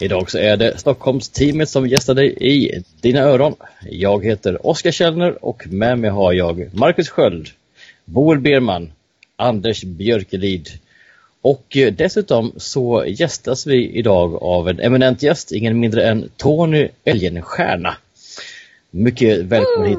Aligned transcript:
Idag 0.00 0.30
så 0.30 0.38
är 0.38 0.56
det 0.56 0.78
Stockholmsteamet 0.78 1.68
som 1.68 1.88
gästar 1.88 2.14
dig 2.14 2.36
i 2.40 2.82
dina 3.00 3.20
öron. 3.20 3.54
Jag 3.90 4.24
heter 4.24 4.66
Oskar 4.66 4.90
Källner 4.90 5.44
och 5.44 5.62
med 5.66 5.98
mig 5.98 6.10
har 6.10 6.32
jag 6.32 6.74
Marcus 6.74 7.08
Sköld, 7.08 7.48
Boel 8.04 8.40
Berman, 8.40 8.92
Anders 9.36 9.84
Björkelid 9.84 10.68
och 11.42 11.76
dessutom 11.92 12.52
så 12.56 13.04
gästas 13.06 13.66
vi 13.66 13.90
idag 13.90 14.42
av 14.42 14.68
en 14.68 14.80
eminent 14.80 15.22
gäst, 15.22 15.52
ingen 15.52 15.80
mindre 15.80 16.08
än 16.08 16.30
Tony 16.36 16.88
Elgenstierna. 17.04 17.96
Mycket 18.90 19.38
välkommen 19.38 19.88
hit. 19.88 19.98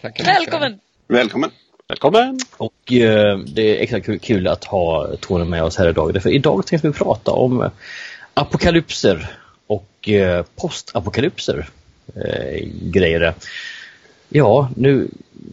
Tackar, 0.00 0.24
Välkommen! 0.24 0.78
Välkommen! 1.08 1.50
Välkommen! 1.88 2.38
Och 2.56 2.92
eh, 2.92 3.38
det 3.38 3.76
är 3.76 3.82
extra 3.82 4.00
kul, 4.00 4.18
kul 4.18 4.48
att 4.48 4.64
ha 4.64 5.16
Tony 5.20 5.44
med 5.44 5.62
oss 5.62 5.76
här 5.76 5.88
idag. 5.88 6.22
För 6.22 6.30
idag 6.30 6.66
tänkte 6.66 6.88
vi 6.88 6.94
prata 6.94 7.30
om 7.30 7.70
apokalypser 8.34 9.30
och 9.66 10.08
eh, 10.08 10.44
postapokalypser. 10.56 11.68
Eh, 12.16 12.68
grejer. 12.82 13.34
Ja, 14.28 14.70
nu, 14.76 15.08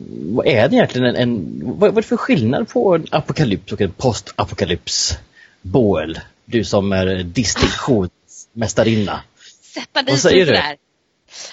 vad 0.09 0.47
är 0.47 0.69
det 0.69 0.75
egentligen 0.75 1.08
en, 1.08 1.16
en 1.16 1.61
vad, 1.64 1.80
vad 1.80 1.92
är 1.97 2.02
det 2.02 2.08
för 2.08 2.17
skillnad 2.17 2.70
på 2.70 2.95
en 2.95 3.08
apokalyps 3.11 3.73
och 3.73 3.81
en 3.81 3.92
postapokalyps? 3.92 5.17
Boel, 5.61 6.20
du 6.45 6.64
som 6.64 6.92
är 6.92 7.23
distinktionsmästarinna. 7.23 9.22
Sätta 9.73 10.02
dit 10.02 10.23
dig 10.23 10.45
där. 10.45 10.75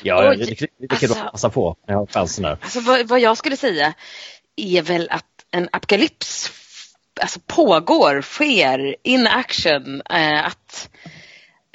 Ja, 0.02 0.30
Oj, 0.30 0.36
det, 0.36 0.44
det, 0.44 0.66
det 0.78 0.96
kan 0.96 1.10
alltså, 1.10 1.24
passa 1.32 1.50
på 1.50 1.76
när 1.86 1.94
jag 1.94 1.98
har 1.98 2.06
chansen 2.06 2.44
här. 2.44 2.58
Alltså, 2.60 2.80
vad, 2.80 3.08
vad 3.08 3.20
jag 3.20 3.38
skulle 3.38 3.56
säga 3.56 3.94
är 4.56 4.82
väl 4.82 5.08
att 5.10 5.24
en 5.50 5.68
apokalyps 5.72 6.52
alltså, 7.20 7.40
pågår, 7.46 8.22
sker, 8.22 8.96
in 9.02 9.26
action. 9.26 10.02
Eh, 10.10 10.46
att, 10.46 10.88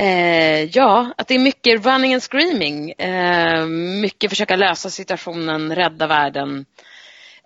eh, 0.02 0.64
ja, 0.64 1.14
att 1.18 1.28
det 1.28 1.36
är 1.36 1.40
mycket 1.40 1.86
running 1.86 2.14
and 2.14 2.24
screaming. 2.24 2.92
Eh, 2.92 3.66
mycket 4.02 4.30
försöka 4.30 4.56
lösa 4.56 4.90
situationen, 4.90 5.76
rädda 5.76 6.08
världen. 6.08 6.66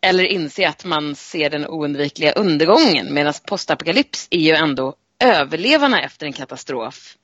Eller 0.02 0.24
inse 0.24 0.68
att 0.68 0.86
man 0.86 1.16
ser 1.16 1.50
den 1.50 1.68
oundvikliga 1.68 2.32
undergången. 2.32 3.14
Medan 3.14 3.34
postapokalyps 3.48 4.28
är 4.32 4.40
ju 4.40 4.52
ändå 4.52 4.96
överlevarna 5.20 6.02
efter 6.02 6.26
en 6.26 6.34
katastrof 6.34 7.16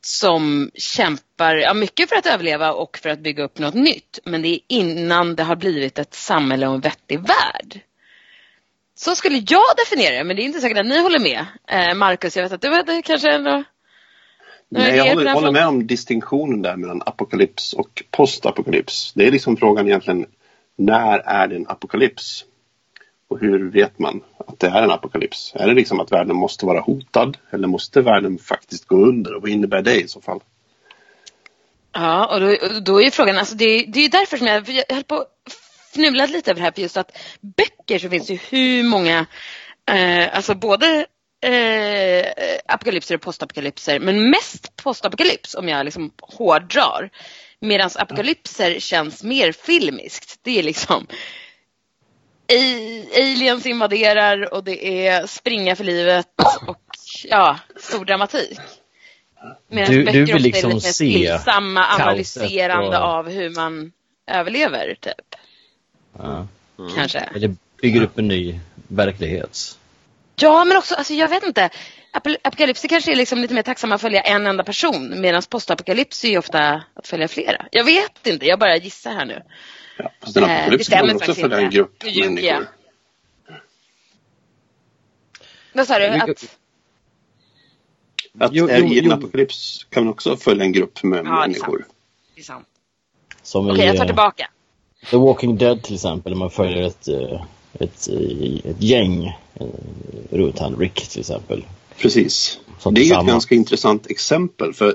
som 0.00 0.70
kämpar 0.74 1.56
ja, 1.56 1.74
mycket 1.74 2.08
för 2.08 2.16
att 2.16 2.26
överleva 2.26 2.72
och 2.72 2.98
för 2.98 3.08
att 3.08 3.20
bygga 3.20 3.44
upp 3.44 3.58
något 3.58 3.74
nytt. 3.74 4.18
Men 4.24 4.42
det 4.42 4.48
är 4.48 4.58
innan 4.68 5.36
det 5.36 5.42
har 5.42 5.56
blivit 5.56 5.98
ett 5.98 6.14
samhälle 6.14 6.66
och 6.66 6.74
en 6.74 6.80
vettig 6.80 7.20
värld. 7.20 7.80
Så 8.94 9.16
skulle 9.16 9.36
jag 9.48 9.76
definiera 9.76 10.18
det, 10.18 10.24
men 10.24 10.36
det 10.36 10.42
är 10.42 10.44
inte 10.44 10.60
säkert 10.60 10.78
att 10.78 10.86
ni 10.86 11.00
håller 11.00 11.18
med. 11.18 11.46
Eh, 11.68 11.94
Marcus, 11.94 12.36
jag 12.36 12.42
vet 12.42 12.52
att 12.52 12.62
du 12.62 12.74
hade 12.74 13.02
kanske 13.02 13.32
ändå... 13.32 13.64
Nej, 14.78 14.96
jag 14.96 15.14
håller, 15.14 15.32
håller 15.32 15.52
med 15.52 15.66
om 15.66 15.86
distinktionen 15.86 16.62
där 16.62 16.76
mellan 16.76 17.02
apokalyps 17.06 17.72
och 17.72 18.02
postapokalyps. 18.10 19.12
Det 19.14 19.26
är 19.26 19.30
liksom 19.30 19.56
frågan 19.56 19.86
egentligen, 19.86 20.26
när 20.76 21.18
är 21.18 21.48
det 21.48 21.56
en 21.56 21.68
apokalyps? 21.68 22.44
Och 23.28 23.40
hur 23.40 23.70
vet 23.70 23.98
man 23.98 24.20
att 24.46 24.58
det 24.58 24.66
är 24.66 24.82
en 24.82 24.90
apokalyps? 24.90 25.52
Är 25.54 25.66
det 25.66 25.74
liksom 25.74 26.00
att 26.00 26.12
världen 26.12 26.36
måste 26.36 26.66
vara 26.66 26.80
hotad 26.80 27.36
eller 27.50 27.68
måste 27.68 28.00
världen 28.00 28.38
faktiskt 28.38 28.86
gå 28.86 28.96
under? 28.96 29.34
Och 29.34 29.42
vad 29.42 29.50
innebär 29.50 29.82
det 29.82 30.00
i 30.00 30.08
så 30.08 30.20
fall? 30.20 30.40
Ja, 31.92 32.34
och 32.34 32.40
då, 32.40 32.80
då 32.80 33.02
är 33.02 33.10
frågan, 33.10 33.38
alltså 33.38 33.54
det, 33.54 33.84
det 33.88 34.00
är 34.00 34.08
därför 34.08 34.36
som 34.36 34.46
jag, 34.46 34.68
jag 34.68 34.94
höll 34.94 35.04
på 35.04 35.14
att 35.14 35.28
fnula 35.92 36.26
lite 36.26 36.50
över 36.50 36.60
det 36.60 36.64
här, 36.64 36.72
för 36.72 36.82
just 36.82 36.96
att 36.96 37.18
böcker 37.40 37.98
så 37.98 38.08
finns 38.08 38.26
det 38.26 38.40
hur 38.50 38.82
många, 38.82 39.26
eh, 39.86 40.36
alltså 40.36 40.54
både 40.54 41.06
eh, 41.44 42.26
apokalypser 42.66 43.14
och 43.14 43.20
postapokalypser, 43.20 43.98
men 43.98 44.30
mest 44.30 44.76
postapokalyps 44.76 45.54
om 45.54 45.68
jag 45.68 45.84
liksom 45.84 46.12
hårdrar. 46.18 47.10
Medan 47.60 47.90
apokalypser 47.94 48.80
känns 48.80 49.22
mer 49.22 49.52
filmiskt. 49.52 50.38
Det 50.42 50.58
är 50.58 50.62
liksom 50.62 51.06
aliens 53.16 53.66
invaderar 53.66 54.54
och 54.54 54.64
det 54.64 55.06
är 55.06 55.26
springa 55.26 55.76
för 55.76 55.84
livet 55.84 56.28
och 56.66 56.82
ja, 57.24 57.58
stor 57.76 58.04
dramatik. 58.04 58.58
Medan 59.68 59.94
du, 59.94 60.04
du 60.04 60.24
vill 60.24 60.42
liksom 60.42 60.70
är 60.70 60.74
lite 60.74 60.92
se 60.92 61.38
samma 61.44 61.86
analyserande 61.86 62.98
och... 62.98 63.04
av 63.04 63.30
hur 63.30 63.50
man 63.50 63.92
överlever, 64.26 64.96
typ. 65.00 65.34
Ja. 66.18 66.46
Mm. 66.78 66.94
Kanske. 66.94 67.18
Eller 67.18 67.54
bygger 67.82 68.02
upp 68.02 68.18
en 68.18 68.28
ny 68.28 68.60
verklighet. 68.88 69.78
Ja, 70.36 70.64
men 70.64 70.76
också, 70.76 70.94
alltså 70.94 71.14
jag 71.14 71.28
vet 71.28 71.42
inte. 71.42 71.70
Apokalypser 72.42 72.88
kanske 72.88 73.12
är 73.12 73.16
liksom 73.16 73.38
lite 73.38 73.54
mer 73.54 73.62
tacksamma 73.62 73.94
att 73.94 74.00
följa 74.00 74.20
en 74.20 74.46
enda 74.46 74.64
person 74.64 75.20
medan 75.20 75.42
postapokalyps 75.48 76.24
är 76.24 76.38
ofta 76.38 76.82
att 76.94 77.06
följa 77.06 77.28
flera. 77.28 77.66
Jag 77.70 77.84
vet 77.84 78.26
inte, 78.26 78.46
jag 78.46 78.58
bara 78.58 78.76
gissar 78.76 79.12
här 79.12 79.24
nu. 79.24 79.42
Ja, 79.98 80.10
fast 80.20 80.36
en 80.36 80.44
apokalyps 80.44 80.88
kan 80.88 81.06
man 81.06 81.16
också 81.16 81.34
följa 81.34 81.60
en 81.60 81.70
grupp 81.70 82.04
människor. 82.04 82.68
Vad 85.72 85.86
sa 85.86 85.98
du? 85.98 86.06
Att... 86.06 86.58
Att 88.38 88.50
jo, 88.52 88.68
jo, 88.70 88.86
i 88.86 88.98
en 88.98 89.12
apokalyps 89.12 89.86
kan 89.90 90.04
man 90.04 90.12
också 90.12 90.36
följa 90.36 90.64
en 90.64 90.72
grupp 90.72 91.02
med 91.02 91.18
ja, 91.18 91.40
människor. 91.40 91.86
Det 92.34 92.40
är 92.40 92.44
sant. 92.44 92.66
Som 93.42 93.66
Okej, 93.66 93.74
okay, 93.74 93.86
jag 93.86 93.96
tar 93.96 94.06
tillbaka. 94.06 94.50
The 95.10 95.16
Walking 95.16 95.58
Dead 95.58 95.82
till 95.82 95.94
exempel, 95.94 96.32
där 96.32 96.38
man 96.38 96.50
följer 96.50 96.82
ett, 96.86 97.08
eh, 97.08 97.44
ett, 97.80 98.08
ett 98.64 98.82
gäng 98.82 99.38
runt 100.30 100.58
han, 100.58 100.76
Rick 100.76 101.08
till 101.08 101.20
exempel. 101.20 101.64
Precis. 101.98 102.60
det 102.92 103.00
är 103.00 103.04
ju 103.04 103.12
ett 103.12 103.26
ganska 103.26 103.54
intressant 103.54 104.10
exempel 104.10 104.72
för 104.72 104.94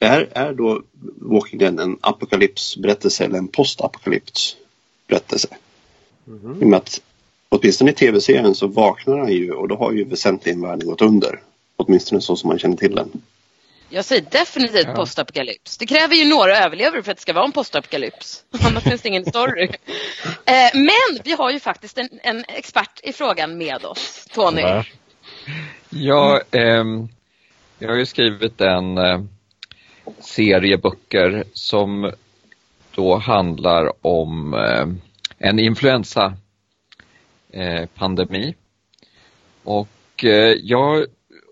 är, 0.00 0.28
är 0.32 0.54
då 0.54 0.82
Walking 1.16 1.58
Dead 1.58 1.80
en 1.80 1.98
apokalypsberättelse 2.00 3.24
eller 3.24 3.38
en 3.38 3.48
postapokalypsberättelse? 3.48 5.48
Mm 6.26 6.40
-hmm. 6.40 6.60
I 6.60 6.64
och 6.64 6.68
med 6.68 6.76
att 6.76 7.00
åtminstone 7.48 7.90
i 7.90 7.94
tv-serien 7.94 8.54
så 8.54 8.66
vaknar 8.66 9.18
han 9.18 9.32
ju 9.32 9.52
och 9.52 9.68
då 9.68 9.76
har 9.76 9.92
ju 9.92 10.04
väsentligen 10.04 10.60
världen 10.60 10.88
gått 10.88 11.02
under. 11.02 11.40
Åtminstone 11.76 12.20
så 12.20 12.36
som 12.36 12.48
man 12.48 12.58
känner 12.58 12.76
till 12.76 12.94
den. 12.94 13.22
Jag 13.90 14.04
säger 14.04 14.22
definitivt 14.30 14.86
ja. 14.86 14.94
postapokalyps. 14.94 15.78
Det 15.78 15.86
kräver 15.86 16.14
ju 16.14 16.28
några 16.28 16.58
överlevare 16.58 17.02
för 17.02 17.10
att 17.10 17.16
det 17.16 17.22
ska 17.22 17.32
vara 17.32 17.44
en 17.44 17.52
postapokalyps. 17.52 18.44
Annars 18.60 18.82
finns 18.82 19.02
det 19.02 19.08
ingen 19.08 19.24
story. 19.24 19.64
eh, 20.46 20.70
men 20.74 21.22
vi 21.24 21.32
har 21.32 21.50
ju 21.50 21.60
faktiskt 21.60 21.98
en, 21.98 22.08
en, 22.22 22.44
expert 22.48 23.00
i 23.02 23.12
frågan 23.12 23.58
med 23.58 23.84
oss. 23.84 24.26
Tony. 24.32 24.60
Ja, 24.60 24.84
ja 25.90 26.40
eh, 26.50 26.84
jag 27.78 27.88
har 27.88 27.96
ju 27.96 28.06
skrivit 28.06 28.60
en 28.60 28.98
eh, 28.98 29.20
serie 30.20 30.78
böcker 30.78 31.44
som 31.52 32.12
då 32.94 33.16
handlar 33.16 34.06
om 34.06 34.54
eh, 34.54 34.86
en 35.38 35.58
influensa 35.58 36.36
eh, 37.52 37.86
pandemi. 37.86 38.54
Och 39.64 40.24
eh, 40.24 40.56
jag 40.62 41.06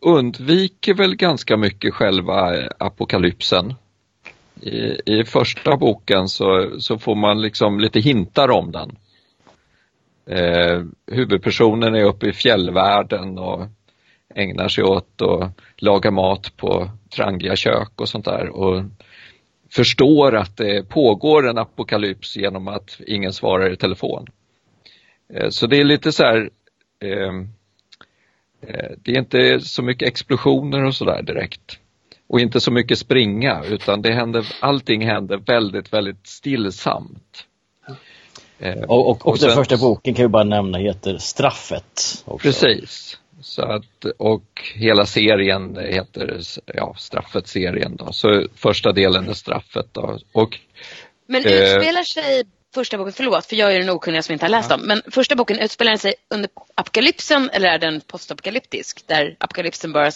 undviker 0.07 0.95
väl 0.95 1.17
ganska 1.17 1.57
mycket 1.57 1.95
själva 1.95 2.57
eh, 2.57 2.69
apokalypsen. 2.79 3.75
I, 4.61 5.01
i 5.07 5.25
första 5.25 5.77
boken 5.77 6.29
så, 6.29 6.81
så 6.81 6.99
får 6.99 7.15
man 7.15 7.41
liksom 7.41 7.81
lite 7.81 8.01
hintar 8.01 8.51
om 8.51 8.73
den. 8.73 8.97
Eh, 10.27 10.83
huvudpersonen 11.07 11.95
är 11.95 12.05
uppe 12.05 12.29
i 12.29 12.33
fjällvärlden 12.33 13.39
och 13.39 13.67
ägnar 14.35 14.69
sig 14.69 14.85
åt 14.85 15.23
att 15.23 15.53
laga 15.77 16.11
mat 16.11 16.57
på 16.57 16.91
trangliga 17.17 17.57
kök 17.57 18.01
och 18.01 18.09
sånt 18.09 18.25
där 18.25 18.49
och 18.49 18.85
förstår 19.71 20.37
att 20.37 20.57
det 20.57 20.89
pågår 20.89 21.49
en 21.49 21.59
apokalyps 21.59 22.37
genom 22.37 22.69
att 22.69 23.01
ingen 23.07 23.33
svarar 23.33 23.73
i 23.73 23.77
telefon. 23.77 24.27
Eh, 25.35 25.49
så 25.49 25.67
det 25.67 25.77
är 25.77 25.85
lite 25.85 26.13
så 26.13 26.23
här 26.23 26.51
Eh, 27.01 27.33
det 29.03 29.11
är 29.11 29.19
inte 29.19 29.61
så 29.61 29.83
mycket 29.83 30.09
explosioner 30.09 30.85
och 30.85 30.95
sådär 30.95 31.23
direkt. 31.23 31.79
Och 32.29 32.41
inte 32.41 32.61
så 32.61 32.71
mycket 32.71 32.99
springa 32.99 33.65
utan 33.65 34.03
det 34.03 34.13
händer, 34.13 34.47
allting 34.61 35.07
händer 35.07 35.37
väldigt, 35.37 35.93
väldigt 35.93 36.27
stillsamt. 36.27 37.47
Eh, 38.59 38.83
och, 38.83 39.11
och, 39.11 39.27
och, 39.27 39.27
och 39.27 39.39
den 39.39 39.55
första 39.55 39.77
boken 39.77 40.15
kan 40.15 40.25
vi 40.25 40.29
bara 40.29 40.45
nämna 40.45 40.79
heter 40.79 41.19
Straffet. 41.19 42.23
Också. 42.25 42.49
Precis. 42.49 43.19
Så 43.41 43.63
att, 43.63 44.05
och 44.19 44.63
hela 44.75 45.07
serien 45.07 45.77
heter 45.77 46.41
ja, 46.67 46.95
Straffet-serien. 46.99 47.97
Då. 47.97 48.13
Så 48.13 48.47
första 48.55 48.93
delen 48.93 49.29
är 49.29 49.33
Straffet. 49.33 49.87
Då. 49.93 50.19
Och, 50.33 50.59
Men 51.27 51.41
utspelar 51.41 52.03
sig 52.03 52.45
första 52.77 52.99
boken, 52.99 53.13
förlåt 53.13 53.47
för 53.47 53.57
jag 53.57 53.75
är 53.75 53.79
den 53.81 53.91
okunniga 53.91 54.23
som 54.23 54.33
inte 54.33 54.45
har 54.45 54.51
läst 54.51 54.71
ja. 54.71 54.77
dem, 54.77 54.87
men 54.87 55.03
första 55.11 55.37
boken 55.37 55.59
utspelar 55.59 55.97
sig 55.97 56.15
under 56.35 56.51
apokalypsen 56.75 57.51
eller 57.53 57.69
är 57.69 57.79
den 57.79 58.01
postapokalyptisk 58.01 59.07
där 59.07 59.37
apokalypsen 59.41 59.93
bara 59.93 60.11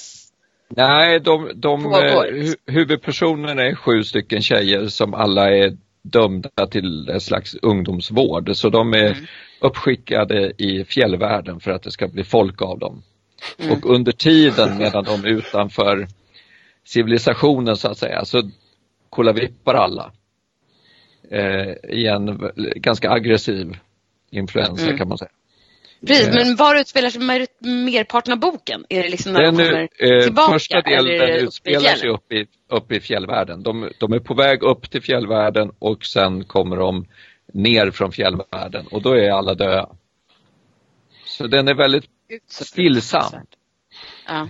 Nej, 0.76 1.20
de, 1.20 1.52
de 1.54 1.84
hu 1.84 2.54
huvudpersonerna 2.66 3.62
är 3.62 3.74
sju 3.74 4.02
stycken 4.02 4.42
tjejer 4.42 4.86
som 4.86 5.14
alla 5.14 5.50
är 5.50 5.76
dömda 6.02 6.66
till 6.70 7.08
en 7.08 7.20
slags 7.20 7.54
ungdomsvård 7.62 8.56
så 8.56 8.68
de 8.68 8.94
är 8.94 9.12
mm. 9.12 9.26
uppskickade 9.60 10.52
i 10.58 10.84
fjällvärlden 10.84 11.60
för 11.60 11.70
att 11.70 11.82
det 11.82 11.90
ska 11.90 12.08
bli 12.08 12.24
folk 12.24 12.62
av 12.62 12.78
dem. 12.78 13.02
Mm. 13.58 13.72
Och 13.72 13.90
under 13.96 14.12
tiden 14.12 14.78
medan 14.78 15.04
de 15.04 15.24
är 15.24 15.28
utanför 15.28 16.08
civilisationen 16.84 17.76
så 17.76 17.88
att 17.88 17.98
säga 17.98 18.24
så 18.24 18.50
kollavippar 19.10 19.74
alla 19.74 20.12
eh, 21.31 21.91
i 21.91 22.06
en 22.06 22.50
ganska 22.77 23.11
aggressiv 23.11 23.77
influensa 24.31 24.85
mm. 24.85 24.99
kan 24.99 25.09
man 25.09 25.19
säga. 25.19 25.31
Precis, 26.06 26.29
eh. 26.29 26.35
men 26.35 26.56
var 26.56 26.81
utspelar 26.81 27.11
sig 27.11 27.21
merparten 27.61 28.32
av 28.32 28.38
boken? 28.38 28.85
Är 28.88 29.03
det 29.03 29.09
liksom 29.09 29.32
när 29.32 29.43
Den 29.43 29.56
de 29.56 29.65
kommer 29.65 29.88
eh, 29.99 30.23
tillbaka? 30.23 30.53
Första 30.53 30.81
delen 30.81 31.44
utspelar 31.47 31.94
sig 31.94 32.09
upp 32.09 32.32
i, 32.32 32.47
upp 32.69 32.93
i 32.93 33.00
fjällvärlden. 33.00 33.62
De, 33.62 33.91
de, 33.99 34.12
är 34.12 34.19
på 34.19 34.35
väg 34.35 34.62
upp 34.62 34.91
till 34.91 35.03
fjällvärlden 35.03 35.73
och 35.79 36.05
sen 36.05 36.44
kommer 36.44 36.77
de 36.77 37.06
ner 37.53 37.91
från 37.91 38.12
fjällvärlden 38.12 38.87
och 38.87 39.03
då 39.03 39.12
är 39.12 39.31
alla 39.31 39.55
döda. 39.55 39.88
Så 41.25 41.47
den 41.47 41.69
är 41.69 41.75
väldigt 41.75 42.05
stillsam. 42.49 43.32
Ja. 44.27 44.49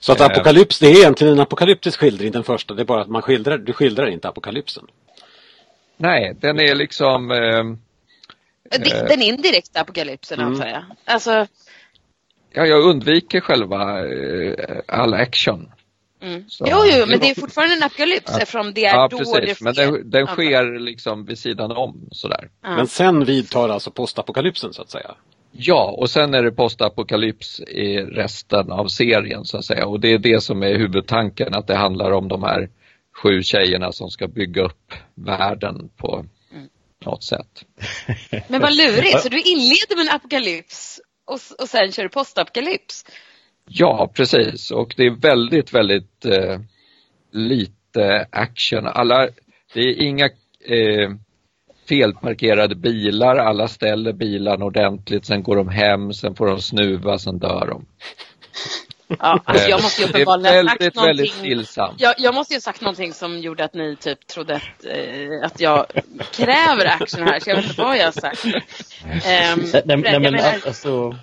Så 0.00 0.12
att 0.12 0.20
apokalyps, 0.20 0.78
det 0.78 0.86
är 0.86 0.98
egentligen 0.98 1.32
en 1.32 1.40
apokalyptisk 1.40 2.00
skildring 2.00 2.32
den 2.32 2.44
första, 2.44 2.74
det 2.74 2.82
är 2.82 2.86
bara 2.86 3.02
att 3.02 3.08
man 3.08 3.22
skildrar, 3.22 3.58
du 3.58 3.72
skildrar 3.72 4.06
inte 4.06 4.28
apokalypsen. 4.28 4.84
Nej, 6.02 6.36
den 6.40 6.60
är 6.60 6.74
liksom... 6.74 7.30
Eh, 7.30 7.38
eh 8.70 9.06
den 9.08 9.22
indirekta 9.22 9.80
apokalypsen 9.80 10.40
mm. 10.40 10.52
antar 10.52 10.66
jag. 10.66 10.82
Alltså... 11.04 11.46
Ja, 12.52 12.66
jag 12.66 12.84
undviker 12.84 13.40
själva 13.40 14.06
eh, 14.06 14.78
all 14.88 15.14
action. 15.14 15.70
Mm. 16.22 16.44
Jo, 16.60 16.76
jo, 16.84 17.06
men 17.06 17.20
det 17.20 17.30
är 17.30 17.40
fortfarande 17.40 17.74
en 17.74 17.82
apokalyps 17.82 18.30
ja. 18.32 18.38
eftersom 18.40 18.74
det 18.74 18.84
är 18.84 18.94
ja, 18.94 19.08
då 19.08 19.18
precis. 19.18 19.34
det 19.34 19.54
sker. 19.54 19.64
Men 19.64 19.74
den, 19.74 20.10
den 20.10 20.26
sker 20.26 20.78
liksom 20.78 21.24
vid 21.24 21.38
sidan 21.38 21.72
om 21.72 22.08
sådär. 22.10 22.48
Ja. 22.62 22.76
Men 22.76 22.86
sen 22.86 23.24
vidtar 23.24 23.68
alltså 23.68 23.90
postapokalypsen 23.90 24.72
så 24.72 24.82
att 24.82 24.90
säga? 24.90 25.14
Ja, 25.52 25.94
och 25.98 26.10
sen 26.10 26.34
är 26.34 26.42
det 26.42 26.52
postapokalyps 26.52 27.60
i 27.60 27.98
resten 27.98 28.72
av 28.72 28.86
serien 28.86 29.44
så 29.44 29.58
att 29.58 29.64
säga. 29.64 29.86
Och 29.86 30.00
det 30.00 30.12
är 30.12 30.18
det 30.18 30.42
som 30.42 30.62
är 30.62 30.74
huvudtanken, 30.78 31.54
att 31.54 31.66
det 31.66 31.76
handlar 31.76 32.10
om 32.10 32.28
de 32.28 32.42
här 32.42 32.68
sju 33.22 33.42
tjejerna 33.42 33.92
som 33.92 34.10
ska 34.10 34.28
bygga 34.28 34.62
upp 34.62 34.92
världen 35.14 35.90
på 35.96 36.24
mm. 36.52 36.68
något 37.04 37.24
sätt. 37.24 37.64
Men 38.48 38.60
vad 38.60 38.76
lurigt, 38.76 39.20
så 39.20 39.28
du 39.28 39.40
inleder 39.40 39.96
med 39.96 40.06
en 40.06 40.14
apokalyps 40.14 41.00
och, 41.24 41.62
och 41.62 41.68
sen 41.68 41.92
kör 41.92 42.02
du 42.02 42.08
postapokalyps? 42.08 43.04
Ja, 43.68 44.10
precis 44.14 44.70
och 44.70 44.94
det 44.96 45.06
är 45.06 45.20
väldigt, 45.20 45.74
väldigt 45.74 46.24
eh, 46.24 46.60
lite 47.32 48.26
action. 48.30 48.86
Alla, 48.86 49.28
det 49.74 49.80
är 49.80 50.02
inga 50.02 50.24
eh, 50.64 51.10
felparkerade 51.88 52.74
bilar, 52.74 53.36
alla 53.36 53.68
ställer 53.68 54.12
bilarna 54.12 54.64
ordentligt, 54.64 55.26
sen 55.26 55.42
går 55.42 55.56
de 55.56 55.68
hem, 55.68 56.12
sen 56.12 56.34
får 56.34 56.46
de 56.46 56.60
snuva, 56.60 57.18
sen 57.18 57.38
dör 57.38 57.66
de. 57.66 57.86
Ja, 59.18 59.40
alltså 59.44 59.68
jag 59.68 59.82
måste 59.82 60.02
ju 60.02 60.08
uppenbarligen 60.08 60.68
ha 60.68 60.76
sagt 60.78 61.30
stillsamt. 61.38 62.00
Jag, 62.00 62.14
jag, 62.18 62.34
måste 62.34 62.54
ju 62.54 62.56
ha 62.56 62.60
sagt 62.60 62.80
någonting 62.80 63.12
som 63.12 63.38
gjorde 63.38 63.64
att 63.64 63.74
ni 63.74 63.96
typ 63.96 64.26
trodde 64.26 64.54
att, 64.56 64.84
eh, 64.84 65.46
att 65.46 65.60
jag 65.60 65.86
kräver 66.32 66.86
action 66.86 67.22
här, 67.22 67.40
så 67.40 67.50
jag 67.50 67.56
vet 67.56 67.64
inte 67.64 67.82
vad 67.82 67.96
jag 67.96 68.04
har 68.04 68.12
sagt. 68.12 68.44
Um, 68.44 68.52
nej, 69.84 69.96
nej, 69.96 70.20
men 70.20 70.34
alltså... 70.34 71.16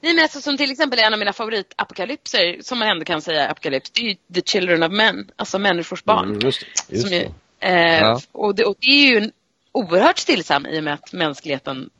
Nej, 0.00 0.14
men 0.14 0.22
alltså, 0.22 0.40
som 0.40 0.56
till 0.56 0.70
exempel 0.70 0.98
en 0.98 1.12
av 1.12 1.18
mina 1.18 1.32
favoritapokalypser, 1.32 2.56
som 2.60 2.78
man 2.78 2.88
ändå 2.88 3.04
kan 3.04 3.22
säga 3.22 3.48
apokalyps, 3.48 3.90
det 3.90 4.00
är 4.00 4.04
ju 4.04 4.14
The 4.34 4.40
Children 4.40 4.82
of 4.82 4.92
Men, 4.92 5.30
alltså 5.36 5.58
människors 5.58 6.04
barn. 6.04 6.28
Mm, 6.28 6.40
just 6.40 6.60
det, 6.88 6.96
just 6.96 7.12
är, 7.12 7.30
eh, 7.60 8.00
ja. 8.00 8.20
och, 8.32 8.54
det, 8.54 8.64
och 8.64 8.76
det 8.80 8.90
är 8.90 9.20
ju 9.20 9.30
oerhört 9.72 10.18
stillsam 10.18 10.66
i 10.66 10.80
och 10.80 10.84
med 10.84 10.94
att 10.94 11.12
mänskligheten 11.12 11.90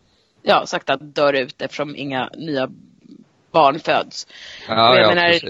ja, 0.42 0.66
sakta 0.66 0.96
dör 0.96 1.32
ut 1.32 1.62
eftersom 1.62 1.96
inga 1.96 2.31
nya 2.36 2.69
barn 3.54 3.80
föds. 3.80 4.26
Ja, 4.68 4.96
jag 4.96 5.04
ja, 5.04 5.14
menar, 5.14 5.40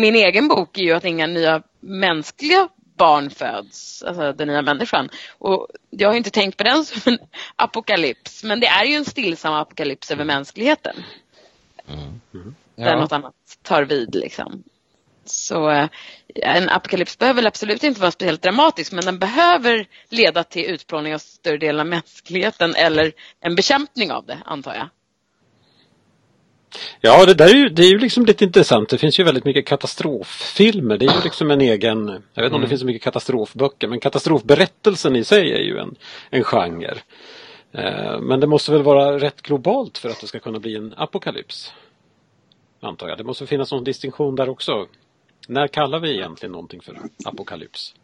min 0.00 0.14
egen 0.14 0.48
bok 0.48 0.78
är 0.78 0.82
ju 0.82 0.92
att 0.92 1.04
inga 1.04 1.26
nya 1.26 1.62
mänskliga 1.80 2.68
barn 2.96 3.30
föds, 3.30 4.02
alltså 4.02 4.32
den 4.32 4.48
nya 4.48 4.62
människan. 4.62 5.08
Och 5.38 5.68
jag 5.90 6.08
har 6.08 6.16
inte 6.16 6.30
tänkt 6.30 6.56
på 6.56 6.64
den 6.64 6.84
som 6.84 7.12
en 7.12 7.18
apokalyps, 7.56 8.44
men 8.44 8.60
det 8.60 8.66
är 8.66 8.84
ju 8.84 8.94
en 8.94 9.04
stillsam 9.04 9.54
apokalyps 9.54 10.10
över 10.10 10.24
mänskligheten. 10.24 10.96
Mm. 11.88 12.20
Mm. 12.34 12.54
Ja. 12.74 12.84
Där 12.84 12.96
något 12.96 13.12
annat 13.12 13.34
tar 13.62 13.82
vid 13.82 14.14
liksom. 14.14 14.62
Så 15.24 15.70
eh, 15.70 15.88
en 16.34 16.68
apokalyps 16.68 17.18
behöver 17.18 17.46
absolut 17.46 17.84
inte 17.84 18.00
vara 18.00 18.10
speciellt 18.10 18.42
dramatisk 18.42 18.92
men 18.92 19.04
den 19.04 19.18
behöver 19.18 19.86
leda 20.08 20.44
till 20.44 20.64
utplåning 20.64 21.14
av 21.14 21.18
större 21.18 21.58
delen 21.58 21.80
av 21.80 21.86
mänskligheten 21.86 22.74
eller 22.74 23.12
en 23.40 23.54
bekämpning 23.54 24.12
av 24.12 24.26
det 24.26 24.38
antar 24.44 24.74
jag. 24.74 24.88
Ja, 27.00 27.26
det 27.26 27.34
där 27.34 27.46
är 27.46 27.54
ju, 27.54 27.68
det 27.68 27.82
är 27.82 27.88
ju 27.88 27.98
liksom 27.98 28.26
lite 28.26 28.44
intressant. 28.44 28.88
Det 28.88 28.98
finns 28.98 29.20
ju 29.20 29.24
väldigt 29.24 29.44
mycket 29.44 29.66
katastroffilmer. 29.66 30.98
Det 30.98 31.06
är 31.06 31.14
ju 31.14 31.22
liksom 31.24 31.50
en 31.50 31.60
egen, 31.60 32.08
jag 32.08 32.14
vet 32.14 32.18
inte 32.18 32.40
mm. 32.40 32.44
om 32.44 32.50
det 32.50 32.56
mm. 32.56 32.68
finns 32.68 32.80
så 32.80 32.86
mycket 32.86 33.02
katastrofböcker, 33.02 33.88
men 33.88 34.00
katastrofberättelsen 34.00 35.16
i 35.16 35.24
sig 35.24 35.52
är 35.52 35.62
ju 35.62 35.78
en, 35.78 35.94
en 36.30 36.44
genre. 36.44 36.94
Eh, 37.72 38.20
men 38.20 38.40
det 38.40 38.46
måste 38.46 38.72
väl 38.72 38.82
vara 38.82 39.18
rätt 39.18 39.42
globalt 39.42 39.98
för 39.98 40.08
att 40.08 40.20
det 40.20 40.26
ska 40.26 40.38
kunna 40.38 40.58
bli 40.58 40.76
en 40.76 40.94
apokalyps. 40.96 41.72
Antar 42.80 43.08
jag. 43.08 43.18
Det 43.18 43.24
måste 43.24 43.46
finnas 43.46 43.72
någon 43.72 43.84
distinktion 43.84 44.36
där 44.36 44.48
också. 44.48 44.86
När 45.48 45.68
kallar 45.68 46.00
vi 46.00 46.14
egentligen 46.14 46.52
någonting 46.52 46.80
för 46.80 46.98
apokalyps? 47.24 47.94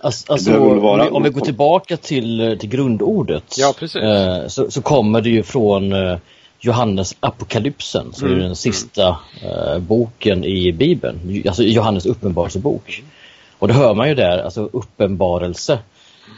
Alltså, 0.00 0.32
alltså 0.32 0.58
om, 0.58 0.98
vi, 0.98 1.08
om, 1.08 1.22
vi, 1.22 1.30
går 1.30 1.40
tillbaka 1.40 1.96
till, 1.96 2.56
till 2.60 2.68
grundordet 2.68 3.54
ja, 3.58 3.74
eh, 3.82 4.48
så, 4.48 4.70
så, 4.70 4.82
kommer 4.82 5.20
det 5.20 5.30
ju 5.30 5.42
från 5.42 5.92
eh, 5.92 6.18
Johannes 6.60 7.16
Apokalypsen 7.20 8.12
som 8.12 8.28
mm. 8.28 8.38
är 8.38 8.42
den 8.42 8.56
sista 8.56 9.18
eh, 9.42 9.78
boken 9.78 10.44
i 10.44 10.72
Bibeln, 10.72 11.42
alltså 11.46 11.62
Johannes 11.62 12.06
uppenbarelsebok. 12.06 13.02
Och 13.58 13.68
det 13.68 13.74
hör 13.74 13.94
man 13.94 14.08
ju 14.08 14.14
där, 14.14 14.38
alltså 14.38 14.68
uppenbarelse. 14.72 15.78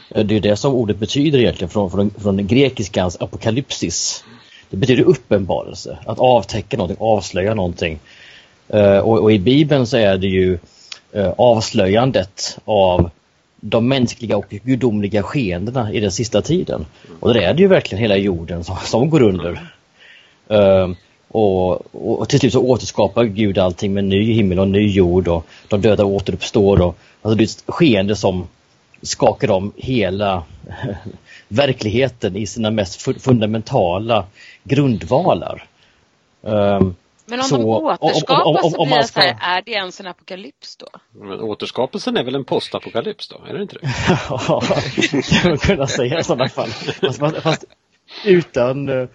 Eh, 0.09 0.25
det 0.25 0.35
är 0.35 0.39
det 0.39 0.55
som 0.55 0.73
ordet 0.73 0.97
betyder 0.97 1.39
egentligen 1.39 1.69
från, 1.69 1.91
från, 1.91 2.11
från 2.17 2.47
grekiskans 2.47 3.17
apokalypsis. 3.21 4.23
Det 4.69 4.77
betyder 4.77 5.03
uppenbarelse, 5.03 5.97
att 6.05 6.19
avtäcka 6.19 6.77
någonting, 6.77 6.97
avslöja 6.99 7.53
någonting. 7.53 7.99
Eh, 8.67 8.97
och, 8.97 9.19
och, 9.19 9.31
i 9.31 9.39
Bibeln 9.39 9.87
så 9.87 9.97
är 9.97 10.17
det 10.17 10.27
ju 10.27 10.59
eh, 11.11 11.33
avslöjandet 11.37 12.57
av 12.65 13.09
de 13.61 13.87
mänskliga 13.87 14.37
och 14.37 14.49
gudomliga 14.49 15.23
skeendena 15.23 15.93
i 15.93 15.99
den 15.99 16.11
sista 16.11 16.41
tiden. 16.41 16.85
Och 17.19 17.33
det 17.33 17.43
är 17.43 17.53
det 17.53 17.61
ju 17.61 17.67
verkligen 17.67 18.01
hela 18.01 18.17
jorden 18.17 18.63
som, 18.63 18.77
som 18.83 19.09
går 19.09 19.21
under. 19.21 19.71
Uh, 20.51 20.95
och, 21.31 21.95
och, 22.19 22.29
till 22.29 22.39
slut 22.39 22.53
så 22.53 22.61
återskapar 22.61 23.23
Gud 23.23 23.57
allting 23.57 23.93
med 23.93 24.03
ny 24.03 24.33
himmel 24.33 24.59
och 24.59 24.67
ny 24.67 24.87
jord 24.87 25.27
och 25.27 25.45
de 25.67 25.81
döda 25.81 26.05
återuppstår. 26.05 26.81
Och, 26.81 26.97
alltså 27.21 27.35
det 27.37 27.43
är 27.43 27.45
ett 27.45 27.63
skeende 27.67 28.15
som 28.15 28.47
skakar 29.01 29.51
om 29.51 29.73
hela 29.75 30.43
verkligheten 31.47 32.35
i 32.35 32.47
sina 32.47 32.71
mest 32.71 33.01
fundamentala 33.21 34.25
grundvalar. 34.63 35.67
Um, 36.41 36.95
men 37.25 37.39
om 37.39 37.45
så, 37.45 37.57
de 37.57 37.65
återskapas 37.65 38.45
om, 38.45 38.55
om, 38.55 38.63
om, 38.65 38.71
så 38.71 38.85
blir 38.85 38.97
det 38.97 39.03
ska... 39.03 39.21
så 39.21 39.27
här, 39.27 39.57
är 39.57 39.61
det 39.61 39.71
ens 39.71 39.99
en 39.99 40.07
apokalyps 40.07 40.75
då? 40.75 40.87
Men 41.11 41.41
återskapelsen 41.41 42.17
är 42.17 42.23
väl 42.23 42.35
en 42.35 42.45
postapokalyps 42.45 43.27
då, 43.27 43.41
är 43.49 43.53
det 43.53 43.61
inte 43.61 43.75
det? 43.81 43.89
ja, 44.29 44.61
det 44.95 45.23
skulle 45.23 45.49
man 45.49 45.57
kunna 45.57 45.87
säga 45.87 46.19
i 46.19 46.23
sådana 46.23 46.49
fall. 46.49 46.69
Fast, 46.69 47.41
fast 47.41 47.65
utan 48.25 48.89
uh, 48.89 49.07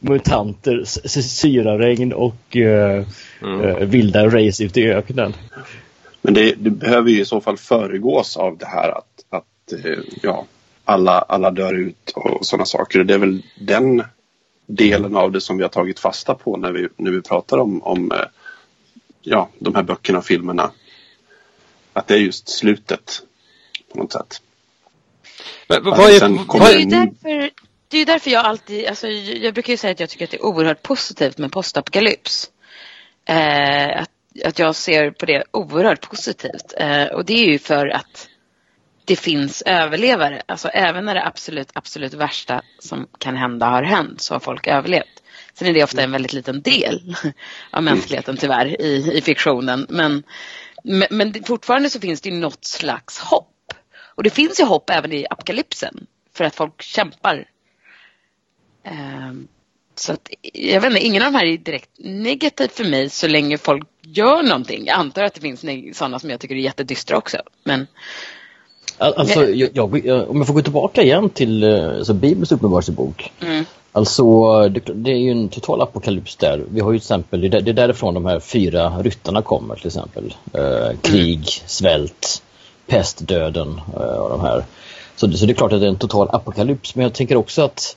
mutanter, 0.00 0.84
syraregn 1.20 2.12
och 2.12 2.56
uh, 2.56 3.04
mm. 3.42 3.60
uh, 3.60 3.76
vilda 3.76 4.26
race 4.26 4.64
ute 4.64 4.80
i 4.80 4.92
öknen. 4.92 5.34
Men 6.22 6.34
det, 6.34 6.54
det, 6.58 6.70
behöver 6.70 7.10
ju 7.10 7.20
i 7.20 7.24
så 7.24 7.40
fall 7.40 7.56
föregås 7.56 8.36
av 8.36 8.58
det 8.58 8.66
här 8.66 8.98
att, 8.98 9.24
att 9.30 9.72
ja, 10.22 10.46
alla, 10.84 11.18
alla 11.18 11.50
dör 11.50 11.74
ut 11.74 12.12
och 12.14 12.46
sådana 12.46 12.64
saker. 12.64 13.04
Det 13.04 13.14
är 13.14 13.18
väl 13.18 13.42
den 13.60 14.02
delen 14.66 15.16
av 15.16 15.32
det 15.32 15.40
som 15.40 15.56
vi 15.56 15.62
har 15.62 15.68
tagit 15.68 15.98
fasta 15.98 16.34
på 16.34 16.56
när 16.56 16.72
vi, 16.72 16.88
när 16.96 17.10
vi 17.10 17.22
pratar 17.22 17.58
om, 17.58 17.82
om 17.82 18.12
ja, 19.22 19.48
de 19.58 19.74
här 19.74 19.82
böckerna 19.82 20.18
och 20.18 20.24
filmerna. 20.24 20.70
Att 21.92 22.06
det 22.06 22.14
är 22.14 22.18
just 22.18 22.48
slutet 22.48 23.22
på 23.92 23.98
något 23.98 24.12
sätt. 24.12 24.42
Men, 25.68 25.84
vad 25.84 26.10
är, 26.10 26.58
vad 26.58 26.70
är 26.70 26.86
därför 26.86 27.50
det 27.90 27.96
är 27.96 27.98
ju 27.98 28.04
därför 28.04 28.30
jag 28.30 28.44
alltid, 28.44 28.86
alltså, 28.86 29.08
jag 29.08 29.54
brukar 29.54 29.72
ju 29.72 29.76
säga 29.76 29.92
att 29.92 30.00
jag 30.00 30.10
tycker 30.10 30.24
att 30.24 30.30
det 30.30 30.36
är 30.36 30.44
oerhört 30.44 30.82
positivt 30.82 31.38
med 31.38 31.52
postapokalyps. 31.52 32.50
Eh, 33.24 34.00
att, 34.00 34.10
att 34.44 34.58
jag 34.58 34.74
ser 34.74 35.10
på 35.10 35.26
det 35.26 35.44
oerhört 35.50 36.10
positivt. 36.10 36.74
Eh, 36.76 37.04
och 37.04 37.24
det 37.24 37.32
är 37.32 37.46
ju 37.46 37.58
för 37.58 37.86
att 37.86 38.28
det 39.04 39.16
finns 39.16 39.62
överlevare. 39.62 40.42
Alltså 40.46 40.68
även 40.68 41.04
när 41.04 41.14
det 41.14 41.26
absolut, 41.26 41.70
absolut 41.72 42.14
värsta 42.14 42.62
som 42.78 43.08
kan 43.18 43.36
hända 43.36 43.66
har 43.66 43.82
hänt 43.82 44.20
så 44.20 44.34
har 44.34 44.40
folk 44.40 44.66
överlevt. 44.66 45.22
Sen 45.54 45.68
är 45.68 45.72
det 45.72 45.84
ofta 45.84 46.02
en 46.02 46.12
väldigt 46.12 46.32
liten 46.32 46.62
del 46.62 47.16
av 47.70 47.82
mänskligheten 47.82 48.36
tyvärr 48.36 48.82
i, 48.82 49.12
i 49.18 49.20
fiktionen. 49.20 49.86
Men, 49.88 50.22
men, 50.84 51.08
men 51.10 51.44
fortfarande 51.44 51.90
så 51.90 52.00
finns 52.00 52.20
det 52.20 52.28
ju 52.28 52.36
något 52.36 52.64
slags 52.64 53.18
hopp. 53.18 53.72
Och 54.14 54.22
det 54.22 54.30
finns 54.30 54.60
ju 54.60 54.64
hopp 54.64 54.90
även 54.90 55.12
i 55.12 55.26
apokalypsen 55.30 56.06
för 56.34 56.44
att 56.44 56.54
folk 56.54 56.82
kämpar. 56.82 57.46
Um, 58.84 59.48
så 59.94 60.12
att, 60.12 60.30
jag 60.52 60.80
vet 60.80 60.90
inte, 60.90 61.06
ingen 61.06 61.22
av 61.22 61.32
de 61.32 61.38
här 61.38 61.46
är 61.46 61.58
direkt 61.58 61.90
negativt 61.98 62.72
för 62.72 62.84
mig 62.84 63.10
så 63.10 63.28
länge 63.28 63.58
folk 63.58 63.88
gör 64.02 64.42
någonting. 64.42 64.86
Jag 64.86 64.98
antar 64.98 65.22
att 65.22 65.34
det 65.34 65.40
finns 65.40 65.64
sådana 65.98 66.18
som 66.18 66.30
jag 66.30 66.40
tycker 66.40 66.54
är 66.54 66.58
jättedystra 66.58 67.16
också. 67.16 67.36
Men, 67.64 67.86
Alltså, 68.98 69.44
jag, 69.44 69.70
jag, 69.72 70.30
om 70.30 70.36
jag 70.36 70.46
får 70.46 70.54
gå 70.54 70.62
tillbaka 70.62 71.02
igen 71.02 71.30
till 71.30 71.64
alltså, 71.64 72.14
Bibelns 72.14 72.52
uppenbarelsebok. 72.52 73.32
Mm. 73.40 73.64
Alltså, 73.92 74.68
det, 74.68 74.80
det, 74.94 75.10
är 75.10 75.16
ju 75.16 75.30
en 75.30 75.48
total 75.48 75.80
apokalyps 75.80 76.36
där. 76.36 76.64
Vi 76.70 76.80
har 76.80 76.92
ju 76.92 76.98
till 76.98 77.04
exempel, 77.04 77.40
det, 77.40 77.48
det 77.48 77.70
är 77.70 77.74
därifrån 77.74 78.14
de 78.14 78.26
här 78.26 78.40
fyra 78.40 79.02
ryttarna 79.02 79.42
kommer 79.42 79.74
till 79.74 79.86
exempel. 79.86 80.34
Eh, 80.52 80.98
krig, 81.02 81.36
mm. 81.36 81.42
svält, 81.66 82.42
pest, 82.86 83.28
döden 83.28 83.80
eh, 83.94 84.00
och 84.00 84.30
de 84.30 84.40
här. 84.40 84.64
Så, 85.16 85.32
så 85.32 85.46
det 85.46 85.52
är 85.52 85.54
klart 85.54 85.72
att 85.72 85.80
det 85.80 85.86
är 85.86 85.90
en 85.90 85.96
total 85.96 86.28
apokalyps. 86.32 86.94
Men 86.94 87.02
jag 87.02 87.14
tänker 87.14 87.36
också 87.36 87.62
att 87.62 87.96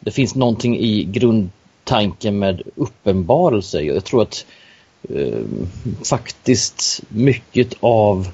det 0.00 0.10
finns 0.10 0.34
någonting 0.34 0.78
i 0.78 1.04
grundtanken 1.04 2.38
med 2.38 2.62
uppenbarelse. 2.74 3.80
Jag 3.80 4.04
tror 4.04 4.22
att 4.22 4.46
eh, 5.10 5.42
faktiskt 6.04 7.02
mycket 7.08 7.74
av 7.80 8.28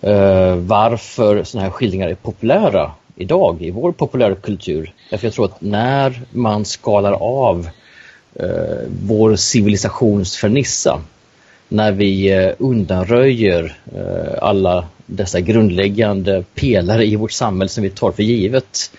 eh, 0.00 0.56
varför 0.56 1.44
sådana 1.44 1.64
här 1.64 1.72
skildringar 1.72 2.08
är 2.08 2.14
populära 2.14 2.92
idag 3.16 3.62
i 3.62 3.70
vår 3.70 3.92
populärkultur. 3.92 4.92
Därför 5.10 5.26
jag 5.26 5.34
tror 5.34 5.44
att 5.44 5.60
när 5.60 6.22
man 6.30 6.64
skalar 6.64 7.12
av 7.12 7.68
eh, 8.34 8.88
vår 9.06 9.36
civilisations 9.36 10.36
fernissa, 10.36 11.00
när 11.68 11.92
vi 11.92 12.32
eh, 12.32 12.52
undanröjer 12.58 13.76
eh, 13.94 14.42
alla 14.42 14.88
dessa 15.06 15.40
grundläggande 15.40 16.44
pelare 16.54 17.06
i 17.06 17.16
vårt 17.16 17.32
samhälle 17.32 17.68
som 17.68 17.82
vi 17.82 17.90
tar 17.90 18.12
för 18.12 18.22
givet, 18.22 18.90
eh, 18.92 18.98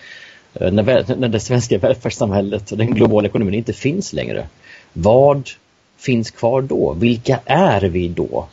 Eh, 0.54 0.72
när, 0.72 1.16
när 1.16 1.28
det 1.28 1.40
svenska 1.40 1.78
välfärdssamhället 1.78 2.72
och 2.72 2.78
den 2.78 2.94
globala 2.94 3.28
ekonomin 3.28 3.54
inte 3.54 3.72
finns 3.72 4.12
längre. 4.12 4.46
Vad 4.92 5.50
finns 5.98 6.30
kvar 6.30 6.62
då? 6.62 6.92
Vilka 6.92 7.40
är 7.44 7.80
vi 7.80 8.08
då? 8.08 8.46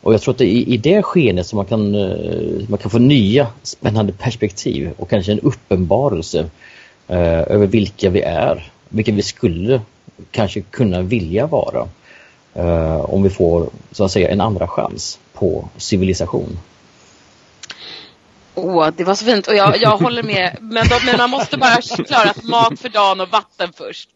Och 0.00 0.14
jag 0.14 0.20
tror 0.20 0.34
att 0.34 0.38
det 0.38 0.44
är 0.44 0.68
i 0.68 0.76
det 0.76 1.02
skenet 1.02 1.46
som 1.46 1.56
man 1.56 1.66
kan, 1.66 1.94
eh, 1.94 2.68
man 2.68 2.78
kan 2.78 2.90
få 2.90 2.98
nya 2.98 3.46
spännande 3.62 4.12
perspektiv 4.12 4.90
och 4.96 5.10
kanske 5.10 5.32
en 5.32 5.40
uppenbarelse 5.40 6.50
eh, 7.08 7.52
över 7.52 7.66
vilka 7.66 8.10
vi 8.10 8.20
är, 8.20 8.72
vilka 8.88 9.12
vi 9.12 9.22
skulle 9.22 9.80
kanske 10.30 10.60
kunna 10.60 11.02
vilja 11.02 11.46
vara 11.46 11.88
eh, 12.54 13.00
om 13.00 13.22
vi 13.22 13.30
får 13.30 13.66
så 13.92 14.04
att 14.04 14.10
säga 14.10 14.30
en 14.30 14.40
andra 14.40 14.68
chans 14.68 15.18
på 15.32 15.68
civilisation. 15.76 16.58
Åh, 18.54 18.90
det 18.96 19.04
var 19.04 19.14
så 19.14 19.24
fint 19.24 19.46
och 19.46 19.54
jag, 19.54 19.76
jag 19.76 19.96
håller 19.96 20.22
med. 20.22 20.56
Men, 20.60 20.88
de, 20.88 21.06
men 21.06 21.16
man 21.16 21.30
måste 21.30 21.56
bara 21.56 21.80
klara 21.80 22.32
mat 22.42 22.80
för 22.80 22.88
dagen 22.88 23.20
och 23.20 23.28
vatten 23.28 23.72
först. 23.76 24.08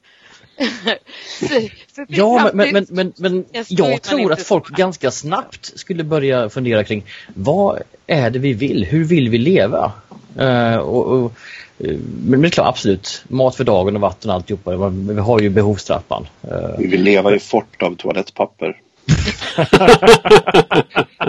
ja, 2.08 2.50
men, 2.54 2.72
men, 2.72 2.86
men, 2.88 3.12
men 3.16 3.44
jag 3.68 4.02
tror 4.02 4.32
att 4.32 4.42
folk 4.42 4.68
ganska 4.68 5.10
snabbt 5.10 5.78
skulle 5.78 6.04
börja 6.04 6.50
fundera 6.50 6.84
kring 6.84 7.04
vad 7.34 7.82
är 8.06 8.30
det 8.30 8.38
vi 8.38 8.52
vill? 8.52 8.84
Hur 8.84 9.04
vill 9.04 9.28
vi 9.28 9.38
leva? 9.38 9.92
Uh, 10.40 10.76
och, 10.76 11.06
och, 11.06 11.32
eh, 11.78 11.96
men 12.24 12.42
det 12.42 12.48
är 12.48 12.50
klart, 12.50 12.68
absolut. 12.68 13.24
Mat 13.28 13.56
för 13.56 13.64
dagen 13.64 13.94
och 13.94 14.00
vatten 14.00 14.30
och 14.30 14.36
alltihopa. 14.36 14.88
Vi 14.88 15.20
har 15.20 15.40
ju 15.40 15.48
behovstrappan. 15.48 16.26
Uh. 16.44 16.78
Vi 16.78 16.86
vill 16.86 17.02
leva 17.02 17.34
i 17.34 17.38
fort 17.38 17.82
av 17.82 17.96
toalettpapper. 17.96 18.80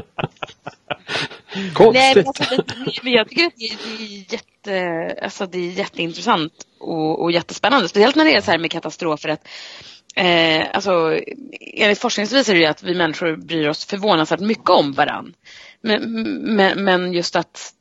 Konstigt. 1.73 1.93
Nej, 1.93 2.15
men 2.15 2.27
alltså, 2.27 3.09
jag 3.09 3.29
tycker 3.29 3.45
att 3.45 3.53
det 3.57 3.65
är, 3.65 4.33
jätte, 4.33 5.15
alltså, 5.21 5.45
det 5.45 5.57
är 5.57 5.71
jätteintressant 5.71 6.53
och, 6.79 7.21
och 7.21 7.31
jättespännande. 7.31 7.89
Speciellt 7.89 8.15
när 8.15 8.25
det 8.25 8.35
är 8.35 8.41
så 8.41 8.51
här 8.51 8.57
med 8.57 8.71
katastrofer. 8.71 9.29
Att, 9.29 9.47
eh, 10.15 10.67
alltså, 10.73 11.19
enligt 11.59 11.99
forskning 11.99 12.25
visar 12.25 12.53
det 12.53 12.59
ju 12.59 12.65
att 12.65 12.83
vi 12.83 12.95
människor 12.95 13.35
bryr 13.35 13.69
oss 13.69 13.85
förvånansvärt 13.85 14.39
mycket 14.39 14.69
om 14.69 14.93
varann. 14.93 15.33
Men, 15.81 16.01
men, 16.55 16.83
men 16.83 17.13
just 17.13 17.35
att 17.35 17.73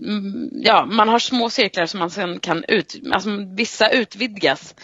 mm, 0.00 0.50
ja, 0.52 0.86
man 0.86 1.08
har 1.08 1.18
små 1.18 1.50
cirklar 1.50 1.86
som 1.86 2.00
man 2.00 2.10
sen 2.10 2.40
kan 2.40 2.64
ut, 2.68 2.94
alltså 3.12 3.30
vissa 3.56 3.90
utvidgas. 3.90 4.74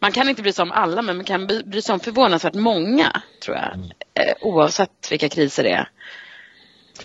Man 0.00 0.12
kan 0.12 0.28
inte 0.28 0.42
bry 0.42 0.52
sig 0.52 0.62
om 0.62 0.72
alla 0.72 1.02
men 1.02 1.16
man 1.16 1.24
kan 1.24 1.46
bry 1.46 1.82
sig 1.82 1.92
om 1.92 2.00
förvånansvärt 2.00 2.54
många 2.54 3.22
tror 3.44 3.56
jag. 3.56 3.74
Mm. 3.74 3.90
Eh, 4.14 4.34
oavsett 4.40 5.08
vilka 5.10 5.28
kriser 5.28 5.62
det 5.62 5.70
är. 5.70 5.88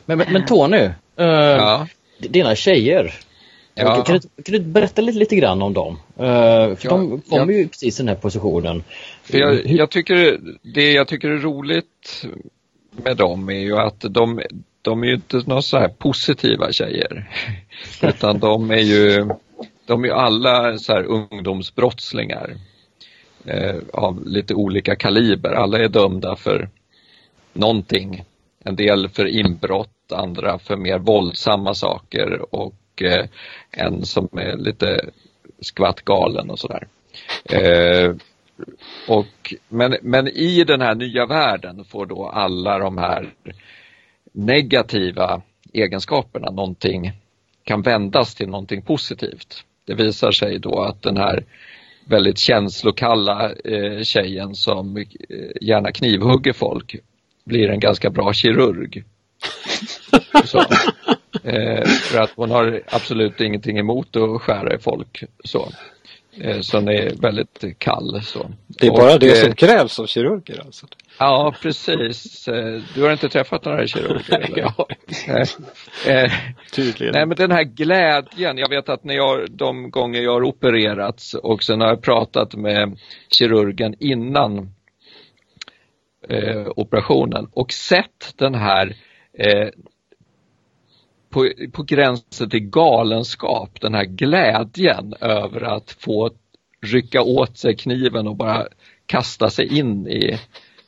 Men, 0.05 0.17
men, 0.17 0.33
men 0.33 0.45
Tony, 0.45 0.77
uh, 0.77 0.91
ja. 1.17 1.88
dina 2.19 2.55
tjejer, 2.55 3.13
Ja. 3.75 4.03
Kan, 4.03 4.19
du, 4.19 4.43
kan 4.43 4.53
du 4.53 4.59
berätta 4.59 5.01
lite, 5.01 5.19
lite 5.19 5.35
grann 5.35 5.62
om 5.62 5.73
dem? 5.73 5.93
Uh, 5.93 6.75
för 6.75 6.77
ja, 6.81 6.89
de 6.89 7.21
kommer 7.21 7.53
ja. 7.53 7.59
ju 7.59 7.67
precis 7.67 8.00
i 8.00 8.03
den 8.03 8.07
här 8.07 8.15
positionen. 8.15 8.83
Jag, 9.27 9.65
jag, 9.65 9.89
tycker, 9.89 10.39
det 10.62 10.91
jag 10.91 11.07
tycker 11.07 11.29
är 11.29 11.38
roligt 11.38 12.25
med 12.91 13.17
dem 13.17 13.50
är 13.50 13.59
ju 13.59 13.77
att 13.77 14.00
de, 14.00 14.41
de 14.81 15.03
är 15.03 15.07
ju 15.07 15.13
inte 15.13 15.41
några 15.45 15.62
så 15.62 15.77
här 15.77 15.89
positiva 15.89 16.71
tjejer. 16.71 17.29
Utan 18.01 18.39
de 18.39 18.71
är 18.71 18.81
ju, 18.81 19.29
de 19.85 20.05
är 20.05 20.09
alla 20.09 20.77
så 20.77 20.93
här 20.93 21.03
ungdomsbrottslingar. 21.03 22.55
Eh, 23.45 23.75
av 23.93 24.27
lite 24.27 24.53
olika 24.53 24.95
kaliber. 24.95 25.51
Alla 25.51 25.79
är 25.79 25.88
dömda 25.88 26.35
för 26.35 26.69
någonting. 27.53 28.23
En 28.63 28.75
del 28.75 29.10
för 29.10 29.25
inbrott, 29.25 30.12
andra 30.12 30.60
för 30.60 30.75
mer 30.75 31.00
våldsamma 31.00 31.74
saker 31.74 32.55
och 32.55 33.01
eh, 33.01 33.25
en 33.72 34.05
som 34.05 34.29
är 34.32 34.58
lite 34.58 35.10
skvatt 35.60 36.01
galen 36.01 36.50
och 36.50 36.60
sådär. 36.60 36.88
Eh, 37.46 38.15
och, 39.08 39.53
men, 39.70 39.96
men 40.01 40.27
i 40.27 40.63
den 40.63 40.82
här 40.82 40.96
nya 40.96 41.25
världen 41.25 41.86
får 41.86 42.05
då 42.05 42.29
alla 42.29 42.79
de 42.79 42.98
här 42.98 43.34
negativa 44.32 45.41
egenskaperna 45.74 46.51
någonting 46.51 47.12
kan 47.63 47.82
vändas 47.82 48.36
till 48.36 48.50
någonting 48.50 48.82
positivt. 48.82 49.63
Det 49.86 49.93
visar 49.93 50.32
sig 50.32 50.60
då 50.60 50.82
att 50.82 51.01
den 51.01 51.17
här 51.17 51.43
väldigt 52.05 52.38
känslokalla 52.38 53.51
eh, 53.51 54.03
tjejen 54.03 54.55
som 54.55 54.98
eh, 54.98 55.05
gärna 55.62 55.91
knivhugger 55.91 56.53
folk 56.53 56.96
blir 57.45 57.69
en 57.69 57.79
ganska 57.79 58.09
bra 58.09 58.33
kirurg. 58.33 59.03
Så. 60.45 60.59
Eh, 61.43 61.85
för 61.85 62.21
att 62.21 62.31
hon 62.35 62.51
har 62.51 62.81
absolut 62.88 63.41
ingenting 63.41 63.77
emot 63.77 64.15
att 64.15 64.41
skära 64.41 64.75
i 64.75 64.79
folk. 64.79 65.23
Så. 65.43 65.69
Eh, 66.41 66.59
så 66.59 66.77
hon 66.77 66.88
är 66.88 67.21
väldigt 67.21 67.63
kall. 67.77 68.21
Så. 68.23 68.51
Det 68.67 68.88
är 68.88 68.91
bara 68.91 69.13
och, 69.13 69.19
det 69.19 69.35
som 69.35 69.50
eh, 69.50 69.55
krävs 69.55 70.00
av 70.00 70.05
kirurger 70.05 70.62
alltså? 70.65 70.88
Ja, 71.19 71.55
precis. 71.62 72.47
Eh, 72.47 72.81
du 72.95 73.01
har 73.01 73.12
inte 73.12 73.29
träffat 73.29 73.65
några 73.65 73.88
kirurger? 73.88 74.39
Eller? 74.39 74.59
ja. 74.59 74.88
Tydligen. 76.75 77.13
Nej, 77.13 77.25
men 77.25 77.38
den 77.38 77.51
här 77.51 77.63
glädjen. 77.63 78.57
Jag 78.57 78.69
vet 78.69 78.89
att 78.89 79.03
när 79.03 79.15
jag, 79.15 79.51
de 79.51 79.91
gånger 79.91 80.21
jag 80.21 80.33
har 80.33 80.43
opererats 80.43 81.33
och 81.33 81.63
sen 81.63 81.81
har 81.81 81.88
jag 81.88 82.01
pratat 82.01 82.55
med 82.55 82.97
kirurgen 83.29 83.95
innan 84.00 84.73
eh, 86.29 86.67
operationen 86.75 87.47
och 87.53 87.71
sett 87.73 88.33
den 88.37 88.55
här 88.55 88.95
eh, 89.33 89.69
på, 91.29 91.49
på 91.71 91.83
gränsen 91.83 92.49
till 92.49 92.69
galenskap, 92.69 93.81
den 93.81 93.93
här 93.93 94.05
glädjen 94.05 95.13
över 95.21 95.61
att 95.61 95.91
få 95.91 96.31
rycka 96.81 97.21
åt 97.21 97.57
sig 97.57 97.75
kniven 97.75 98.27
och 98.27 98.35
bara 98.35 98.67
kasta 99.05 99.49
sig 99.49 99.77
in 99.77 100.07
i 100.07 100.39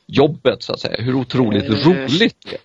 jobbet 0.06 0.62
så 0.62 0.72
att 0.72 0.80
säga. 0.80 1.02
Hur 1.02 1.14
otroligt 1.14 1.64
mm. 1.64 1.80
roligt 1.80 2.36
det 2.44 2.56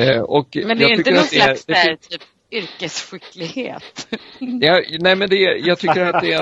är. 0.00 0.16
Eh, 0.16 0.22
och 0.22 0.56
Men 0.66 0.78
det 0.78 0.84
är 0.84 0.98
inte 0.98 1.10
någon 1.10 1.24
slags 1.24 1.64
det, 1.64 1.72
där, 1.72 1.96
typ 1.96 2.22
yrkesskicklighet. 2.52 4.06
Ja, 4.38 4.82
nej 5.00 5.16
men 5.16 5.28
det, 5.28 5.36
jag 5.36 5.78
tycker 5.78 6.00
att 6.00 6.22
det 6.22 6.32
är 6.32 6.40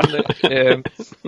en, 0.49 0.69
eh, 0.69 0.79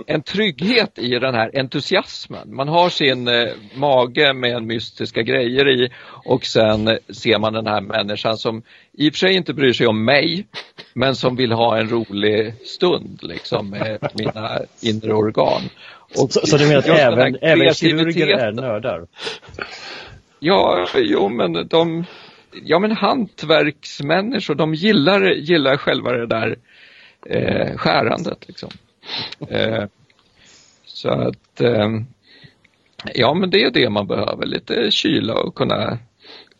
en 0.07 0.21
trygghet 0.21 0.99
i 0.99 1.09
den 1.19 1.35
här 1.35 1.59
entusiasmen. 1.59 2.55
Man 2.55 2.67
har 2.67 2.89
sin 2.89 3.27
eh, 3.27 3.49
mage 3.75 4.33
med 4.33 4.55
en 4.55 4.67
mystiska 4.67 5.21
grejer 5.21 5.69
i 5.69 5.89
och 6.25 6.45
sen 6.45 6.97
ser 7.09 7.39
man 7.39 7.53
den 7.53 7.67
här 7.67 7.81
människan 7.81 8.37
som 8.37 8.63
i 8.93 9.09
och 9.09 9.13
för 9.13 9.17
sig 9.17 9.35
inte 9.35 9.53
bryr 9.53 9.73
sig 9.73 9.87
om 9.87 10.05
mig 10.05 10.47
men 10.93 11.15
som 11.15 11.35
vill 11.35 11.51
ha 11.51 11.77
en 11.77 11.89
rolig 11.89 12.53
stund 12.65 13.19
liksom 13.21 13.69
med 13.69 14.09
mina 14.13 14.59
inre 14.81 15.13
organ. 15.13 15.61
Och 16.17 16.31
så, 16.31 16.47
så 16.47 16.57
du 16.57 16.67
menar 16.67 16.79
att 16.79 16.87
även, 16.87 17.37
även 17.41 17.73
kirurger 17.73 18.27
är 18.27 18.51
nördar? 18.51 19.07
Ja, 20.39 20.87
jo 20.95 21.29
men 21.29 21.67
de 21.67 22.05
ja 22.63 22.79
men 22.79 22.91
hantverksmänniskor, 22.91 24.55
de 24.55 24.73
gillar, 24.73 25.21
gillar 25.21 25.77
själva 25.77 26.11
det 26.11 26.27
där 26.27 26.55
eh, 27.25 27.77
skärandet 27.77 28.47
liksom. 28.47 28.69
Eh, 29.49 29.83
så 30.85 31.09
att 31.09 31.61
eh, 31.61 31.89
ja 33.13 33.33
men 33.33 33.49
det 33.49 33.63
är 33.63 33.71
det 33.71 33.89
man 33.89 34.07
behöver, 34.07 34.45
lite 34.45 34.91
kyla 34.91 35.33
och 35.33 35.55
kunna 35.55 35.99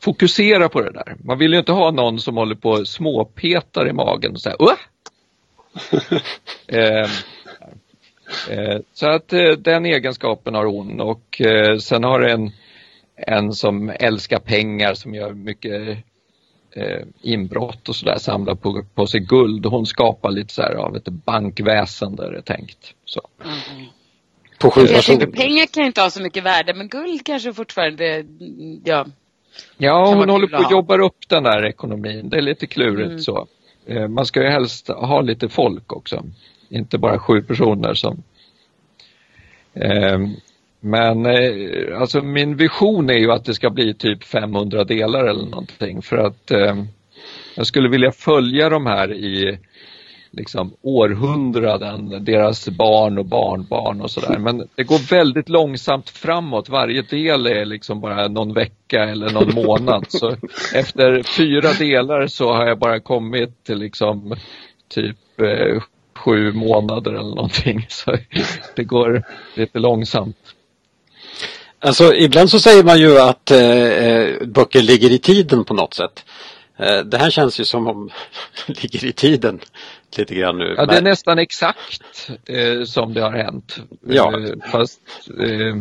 fokusera 0.04 0.70
på 0.70 0.82
det 0.82 0.92
där. 0.92 1.16
Man 1.24 1.38
vill 1.38 1.54
ju 1.54 1.60
inte 1.60 1.72
ha 1.72 1.92
någon 1.92 2.20
som 2.20 2.38
håller 2.38 2.56
på 2.56 2.70
och 2.70 2.88
småpetar 2.88 3.88
i 3.90 3.94
magen 3.94 4.32
och 4.32 4.42
säger 4.42 4.58
Åh! 4.60 4.74
eh, 6.68 7.10
eh, 8.50 8.80
så 8.94 9.10
att 9.10 9.34
eh, 9.34 9.50
den 9.50 9.86
egenskapen 9.86 10.56
har 10.56 10.66
hon 10.66 11.02
och 11.02 11.42
eh, 11.42 11.78
sen 11.78 12.04
har 12.04 12.22
en 12.22 12.52
en 13.16 13.54
som 13.54 13.90
älskar 14.00 14.40
pengar 14.40 14.94
som 14.94 15.16
gör 15.16 15.34
mycket 15.34 15.98
eh, 16.72 17.02
inbrott 17.22 17.90
och 17.90 17.96
sådär, 17.96 18.18
samlar 18.18 18.56
på, 18.56 18.84
på 18.96 19.08
sig 19.08 19.20
guld. 19.20 19.66
Hon 19.66 19.86
skapar 19.86 20.32
lite 20.32 20.54
så 20.54 20.62
här 20.62 20.76
av 20.76 20.96
ett 20.96 21.08
bankväsende 21.08 22.28
är 22.28 22.32
det 22.32 22.42
tänkt. 22.42 22.94
Så. 23.06 23.22
Mm. 23.44 23.88
På 24.60 24.72
sju 24.72 24.82
jag 24.82 25.04
tänker, 25.04 25.28
pengar 25.28 25.66
kan 25.66 25.84
inte 25.86 26.02
ha 26.02 26.10
så 26.10 26.22
mycket 26.22 26.44
värde 26.44 26.74
men 26.74 26.88
guld 26.88 27.26
kanske 27.26 27.54
fortfarande, 27.54 28.26
ja. 28.84 29.06
Ja, 29.78 30.14
hon 30.16 30.30
håller 30.30 30.48
på 30.48 30.56
att 30.56 30.72
jobba 30.72 30.98
upp 30.98 31.30
den 31.30 31.44
där 31.44 31.66
ekonomin. 31.66 32.30
Det 32.30 32.38
är 32.38 32.42
lite 32.42 32.68
klurigt 32.68 33.08
mm. 33.08 33.20
så. 33.20 33.48
Eh, 33.86 34.08
man 34.08 34.26
ska 34.26 34.44
ju 34.44 34.50
helst 34.50 34.88
ha 34.88 35.22
lite 35.22 35.50
folk 35.50 35.94
också. 35.94 36.24
Inte 36.70 36.98
bara 36.98 37.20
sju 37.20 37.42
personer 37.42 37.94
som 37.94 38.24
eh, 39.74 40.20
men 40.84 41.26
eh, 41.26 42.02
alltså 42.02 42.22
min 42.22 42.56
vision 42.56 43.10
är 43.10 43.18
ju 43.18 43.32
att 43.32 43.46
det 43.46 43.54
ska 43.54 43.70
bli 43.70 43.94
typ 43.94 44.24
500 44.24 44.84
delar 44.84 45.26
eller 45.26 45.46
någonting 45.46 46.02
för 46.02 46.18
att 46.18 46.52
eh, 46.52 46.84
jag 47.56 47.68
skulle 47.68 47.90
vilja 47.90 48.12
följa 48.12 48.70
de 48.70 48.86
här 48.86 49.14
i 49.14 49.60
liksom 50.32 50.74
århundraden, 50.82 52.26
deras 52.26 52.70
barn 52.70 53.18
och 53.18 53.26
barnbarn 53.26 54.02
och 54.02 54.12
sådär. 54.12 54.38
Men 54.40 54.68
det 54.76 54.84
går 54.84 55.10
väldigt 55.10 55.50
långsamt 55.50 56.10
framåt. 56.10 56.70
Varje 56.70 57.02
del 57.02 57.48
är 57.48 57.66
liksom 57.66 58.02
bara 58.02 58.28
någon 58.28 58.54
vecka 58.54 59.04
eller 59.04 59.34
någon 59.34 59.54
månad. 59.66 60.06
Så 60.08 60.36
efter 60.76 61.24
fyra 61.24 61.74
delar 61.80 62.28
så 62.28 62.54
har 62.54 62.68
jag 62.68 62.80
bara 62.80 63.00
kommit 63.00 63.64
till 63.64 63.78
liksom 63.78 64.36
typ 64.88 65.42
eh, 65.42 65.82
sju 66.16 66.52
månader 66.52 67.12
eller 67.12 67.36
någonting. 67.36 67.86
Så 67.90 68.18
det 68.76 68.84
går 68.84 69.24
lite 69.56 69.80
långsamt. 69.80 70.38
Alltså 71.84 72.16
ibland 72.16 72.50
så 72.50 72.60
säger 72.60 72.84
man 72.84 73.00
ju 73.00 73.20
att 73.20 73.52
eh, 73.52 73.60
eh, 73.60 74.48
böcker 74.48 74.82
ligger 74.82 75.12
i 75.12 75.20
tiden 75.20 75.64
på 75.64 75.74
något 75.74 75.94
sätt. 75.94 76.26
Eh, 76.78 77.00
det 77.00 77.18
här 77.18 77.30
känns 77.30 77.60
ju 77.60 77.66
som 77.66 77.88
om 77.88 78.10
ligger 78.68 79.06
i 79.06 79.12
tiden 79.12 79.60
lite 80.18 80.36
grann 80.36 80.58
nu. 80.58 80.74
Ja, 80.78 80.86
det 80.86 80.98
är 80.98 81.02
nästan 81.02 81.40
exakt 81.40 82.30
eh, 82.46 82.84
som 82.84 83.14
det 83.14 83.22
har 83.22 83.32
hänt. 83.32 83.78
Ja. 84.08 84.40
Eh, 84.40 84.72
fast 84.72 85.02
eh, 85.40 85.76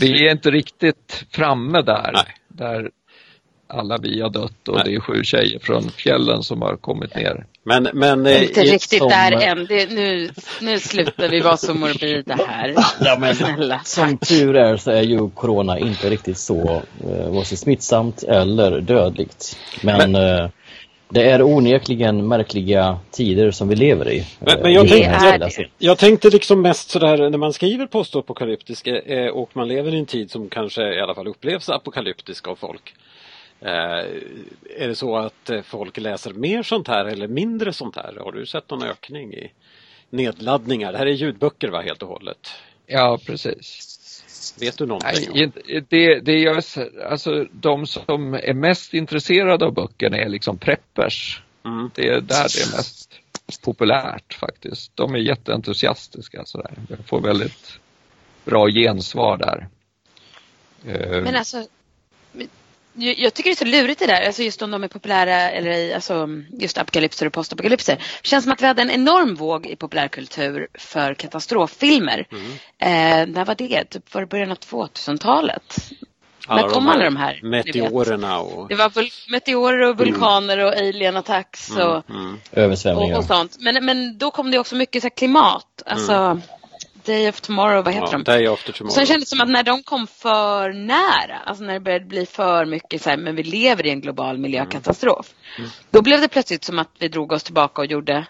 vi 0.00 0.26
är 0.26 0.32
inte 0.32 0.50
riktigt 0.50 1.24
framme 1.30 1.82
där. 1.82 2.10
Nej. 2.12 2.34
Där 2.48 2.90
alla 3.68 3.98
vi 3.98 4.20
har 4.20 4.30
dött 4.30 4.68
och 4.68 4.74
Nej. 4.74 4.82
det 4.84 4.94
är 4.94 5.00
sju 5.00 5.24
tjejer 5.24 5.58
från 5.58 5.90
fjällen 5.90 6.42
som 6.42 6.62
har 6.62 6.76
kommit 6.76 7.14
ner. 7.14 7.44
Men, 7.62 7.88
men, 7.92 8.26
eh, 8.26 8.42
inte 8.42 8.62
riktigt 8.62 8.98
som... 8.98 9.08
där 9.08 9.32
än. 9.32 9.66
Det, 9.66 9.90
nu, 9.90 10.30
nu 10.60 10.78
slutar 10.78 11.28
vi 11.28 11.40
vara 11.40 11.56
så 11.56 11.74
morbida 11.74 12.38
här. 12.48 12.74
Ja, 13.00 13.16
men, 13.20 13.34
Snälla, 13.34 13.80
som 13.84 14.18
tur 14.18 14.56
är 14.56 14.76
så 14.76 14.90
är 14.90 15.02
ju 15.02 15.30
corona 15.30 15.78
inte 15.78 16.10
riktigt 16.10 16.38
så 16.38 16.82
eh, 17.04 17.30
vare 17.30 17.44
sig 17.44 17.56
smittsamt 17.56 18.22
eller 18.22 18.80
dödligt. 18.80 19.56
Men, 19.82 20.12
men... 20.12 20.38
Eh, 20.44 20.50
det 21.10 21.30
är 21.30 21.42
onekligen 21.42 22.28
märkliga 22.28 22.98
tider 23.10 23.50
som 23.50 23.68
vi 23.68 23.76
lever 23.76 24.12
i. 24.12 24.26
Men, 24.38 24.60
men 24.60 24.72
jag, 24.72 24.84
eh, 24.84 24.90
tänkte, 24.90 25.60
jag, 25.60 25.68
jag, 25.78 25.98
tänkte 25.98 26.30
liksom 26.30 26.62
mest 26.62 26.90
sådär 26.90 27.30
när 27.30 27.38
man 27.38 27.52
skriver 27.52 27.86
postapokalyptisk 27.86 28.86
eh, 28.86 29.28
och 29.28 29.50
man 29.52 29.68
lever 29.68 29.94
i 29.94 29.98
en 29.98 30.06
tid 30.06 30.30
som 30.30 30.48
kanske 30.48 30.94
i 30.94 31.00
alla 31.00 31.14
fall 31.14 31.28
upplevs 31.28 31.68
apokalyptisk 31.68 32.48
av 32.48 32.56
folk. 32.56 32.94
Eh, 33.60 34.04
är 34.76 34.88
det 34.88 34.94
så 34.94 35.16
att 35.16 35.50
eh, 35.50 35.62
folk 35.62 35.96
läser 35.96 36.32
mer 36.32 36.62
sånt 36.62 36.88
här 36.88 37.04
eller 37.04 37.28
mindre 37.28 37.72
sånt 37.72 37.96
här? 37.96 38.16
Har 38.20 38.32
du 38.32 38.46
sett 38.46 38.70
någon 38.70 38.82
ökning 38.82 39.34
i 39.34 39.52
nedladdningar? 40.10 40.92
Det 40.92 40.98
här 40.98 41.06
är 41.06 41.10
ljudböcker 41.10 41.68
va, 41.68 41.80
helt 41.80 42.02
och 42.02 42.08
hållet? 42.08 42.50
Ja, 42.86 43.18
precis. 43.26 43.94
Vet 44.60 44.78
du 44.78 44.86
någonting? 44.86 45.30
Nej, 45.34 45.52
det, 45.88 46.20
det 46.20 46.32
är, 46.32 46.56
alltså, 47.04 47.46
de 47.52 47.86
som 47.86 48.34
är 48.34 48.54
mest 48.54 48.94
intresserade 48.94 49.64
av 49.64 49.74
böckerna 49.74 50.16
är 50.16 50.28
liksom 50.28 50.58
preppers. 50.58 51.42
Mm. 51.64 51.90
Det 51.94 52.08
är 52.08 52.20
där 52.20 52.46
det 52.56 52.62
är 52.62 52.76
mest 52.76 53.20
populärt 53.64 54.34
faktiskt. 54.34 54.96
De 54.96 55.14
är 55.14 55.18
jätteentusiastiska 55.18 56.44
sådär. 56.44 56.70
Jag 56.88 56.98
får 57.06 57.20
väldigt 57.20 57.78
bra 58.44 58.68
gensvar 58.68 59.36
där. 59.36 59.68
Men 60.82 61.26
eh, 61.26 61.38
alltså 61.38 61.66
jag 62.98 63.34
tycker 63.34 63.50
det 63.50 63.54
är 63.54 63.56
så 63.56 63.64
lurigt 63.64 63.98
det 63.98 64.06
där, 64.06 64.26
alltså 64.26 64.42
just 64.42 64.62
om 64.62 64.70
de 64.70 64.84
är 64.84 64.88
populära 64.88 65.50
eller 65.50 65.70
i, 65.70 65.94
alltså 65.94 66.28
just 66.60 66.78
apokalypser 66.78 67.26
och 67.26 67.32
postapokalypser. 67.32 67.96
Det 67.96 68.28
känns 68.28 68.44
som 68.44 68.52
att 68.52 68.62
vi 68.62 68.66
hade 68.66 68.82
en 68.82 68.90
enorm 68.90 69.34
våg 69.34 69.66
i 69.66 69.76
populärkultur 69.76 70.68
för 70.74 71.14
katastroffilmer. 71.14 72.26
Mm. 72.32 72.52
Eh, 72.78 73.34
när 73.34 73.44
var 73.44 73.54
det? 73.54 73.84
Typ 73.84 74.14
var 74.14 74.20
det 74.20 74.26
början 74.26 74.50
av 74.50 74.58
2000-talet? 74.58 75.92
Alla 76.46 76.62
när 76.62 76.68
kom 76.68 76.88
alla 76.88 77.04
de 77.04 77.16
här? 77.16 77.40
Meteorerna 77.42 78.38
och... 78.40 78.68
Det 78.68 78.74
var 78.74 78.92
meteorer 79.32 79.88
och 79.88 79.98
vulkaner 79.98 80.58
mm. 80.58 80.66
och 80.66 80.78
alien 80.78 81.16
attacks 81.16 81.70
mm, 81.70 81.88
och, 81.88 82.10
mm. 82.10 82.40
Översvämningar. 82.52 83.14
Och, 83.14 83.18
och, 83.18 83.24
sånt. 83.24 83.56
Men, 83.60 83.84
men 83.84 84.18
då 84.18 84.30
kom 84.30 84.50
det 84.50 84.58
också 84.58 84.74
mycket 84.74 85.02
så 85.02 85.10
klimat. 85.10 85.82
Alltså, 85.86 86.12
mm. 86.12 86.42
Day 87.04 87.28
of 87.28 87.40
Tomorrow, 87.40 87.84
vad 87.84 87.94
heter 87.94 88.06
ja, 88.06 88.18
de? 88.18 88.24
Day 88.24 88.46
After 88.46 88.72
Tomorrow. 88.72 88.94
Sen 88.94 89.06
kändes 89.06 89.30
det 89.30 89.36
som 89.36 89.40
att 89.40 89.48
när 89.48 89.62
de 89.62 89.82
kom 89.82 90.06
för 90.06 90.72
nära, 90.72 91.38
alltså 91.44 91.64
när 91.64 91.74
det 91.74 91.80
började 91.80 92.04
bli 92.04 92.26
för 92.26 92.64
mycket 92.64 93.02
så 93.02 93.10
här, 93.10 93.16
men 93.16 93.36
vi 93.36 93.42
lever 93.42 93.86
i 93.86 93.90
en 93.90 94.00
global 94.00 94.38
miljökatastrof. 94.38 95.34
Mm. 95.56 95.58
Mm. 95.58 95.70
Då 95.90 96.02
blev 96.02 96.20
det 96.20 96.28
plötsligt 96.28 96.64
som 96.64 96.78
att 96.78 96.90
vi 96.98 97.08
drog 97.08 97.32
oss 97.32 97.42
tillbaka 97.42 97.82
och 97.82 97.86
gjorde 97.86 98.26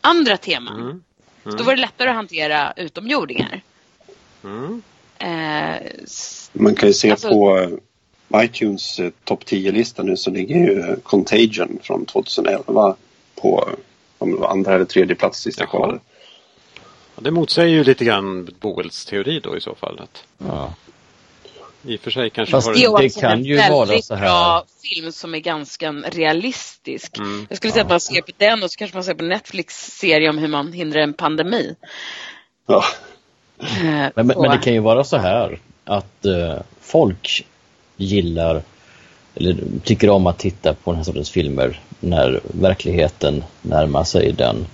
andra 0.00 0.36
teman. 0.36 0.80
Mm. 0.80 1.02
mm. 1.44 1.56
Då 1.56 1.64
var 1.64 1.74
det 1.74 1.80
lättare 1.80 2.08
att 2.08 2.14
hantera 2.14 2.72
utomjordingar. 2.76 3.62
Mm. 4.44 4.82
Eh, 5.18 5.90
Man 6.52 6.74
kan 6.74 6.88
ju 6.88 6.92
se 6.92 7.10
alltså, 7.10 7.28
på 7.28 7.68
iTunes 8.34 8.98
eh, 8.98 9.10
topp 9.24 9.44
10-lista 9.44 10.02
nu 10.02 10.16
så 10.16 10.30
ligger 10.30 10.54
ju 10.54 10.96
Contagion 11.02 11.78
från 11.82 12.06
2011 12.06 12.96
på 13.34 13.68
om 14.18 14.30
det 14.30 14.36
var 14.36 14.48
andra 14.48 14.74
eller 14.74 14.84
tredje 14.84 15.14
plats 15.14 15.40
sista 15.40 15.66
kvalet. 15.66 16.02
Det 17.16 17.30
motsäger 17.30 17.74
ju 17.74 17.84
lite 17.84 18.04
grann 18.04 18.48
Boels 18.60 19.04
teori 19.04 19.40
då 19.40 19.56
i 19.56 19.60
så 19.60 19.74
fall. 19.74 20.00
Att... 20.00 20.24
Ja. 20.38 20.74
I 21.82 21.96
och 21.96 22.00
för 22.00 22.10
sig 22.10 22.30
kanske 22.30 22.50
Fast 22.50 22.66
har 22.66 22.74
det, 22.74 23.02
det 23.02 23.20
kan 23.20 23.44
ju 23.44 23.56
vara 23.56 24.02
så 24.02 24.14
här. 24.14 24.22
bra 24.22 24.64
film 24.82 25.12
som 25.12 25.34
är 25.34 25.38
ganska 25.38 25.92
realistisk. 25.92 27.18
Mm. 27.18 27.46
Jag 27.48 27.56
skulle 27.56 27.72
säga 27.72 27.80
ja. 27.80 27.84
att 27.84 27.90
man 27.90 28.00
ser 28.00 28.20
på 28.20 28.32
den 28.36 28.62
och 28.62 28.70
så 28.70 28.76
kanske 28.76 28.96
man 28.96 29.04
ser 29.04 29.14
på 29.14 29.24
Netflix 29.24 29.98
serie 29.98 30.30
om 30.30 30.38
hur 30.38 30.48
man 30.48 30.72
hindrar 30.72 31.00
en 31.00 31.14
pandemi. 31.14 31.74
Ja. 32.66 32.84
Uh, 33.62 33.84
men, 33.84 34.12
men, 34.14 34.26
men, 34.26 34.50
det 34.50 34.58
kan 34.58 34.72
ju 34.72 34.80
vara 34.80 35.04
så 35.04 35.16
här 35.16 35.58
att 35.84 36.26
uh, 36.26 36.54
folk 36.80 37.46
gillar 37.96 38.62
eller 39.34 39.56
tycker 39.84 40.10
om 40.10 40.26
att 40.26 40.38
titta 40.38 40.74
på 40.74 40.90
den 40.90 40.96
här 40.96 41.04
sortens 41.04 41.30
filmer 41.30 41.80
när 42.00 42.40
verkligheten 42.42 43.44
närmar 43.62 44.04
sig 44.04 44.32
den 44.32 44.66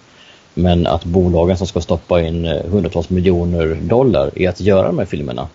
men 0.58 0.86
att 0.86 1.04
bolagen 1.04 1.56
som 1.56 1.66
ska 1.66 1.80
stoppa 1.80 2.22
in 2.22 2.44
eh, 2.44 2.64
hundratals 2.64 3.10
miljoner 3.10 3.74
dollar 3.74 4.30
i 4.38 4.46
att 4.46 4.60
göra 4.60 4.86
de 4.86 4.98
här 4.98 5.06
filmerna 5.06 5.48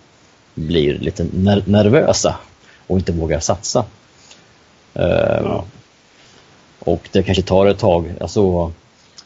blir 0.54 0.98
lite 0.98 1.24
ner 1.32 1.62
nervösa 1.66 2.36
och 2.86 2.98
inte 2.98 3.12
vågar 3.12 3.40
satsa. 3.40 3.84
Uh, 4.96 5.40
ja. 5.44 5.64
Och 6.78 7.08
det 7.12 7.22
kanske 7.22 7.42
tar 7.42 7.66
ett 7.66 7.78
tag. 7.78 8.12
Alltså, 8.20 8.72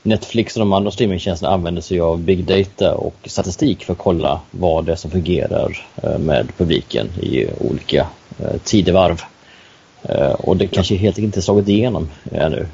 Netflix 0.02 0.56
och 0.56 0.60
de 0.60 0.72
andra 0.72 0.90
streamingtjänsterna 0.90 1.52
använder 1.52 1.82
sig 1.82 2.00
av 2.00 2.18
big 2.18 2.44
data 2.44 2.94
och 2.94 3.14
statistik 3.24 3.84
för 3.84 3.92
att 3.92 3.98
kolla 3.98 4.40
vad 4.50 4.84
det 4.84 4.92
är 4.92 4.96
som 4.96 5.10
fungerar 5.10 5.86
uh, 6.04 6.18
med 6.18 6.48
publiken 6.56 7.06
i 7.20 7.46
olika 7.60 8.06
uh, 8.40 8.56
tidevarv. 8.64 9.20
Och 10.38 10.56
det 10.56 10.66
kanske 10.66 10.94
helt 10.94 11.18
enkelt 11.18 11.24
inte 11.24 11.42
slagit 11.42 11.68
igenom 11.68 12.08
ännu. 12.32 12.66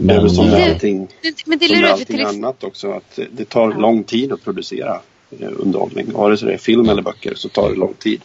Men, 0.00 0.06
det 0.06 0.14
är 0.14 0.20
väl 0.20 0.30
som 0.30 0.50
med 0.50 0.70
allting, 0.70 1.08
men 1.46 1.58
det 1.58 1.68
som 1.68 1.80
med 1.80 1.90
allting 1.90 2.22
annat 2.22 2.64
också 2.64 2.90
att 2.92 3.18
det 3.32 3.44
tar 3.44 3.74
lång 3.74 4.04
tid 4.04 4.32
att 4.32 4.44
producera 4.44 5.00
underhållning. 5.30 6.12
Vare 6.12 6.36
sig 6.36 6.48
det 6.48 6.54
är 6.54 6.58
film 6.58 6.88
eller 6.88 7.02
böcker 7.02 7.34
så 7.34 7.48
tar 7.48 7.70
det 7.70 7.76
lång 7.76 7.94
tid. 7.94 8.20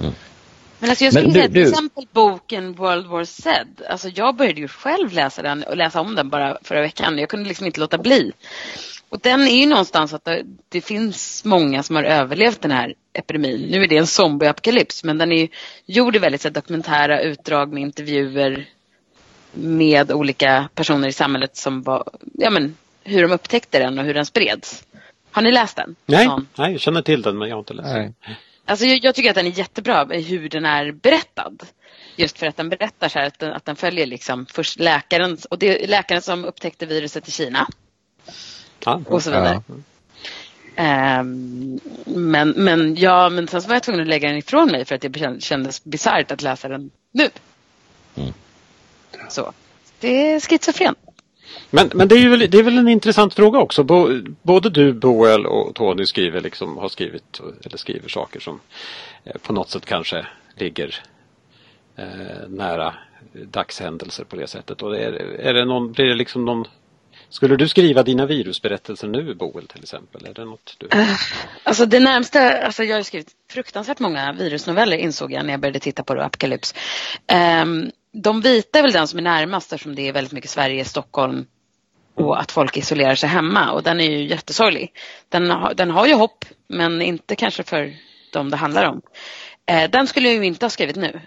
Mm. 0.00 0.12
Men 0.78 0.90
alltså 0.90 1.04
jag 1.04 1.14
skulle 1.14 1.32
säga 1.32 1.48
till 1.48 1.68
exempel 1.68 2.04
boken 2.12 2.72
World 2.72 3.06
War 3.06 3.24
Z. 3.24 3.66
Alltså 3.88 4.08
jag 4.14 4.36
började 4.36 4.60
ju 4.60 4.68
själv 4.68 5.12
läsa 5.12 5.42
den 5.42 5.62
och 5.62 5.76
läsa 5.76 6.00
om 6.00 6.14
den 6.14 6.28
bara 6.28 6.58
förra 6.62 6.80
veckan. 6.80 7.18
Jag 7.18 7.28
kunde 7.28 7.48
liksom 7.48 7.66
inte 7.66 7.80
låta 7.80 7.98
bli. 7.98 8.32
Och 9.08 9.20
den 9.20 9.40
är 9.40 9.56
ju 9.60 9.66
någonstans 9.66 10.14
att 10.14 10.24
det, 10.24 10.42
det 10.68 10.80
finns 10.80 11.44
många 11.44 11.82
som 11.82 11.96
har 11.96 12.04
överlevt 12.04 12.60
den 12.60 12.70
här 12.70 12.94
epidemin. 13.12 13.60
Nu 13.70 13.82
är 13.82 13.88
det 13.88 13.96
en 13.96 14.06
zombieapokalyps 14.06 15.04
men 15.04 15.18
den 15.18 15.32
är 15.32 15.36
ju 15.36 15.48
gjord 15.86 16.16
i 16.16 16.18
väldigt 16.18 16.40
så, 16.40 16.50
dokumentära 16.50 17.20
utdrag 17.20 17.72
med 17.72 17.82
intervjuer 17.82 18.68
med 19.54 20.12
olika 20.12 20.68
personer 20.74 21.08
i 21.08 21.12
samhället 21.12 21.56
som 21.56 21.82
var, 21.82 22.04
ja 22.32 22.50
men 22.50 22.76
hur 23.02 23.22
de 23.22 23.32
upptäckte 23.32 23.78
den 23.78 23.98
och 23.98 24.04
hur 24.04 24.14
den 24.14 24.26
spreds. 24.26 24.84
Har 25.30 25.42
ni 25.42 25.52
läst 25.52 25.76
den? 25.76 25.96
Nej, 26.06 26.28
nej 26.54 26.72
jag 26.72 26.80
känner 26.80 27.02
till 27.02 27.22
den 27.22 27.38
men 27.38 27.48
jag 27.48 27.56
har 27.56 27.60
inte 27.60 27.74
läst 27.74 27.94
den. 27.94 28.14
Alltså 28.64 28.86
jag, 28.86 29.04
jag, 29.04 29.14
tycker 29.14 29.30
att 29.30 29.36
den 29.36 29.46
är 29.46 29.58
jättebra 29.58 30.14
i 30.14 30.22
hur 30.22 30.48
den 30.48 30.64
är 30.66 30.92
berättad. 30.92 31.52
Just 32.16 32.38
för 32.38 32.46
att 32.46 32.56
den 32.56 32.68
berättar 32.68 33.08
så 33.08 33.18
här 33.18 33.26
att 33.26 33.38
den, 33.38 33.52
att 33.52 33.64
den 33.64 33.76
följer 33.76 34.06
liksom 34.06 34.46
först 34.46 34.78
läkaren 34.78 35.38
och 35.50 35.58
det 35.58 35.84
är 35.84 35.88
läkaren 35.88 36.22
som 36.22 36.44
upptäckte 36.44 36.86
viruset 36.86 37.28
i 37.28 37.30
Kina. 37.30 37.66
Ja, 38.84 39.02
och 39.06 39.22
så 39.22 39.30
vidare. 39.30 39.62
Ja. 39.66 39.74
Um, 41.20 41.80
men, 42.04 42.50
men, 42.50 42.96
ja, 42.96 43.28
men 43.28 43.48
sen 43.48 43.62
så 43.62 43.68
var 43.68 43.76
jag 43.76 43.82
tvungen 43.82 44.00
att 44.00 44.08
lägga 44.08 44.28
den 44.28 44.38
ifrån 44.38 44.70
mig 44.70 44.84
för 44.84 44.94
att 44.94 45.00
det 45.00 45.42
kändes 45.42 45.84
bisarrt 45.84 46.30
att 46.30 46.42
läsa 46.42 46.68
den 46.68 46.90
nu. 47.12 47.28
Mm. 48.16 48.32
Så, 49.28 49.52
det 50.00 50.32
är 50.32 50.40
schizofren. 50.40 50.94
Men, 51.70 51.90
men 51.94 52.08
det, 52.08 52.14
är 52.14 52.28
väl, 52.28 52.50
det 52.50 52.58
är 52.58 52.62
väl 52.62 52.78
en 52.78 52.88
intressant 52.88 53.34
fråga 53.34 53.58
också. 53.58 53.84
både 54.42 54.70
du 54.70 54.92
Boel 54.92 55.46
och 55.46 55.74
Tony 55.74 56.06
skriver 56.06 56.40
liksom, 56.40 56.76
har 56.76 56.88
skrivit 56.88 57.40
eller 57.64 57.76
skriver 57.76 58.08
saker 58.08 58.40
som 58.40 58.60
eh, 59.24 59.36
på 59.42 59.52
något 59.52 59.70
sätt 59.70 59.86
kanske 59.86 60.26
ligger 60.56 61.02
eh, 61.96 62.48
nära 62.48 62.94
dagshändelser 63.32 64.24
på 64.24 64.36
det 64.36 64.46
sättet. 64.46 64.82
Och 64.82 64.96
är, 64.96 65.12
är 65.40 65.54
det 65.54 65.64
någon, 65.64 65.92
blir 65.92 66.06
det 66.06 66.14
liksom 66.14 66.44
någon 66.44 66.64
skulle 67.28 67.56
du 67.56 67.68
skriva 67.68 68.02
dina 68.02 68.26
virusberättelser 68.26 69.08
nu 69.08 69.34
Boel 69.34 69.66
till 69.66 69.82
exempel? 69.82 70.26
Är 70.26 70.34
det 70.34 70.44
något 70.44 70.76
du... 70.78 70.86
Uh, 70.86 71.16
alltså 71.62 71.86
det 71.86 72.00
närmsta, 72.00 72.58
alltså 72.58 72.84
jag 72.84 72.96
har 72.96 73.02
skrivit 73.02 73.32
fruktansvärt 73.50 73.98
många 73.98 74.32
virusnoveller 74.32 74.96
insåg 74.96 75.32
jag 75.32 75.44
när 75.44 75.52
jag 75.52 75.60
började 75.60 75.78
titta 75.78 76.04
på 76.04 76.12
Apocalypse. 76.12 76.76
Um, 77.62 77.90
de 78.14 78.40
vita 78.40 78.78
är 78.78 78.82
väl 78.82 78.92
den 78.92 79.08
som 79.08 79.18
är 79.18 79.22
närmast 79.22 79.72
eftersom 79.72 79.94
det 79.94 80.08
är 80.08 80.12
väldigt 80.12 80.32
mycket 80.32 80.50
Sverige, 80.50 80.84
Stockholm 80.84 81.46
och 82.14 82.40
att 82.40 82.52
folk 82.52 82.76
isolerar 82.76 83.14
sig 83.14 83.28
hemma 83.28 83.72
och 83.72 83.82
den 83.82 84.00
är 84.00 84.10
ju 84.10 84.28
jättesorglig. 84.28 84.92
Den, 85.28 85.50
har, 85.50 85.74
den 85.74 85.90
har 85.90 86.06
ju 86.06 86.14
hopp 86.14 86.44
men 86.68 87.02
inte 87.02 87.36
kanske 87.36 87.62
för 87.62 87.94
de 88.32 88.50
det 88.50 88.56
handlar 88.56 88.88
om. 88.88 89.02
Eh, 89.66 89.90
den 89.90 90.06
skulle 90.06 90.28
jag 90.28 90.36
ju 90.36 90.44
inte 90.44 90.64
ha 90.64 90.70
skrivit 90.70 90.96
nu. 90.96 91.20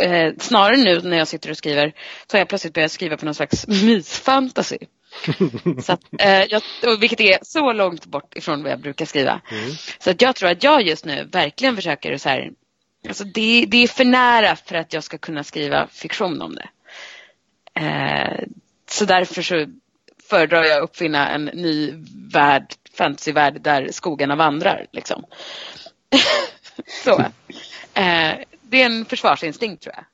Eh, 0.00 0.32
snarare 0.38 0.76
nu 0.76 1.00
när 1.00 1.16
jag 1.16 1.28
sitter 1.28 1.50
och 1.50 1.56
skriver 1.56 1.92
så 2.26 2.36
har 2.36 2.38
jag 2.38 2.48
plötsligt 2.48 2.74
börjat 2.74 2.92
skriva 2.92 3.16
på 3.16 3.24
någon 3.24 3.34
slags 3.34 3.66
mysfantasy. 3.84 4.78
så 5.82 5.92
att, 5.92 6.00
eh, 6.18 6.44
jag, 6.44 6.62
vilket 7.00 7.20
är 7.20 7.38
så 7.42 7.72
långt 7.72 8.06
bort 8.06 8.36
ifrån 8.36 8.62
vad 8.62 8.72
jag 8.72 8.80
brukar 8.80 9.04
skriva. 9.04 9.40
Mm. 9.50 9.70
Så 9.98 10.10
att 10.10 10.22
jag 10.22 10.36
tror 10.36 10.48
att 10.48 10.62
jag 10.62 10.82
just 10.82 11.04
nu 11.04 11.28
verkligen 11.32 11.76
försöker 11.76 12.16
så 12.16 12.28
här, 12.28 12.50
alltså 13.08 13.24
det, 13.24 13.66
det 13.68 13.76
är 13.76 13.88
för 13.88 14.04
nära 14.04 14.56
för 14.56 14.74
att 14.74 14.92
jag 14.92 15.04
ska 15.04 15.18
kunna 15.18 15.44
skriva 15.44 15.86
fiktion 15.86 16.42
om 16.42 16.54
det. 16.54 16.68
Eh, 17.80 18.44
så 18.90 19.04
därför 19.04 19.42
så 19.42 19.66
föredrar 20.30 20.64
jag 20.64 20.76
att 20.78 20.84
uppfinna 20.84 21.28
en 21.28 21.44
ny 21.44 21.94
värld, 22.32 22.66
fantasyvärld 22.94 23.60
där 23.60 23.88
skogarna 23.92 24.36
vandrar. 24.36 24.86
Liksom. 24.92 25.24
så. 27.04 27.20
Eh, 27.94 28.34
det 28.62 28.82
är 28.82 28.86
en 28.86 29.04
försvarsinstinkt 29.04 29.82
tror 29.82 29.94
jag. 29.94 30.04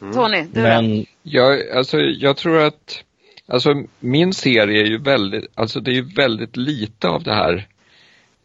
Mm. 0.00 0.14
Tony, 0.14 0.42
du 0.42 0.62
Men, 0.62 0.98
då? 0.98 1.04
Jag, 1.22 1.70
alltså, 1.70 1.98
jag 1.98 2.36
tror 2.36 2.62
att 2.62 3.02
Alltså 3.48 3.84
min 4.00 4.34
serie 4.34 4.82
är 4.82 4.86
ju 4.86 4.98
väldigt, 4.98 5.50
alltså 5.54 5.80
det 5.80 5.90
är 5.90 5.94
ju 5.94 6.14
väldigt 6.14 6.56
lite 6.56 7.08
av 7.08 7.22
det 7.22 7.34
här 7.34 7.66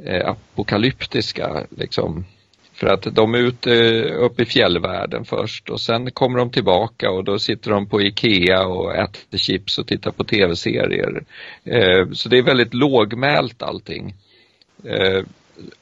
eh, 0.05 0.29
apokalyptiska 0.29 1.63
liksom. 1.77 2.25
För 2.81 2.87
att 2.87 3.15
de 3.15 3.33
är 3.33 3.37
ute 3.37 3.73
eh, 3.73 4.23
uppe 4.23 4.43
i 4.43 4.45
fjällvärlden 4.45 5.25
först 5.25 5.69
och 5.69 5.81
sen 5.81 6.11
kommer 6.11 6.39
de 6.39 6.51
tillbaka 6.51 7.11
och 7.11 7.23
då 7.23 7.39
sitter 7.39 7.71
de 7.71 7.89
på 7.89 8.01
Ikea 8.01 8.65
och 8.67 8.95
äter 8.95 9.37
chips 9.37 9.77
och 9.77 9.87
tittar 9.87 10.11
på 10.11 10.23
tv-serier. 10.23 11.23
Eh, 11.63 12.11
så 12.11 12.29
det 12.29 12.37
är 12.37 12.43
väldigt 12.43 12.73
lågmält 12.73 13.61
allting. 13.61 14.15
Eh, 14.83 15.23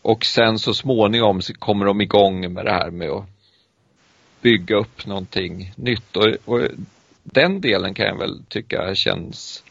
och 0.01 0.25
sen 0.25 0.59
så 0.59 0.73
småningom 0.73 1.41
så 1.41 1.53
kommer 1.53 1.85
de 1.85 2.01
igång 2.01 2.53
med 2.53 2.65
det 2.65 2.71
här 2.71 2.91
med 2.91 3.09
att 3.09 3.25
bygga 4.41 4.75
upp 4.75 5.05
någonting 5.05 5.73
nytt. 5.75 6.17
Och, 6.17 6.27
och 6.45 6.61
den 7.23 7.61
delen 7.61 7.93
kan 7.93 8.05
jag 8.05 8.17
väl 8.17 8.43
tycka 8.49 8.95
känns, 8.95 9.63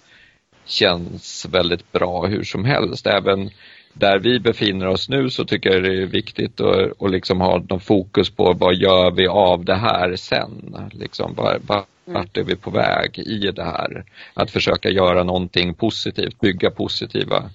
känns 0.65 1.47
väldigt 1.51 1.93
bra 1.93 2.27
hur 2.27 2.45
som 2.45 2.65
helst. 2.65 3.07
Även 3.07 3.51
där 3.99 4.19
vi 4.19 4.41
befinner 4.41 4.87
oss 4.87 5.09
nu 5.09 5.31
så 5.31 5.45
tycker 5.45 5.71
jag 5.71 5.83
det 5.83 6.03
är 6.03 6.07
viktigt 6.07 6.61
att, 6.61 7.03
att 7.03 7.11
liksom 7.11 7.41
ha 7.41 7.59
någon 7.69 7.81
fokus 7.81 8.31
på 8.31 8.53
vad 8.53 8.75
gör 8.75 9.11
vi 9.11 9.27
av 9.27 9.65
det 9.65 9.75
här 9.75 10.17
sen? 10.17 10.77
Liksom, 10.93 11.35
var, 11.35 11.59
vart 12.05 12.37
är 12.37 12.43
vi 12.43 12.57
på 12.57 12.71
väg 12.71 13.19
i 13.19 13.51
det 13.51 13.65
här? 13.65 14.05
Att 14.35 14.51
försöka 14.51 14.91
göra 14.91 15.23
någonting 15.25 15.75
positivt, 15.75 16.41
bygga 16.41 16.71
positiva 16.71 17.51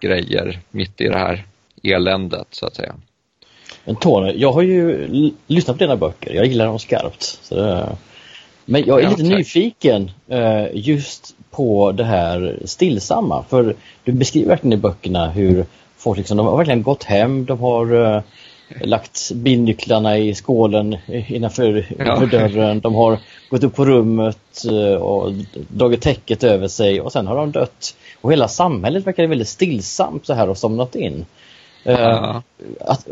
grejer 0.00 0.58
mitt 0.70 1.00
i 1.00 1.08
det 1.08 1.18
här 1.18 1.44
eländet 1.82 2.46
så 2.50 2.66
att 2.66 2.74
säga. 2.74 2.94
Men 3.84 3.96
Tony, 3.96 4.32
jag 4.36 4.52
har 4.52 4.62
ju 4.62 5.08
lyssnat 5.46 5.78
på 5.78 5.84
dina 5.84 5.96
böcker. 5.96 6.34
Jag 6.34 6.46
gillar 6.46 6.66
dem 6.66 6.78
skarpt. 6.78 7.22
Så 7.22 7.54
det, 7.54 7.96
men 8.70 8.86
jag 8.86 8.98
är 8.98 9.02
ja, 9.04 9.10
lite 9.10 9.22
tack. 9.22 9.38
nyfiken 9.38 10.10
uh, 10.32 10.66
just 10.72 11.34
på 11.50 11.92
det 11.92 12.04
här 12.04 12.58
stillsamma. 12.64 13.44
För 13.48 13.74
du 14.04 14.12
beskriver 14.12 14.48
verkligen 14.48 14.78
i 14.78 14.82
böckerna 14.82 15.30
hur 15.30 15.64
folk 15.96 16.18
liksom, 16.18 16.36
de 16.36 16.46
har 16.46 16.56
verkligen 16.56 16.82
gått 16.82 17.04
hem, 17.04 17.44
de 17.44 17.60
har 17.60 17.94
uh, 17.94 18.20
lagt 18.80 19.32
bilnycklarna 19.34 20.18
i 20.18 20.34
skålen 20.34 20.96
innanför, 21.28 21.86
ja. 21.98 22.26
dörren, 22.26 22.80
de 22.80 22.94
har 22.94 23.18
gått 23.50 23.64
upp 23.64 23.76
på 23.76 23.84
rummet 23.84 24.64
och 25.00 25.32
dragit 25.68 26.02
täcket 26.02 26.44
över 26.44 26.68
sig 26.68 27.00
och 27.00 27.12
sen 27.12 27.26
har 27.26 27.36
de 27.36 27.50
dött. 27.50 27.96
Och 28.20 28.32
hela 28.32 28.48
samhället 28.48 29.06
verkar 29.06 29.26
väldigt 29.26 29.48
stillsamt 29.48 30.26
så 30.26 30.34
här 30.34 30.48
och 30.48 30.58
somnat 30.58 30.94
in. 30.94 31.26
Ja. 31.82 32.42
Att, 32.80 33.06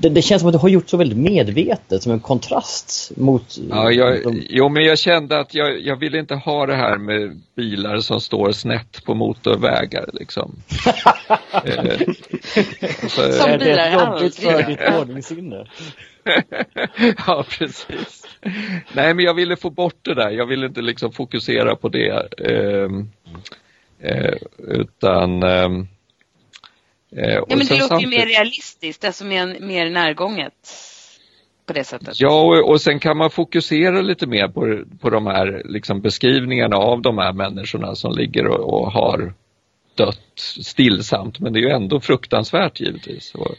det, 0.00 0.08
det, 0.08 0.22
känns 0.22 0.40
som 0.40 0.48
att 0.48 0.52
du 0.52 0.58
har 0.58 0.68
gjort 0.68 0.88
så 0.88 0.96
väldigt 0.96 1.18
medvetet 1.18 2.02
som 2.02 2.12
en 2.12 2.20
kontrast 2.20 3.12
mot... 3.16 3.58
Ja, 3.70 3.92
jag, 3.92 4.22
de... 4.22 4.42
Jo, 4.48 4.68
men 4.68 4.84
jag 4.84 4.98
kände 4.98 5.38
att 5.38 5.54
jag, 5.54 5.80
jag 5.80 5.96
ville 5.96 6.18
inte 6.18 6.34
ha 6.34 6.66
det 6.66 6.74
här 6.74 6.98
med 6.98 7.40
bilar 7.54 7.98
som 7.98 8.20
står 8.20 8.52
snett 8.52 9.04
på 9.04 9.14
motorvägar 9.14 10.10
liksom. 10.12 10.52
Eh, 11.64 11.98
så, 13.08 13.32
som 13.32 13.50
är 13.50 13.58
det 13.58 13.92
jobbigt 13.92 14.36
för 14.36 14.62
ditt 14.62 14.80
ordningssinne? 15.00 15.66
ja, 17.26 17.44
precis. 17.58 18.26
Nej, 18.92 19.14
men 19.14 19.24
jag 19.24 19.34
ville 19.34 19.56
få 19.56 19.70
bort 19.70 19.98
det 20.02 20.14
där. 20.14 20.30
Jag 20.30 20.46
ville 20.46 20.66
inte 20.66 20.82
liksom 20.82 21.12
fokusera 21.12 21.76
på 21.76 21.88
det. 21.88 22.28
Eh, 22.38 22.90
eh, 24.10 24.34
utan 24.58 25.42
Eh, 25.42 25.68
ja, 27.10 27.44
men 27.48 27.66
det 27.66 27.78
låter 27.78 28.00
ju 28.00 28.06
mer 28.06 28.26
realistiskt, 28.26 29.04
alltså 29.04 29.24
mer, 29.24 29.60
mer 29.60 29.90
närgånget 29.90 30.52
på 31.66 31.72
det 31.72 31.84
sättet. 31.84 32.20
Ja, 32.20 32.40
och, 32.40 32.70
och 32.70 32.80
sen 32.80 33.00
kan 33.00 33.16
man 33.16 33.30
fokusera 33.30 34.00
lite 34.00 34.26
mer 34.26 34.48
på, 34.48 34.84
på 35.00 35.10
de 35.10 35.26
här 35.26 35.62
liksom, 35.64 36.00
beskrivningarna 36.00 36.76
av 36.76 37.02
de 37.02 37.18
här 37.18 37.32
människorna 37.32 37.94
som 37.94 38.12
ligger 38.12 38.46
och, 38.46 38.74
och 38.74 38.92
har 38.92 39.32
dött 39.94 40.38
stillsamt, 40.60 41.40
men 41.40 41.52
det 41.52 41.58
är 41.58 41.62
ju 41.62 41.70
ändå 41.70 42.00
fruktansvärt 42.00 42.80
givetvis. 42.80 43.34
Och, 43.34 43.54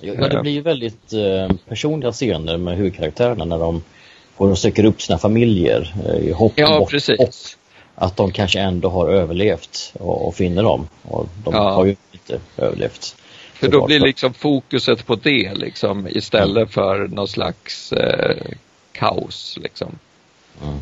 ja, 0.00 0.28
det 0.28 0.42
blir 0.42 0.52
ju 0.52 0.60
väldigt 0.60 1.12
eh, 1.12 1.56
personliga 1.68 2.12
scener 2.12 2.56
med 2.56 2.76
huvudkaraktärerna 2.76 3.44
när 3.44 3.58
de 3.58 3.82
får 4.36 4.50
och 4.50 4.58
söker 4.58 4.84
upp 4.84 5.02
sina 5.02 5.18
familjer 5.18 5.94
eh, 6.06 6.28
i 6.28 6.32
hopp, 6.32 6.52
ja, 6.56 6.78
bort, 6.78 6.90
precis. 6.90 7.18
Hopp 7.18 7.63
att 7.94 8.16
de 8.16 8.32
kanske 8.32 8.60
ändå 8.60 8.88
har 8.88 9.08
överlevt 9.08 9.92
och, 10.00 10.28
och 10.28 10.34
finner 10.34 10.62
dem. 10.62 10.88
Och 11.02 11.28
de 11.44 11.54
ja. 11.54 11.70
har 11.70 11.84
ju 11.84 11.96
inte 12.12 12.40
överlevt. 12.56 13.16
För 13.54 13.68
då 13.68 13.86
blir 13.86 14.00
liksom 14.00 14.34
fokuset 14.34 15.06
på 15.06 15.14
det 15.14 15.54
liksom 15.54 16.08
istället 16.10 16.56
mm. 16.56 16.68
för 16.68 17.08
någon 17.08 17.28
slags 17.28 17.92
eh, 17.92 18.36
kaos 18.92 19.58
liksom. 19.62 19.98
Mm. 20.62 20.78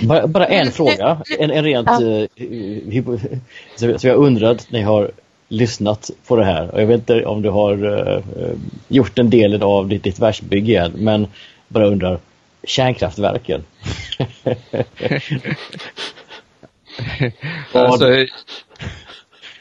Bara, 0.00 0.26
bara, 0.26 0.46
en 0.46 0.72
fråga, 0.72 1.22
en, 1.38 1.50
en 1.50 1.64
rent 1.64 1.88
ja. 1.90 2.26
uh, 2.46 3.98
så 3.98 4.06
jag 4.06 4.16
undrat 4.16 4.66
när 4.70 4.80
jag 4.80 4.86
har 4.86 5.10
lyssnat 5.48 6.10
på 6.26 6.36
det 6.36 6.44
här. 6.44 6.70
Och 6.70 6.80
jag 6.80 6.86
vet 6.86 7.00
inte 7.00 7.24
om 7.24 7.42
du 7.42 7.50
har 7.50 7.84
uh, 7.84 8.22
gjort 8.88 9.18
en 9.18 9.30
del 9.30 9.62
av 9.62 9.88
ditt, 9.88 10.02
ditt 10.02 10.18
versbygge 10.18 10.78
än, 10.78 10.92
men 10.92 11.26
bara 11.68 11.86
undrar, 11.86 12.18
kärnkraftverken? 12.66 13.64
alltså, 17.72 18.26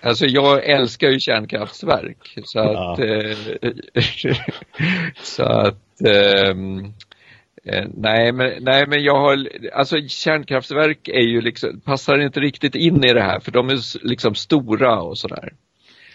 alltså 0.02 0.26
jag 0.26 0.66
älskar 0.70 1.10
ju 1.10 1.20
kärnkraftverk 1.20 2.38
så 2.44 2.60
att, 2.60 3.00
ja. 3.00 3.06
eh, 3.06 3.38
så 5.24 5.44
att 5.44 6.02
eh, 6.06 6.56
nej, 7.94 8.32
men, 8.32 8.64
nej 8.64 8.88
men 8.88 9.04
jag 9.04 9.20
har, 9.20 9.50
alltså 9.74 9.96
kärnkraftverk 10.08 11.08
är 11.08 11.28
ju 11.28 11.42
liksom, 11.42 11.82
passar 11.82 12.20
inte 12.20 12.40
riktigt 12.40 12.76
in 12.76 13.04
i 13.04 13.14
det 13.14 13.22
här 13.22 13.40
för 13.40 13.52
de 13.52 13.70
är 13.70 14.08
liksom 14.08 14.36
stora 14.36 15.02
och 15.02 15.18
sådär. 15.18 15.54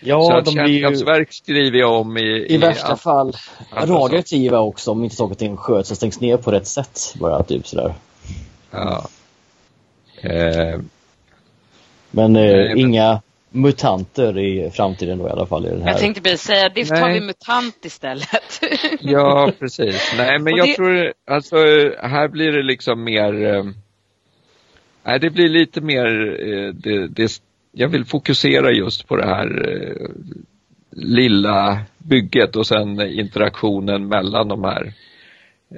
Ja, 0.01 0.23
så 0.23 0.41
de 0.41 0.55
kärnkraftverk 0.55 1.29
ju... 1.29 1.33
skriver 1.33 1.79
jag 1.79 2.01
om 2.01 2.17
i... 2.17 2.21
I, 2.21 2.55
i 2.55 2.59
värsta 2.59 2.97
fall 2.97 3.37
radioaktiva 3.73 4.61
också 4.61 4.91
om 4.91 5.05
inte 5.05 5.17
saker 5.17 5.33
och 5.33 5.39
ting 5.39 5.57
sköts 5.57 5.91
och 5.91 5.97
stängs 5.97 6.21
ner 6.21 6.37
på 6.37 6.51
rätt 6.51 6.67
sätt. 6.67 7.15
Bara 7.21 7.43
typ 7.43 7.67
sådär. 7.67 7.95
Ja. 8.71 9.09
Eh, 10.23 10.81
men 12.11 12.37
eh, 12.37 12.43
Nej, 12.43 12.81
inga 12.81 13.23
mutanter 13.51 14.39
i 14.39 14.71
framtiden 14.71 15.19
då 15.19 15.29
i 15.29 15.31
alla 15.31 15.47
fall 15.47 15.67
i 15.67 15.69
den 15.69 15.83
här. 15.83 15.91
Jag 15.91 16.01
tänkte 16.01 16.23
precis 16.23 16.47
säga, 16.47 16.69
det 16.69 16.85
tar 16.85 17.11
vi 17.11 17.21
mutant 17.21 17.85
istället. 17.85 18.61
ja, 19.01 19.53
precis. 19.59 20.15
Nej, 20.17 20.39
men 20.39 20.57
jag 20.57 20.67
det... 20.69 20.75
tror, 20.75 21.13
alltså 21.27 21.57
här 22.03 22.29
blir 22.29 22.53
det 22.53 22.63
liksom 22.63 23.05
mer 23.05 23.47
eh, 23.47 23.65
Nej, 25.03 25.19
det 25.19 25.31
blir 25.31 25.49
lite 25.49 25.81
mer 25.81 26.07
eh, 26.49 26.75
det, 26.75 27.09
det, 27.09 27.41
jag 27.73 27.89
vill 27.89 28.05
fokusera 28.05 28.73
just 28.73 29.09
på 29.09 29.17
det 29.17 29.27
här 29.27 29.69
eh, 29.69 30.07
lilla 30.91 31.81
bygget 31.99 32.57
och 32.57 32.67
sen 32.67 33.01
interaktionen 33.01 34.09
mellan 34.09 34.49
de 34.49 34.65
här 34.65 34.93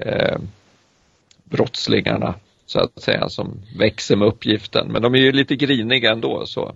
eh, 0.05 0.37
brottslingarna 1.43 2.35
så 2.65 2.79
att 2.79 3.01
säga 3.01 3.29
som 3.29 3.61
växer 3.77 4.15
med 4.15 4.27
uppgiften. 4.27 4.91
Men 4.91 5.01
de 5.01 5.15
är 5.15 5.19
ju 5.19 5.31
lite 5.31 5.55
griniga 5.55 6.11
ändå 6.11 6.45
så. 6.45 6.75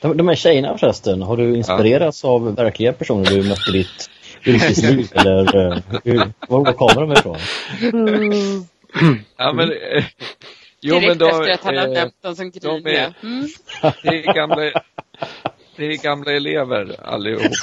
De, 0.00 0.16
de 0.16 0.28
här 0.28 0.34
tjejerna 0.34 0.78
förresten, 0.78 1.22
har 1.22 1.36
du 1.36 1.56
inspirerats 1.56 2.24
ja. 2.24 2.30
av 2.30 2.54
verkliga 2.54 2.92
personer 2.92 3.30
du 3.30 3.48
mötte 3.48 3.70
i 3.70 3.72
ditt 3.72 4.10
yrkesliv 4.46 5.08
eller 5.14 5.56
uh, 5.56 5.78
hur, 6.04 6.32
var, 6.48 6.64
var 6.64 6.72
kommer 6.72 7.00
de 7.00 7.12
ifrån? 7.12 7.36
Mm. 7.82 8.64
Ja 9.36 9.52
men 9.52 9.70
eh, 9.70 10.04
Jo, 10.80 10.94
Direkt 10.94 11.08
men 11.08 11.18
då, 11.18 11.28
efter 11.28 11.50
att 11.50 11.64
han 11.64 11.76
har 11.76 11.94
döpt 11.94 12.22
dem 12.22 12.36
som 12.36 12.50
griniga. 12.50 13.14
Mm. 13.22 13.46
Det 14.02 14.08
är 14.08 14.34
gamla, 14.34 14.56
det 15.76 15.86
är 15.86 16.02
gamla 16.02 16.32
elever 16.32 17.00
allihop. 17.04 17.42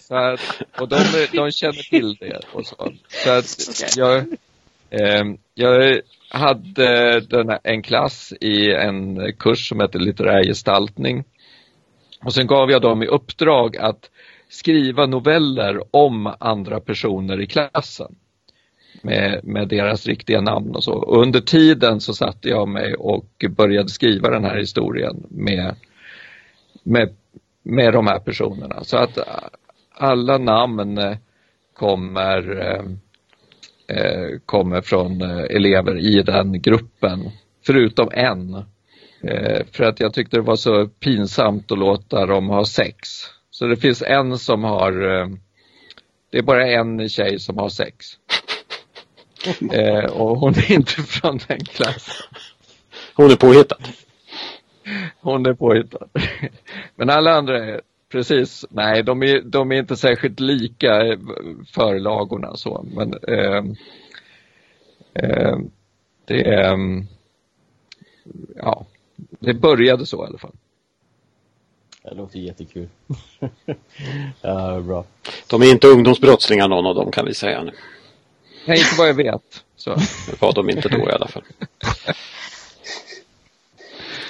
så 0.00 0.14
att, 0.14 0.62
och 0.80 0.88
de, 0.88 0.96
de 1.32 1.50
känner 1.50 1.90
till 1.90 2.14
det 2.14 2.40
och 2.52 2.66
så. 2.66 2.92
Så 3.08 3.30
att 3.30 3.44
okay. 3.68 3.88
jag, 3.96 4.16
eh, 4.90 5.24
jag 5.54 6.00
hade 6.28 7.20
den, 7.20 7.58
en 7.62 7.82
klass 7.82 8.32
i 8.40 8.72
en 8.72 9.32
kurs 9.38 9.68
som 9.68 9.80
heter 9.80 9.98
litterär 9.98 10.44
gestaltning. 10.44 11.24
Och 12.24 12.34
sen 12.34 12.46
gav 12.46 12.70
jag 12.70 12.82
dem 12.82 13.02
i 13.02 13.06
uppdrag 13.06 13.76
att 13.76 14.10
skriva 14.48 15.06
noveller 15.06 15.80
om 15.90 16.34
andra 16.40 16.80
personer 16.80 17.40
i 17.40 17.46
klassen 17.46 18.16
med, 19.06 19.40
med 19.44 19.68
deras 19.68 20.06
riktiga 20.06 20.40
namn 20.40 20.74
och 20.74 20.84
så. 20.84 20.92
Och 20.92 21.22
under 21.22 21.40
tiden 21.40 22.00
så 22.00 22.14
satte 22.14 22.48
jag 22.48 22.68
mig 22.68 22.94
och 22.94 23.44
började 23.50 23.88
skriva 23.88 24.30
den 24.30 24.44
här 24.44 24.58
historien 24.58 25.26
med, 25.28 25.74
med, 26.82 27.14
med 27.62 27.92
de 27.92 28.06
här 28.06 28.18
personerna. 28.18 28.84
Så 28.84 28.96
att 28.96 29.18
alla 29.94 30.38
namn 30.38 30.98
eh, 30.98 31.16
kommer, 31.72 32.60
eh, 32.60 32.84
eh, 33.96 34.38
kommer 34.46 34.80
från 34.80 35.22
eh, 35.22 35.56
elever 35.56 35.98
i 35.98 36.22
den 36.22 36.62
gruppen, 36.62 37.30
förutom 37.66 38.08
en. 38.12 38.54
Eh, 39.20 39.66
för 39.72 39.84
att 39.84 40.00
jag 40.00 40.14
tyckte 40.14 40.36
det 40.36 40.42
var 40.42 40.56
så 40.56 40.86
pinsamt 40.86 41.72
att 41.72 41.78
låta 41.78 42.26
dem 42.26 42.48
ha 42.48 42.64
sex. 42.64 43.08
Så 43.50 43.66
det 43.66 43.76
finns 43.76 44.02
en 44.02 44.38
som 44.38 44.64
har, 44.64 45.20
eh, 45.20 45.28
det 46.30 46.38
är 46.38 46.42
bara 46.42 46.68
en 46.68 47.08
tjej 47.08 47.38
som 47.38 47.58
har 47.58 47.68
sex. 47.68 48.06
Eh, 49.72 50.04
och 50.04 50.38
hon 50.38 50.54
är 50.54 50.72
inte 50.72 50.92
från 50.92 51.40
den 51.48 51.64
klassen. 51.64 52.26
Hon 53.14 53.30
är 53.30 53.36
påhittad. 53.36 53.78
Hon 55.20 55.46
är 55.46 55.54
påhittad. 55.54 56.08
Men 56.96 57.10
alla 57.10 57.32
andra 57.32 57.64
är 57.64 57.80
precis, 58.08 58.64
nej 58.70 59.02
de 59.02 59.22
är, 59.22 59.40
de 59.40 59.72
är 59.72 59.76
inte 59.76 59.96
särskilt 59.96 60.40
lika 60.40 61.18
förlagorna 61.72 62.56
så. 62.56 62.86
Men 62.94 63.14
eh, 63.28 63.64
eh, 65.14 65.58
det 66.24 66.48
är, 66.48 66.78
ja, 68.56 68.86
det 69.18 69.54
började 69.54 70.06
så 70.06 70.24
i 70.24 70.26
alla 70.26 70.38
fall. 70.38 70.54
Det 72.02 72.14
låter 72.14 72.38
jättekul. 72.38 72.88
ja, 74.42 74.80
bra. 74.80 75.04
De 75.46 75.62
är 75.62 75.70
inte 75.70 75.88
ungdomsbrottslingar 75.88 76.68
någon 76.68 76.86
av 76.86 76.94
dem 76.94 77.10
kan 77.10 77.26
vi 77.26 77.34
säga 77.34 77.62
nu. 77.62 77.72
Nej, 78.66 78.78
inte 78.78 78.94
vad 78.98 79.08
jag 79.08 79.14
vet. 79.14 79.64
Så. 79.76 79.94
Det 79.94 80.40
var 80.40 80.52
de 80.52 80.70
inte 80.70 80.88
då 80.88 81.08
i 81.10 81.12
alla 81.12 81.28
fall. 81.28 81.44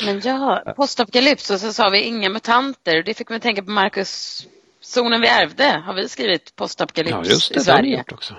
Men 0.05 0.21
ja, 0.25 0.63
postapokalyps 0.77 1.51
och 1.51 1.61
så 1.61 1.73
sa 1.73 1.89
vi 1.89 2.03
inga 2.03 2.29
mutanter. 2.29 3.03
Det 3.03 3.15
fick 3.15 3.31
mig 3.31 3.41
tänka 3.41 3.63
på 3.63 3.71
Marcus, 3.71 4.47
zonen 4.81 5.21
vi 5.21 5.29
ärvde. 5.29 5.83
Har 5.87 5.95
vi 5.95 6.09
skrivit 6.09 6.57
postapokalyps 6.57 7.13
ja, 7.13 7.25
just 7.25 7.55
det, 7.55 7.61
i 7.61 7.65
Sverige? 7.65 8.05
Det 8.07 8.15
också. 8.15 8.35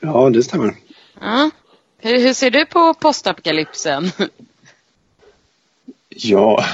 Ja, 0.00 0.30
det 0.30 0.42
stämmer. 0.42 0.74
Ja. 1.20 1.50
Hur, 1.98 2.20
hur 2.20 2.34
ser 2.34 2.50
du 2.50 2.66
på 2.66 2.94
postapokalypsen? 2.94 4.12
Ja, 6.22 6.64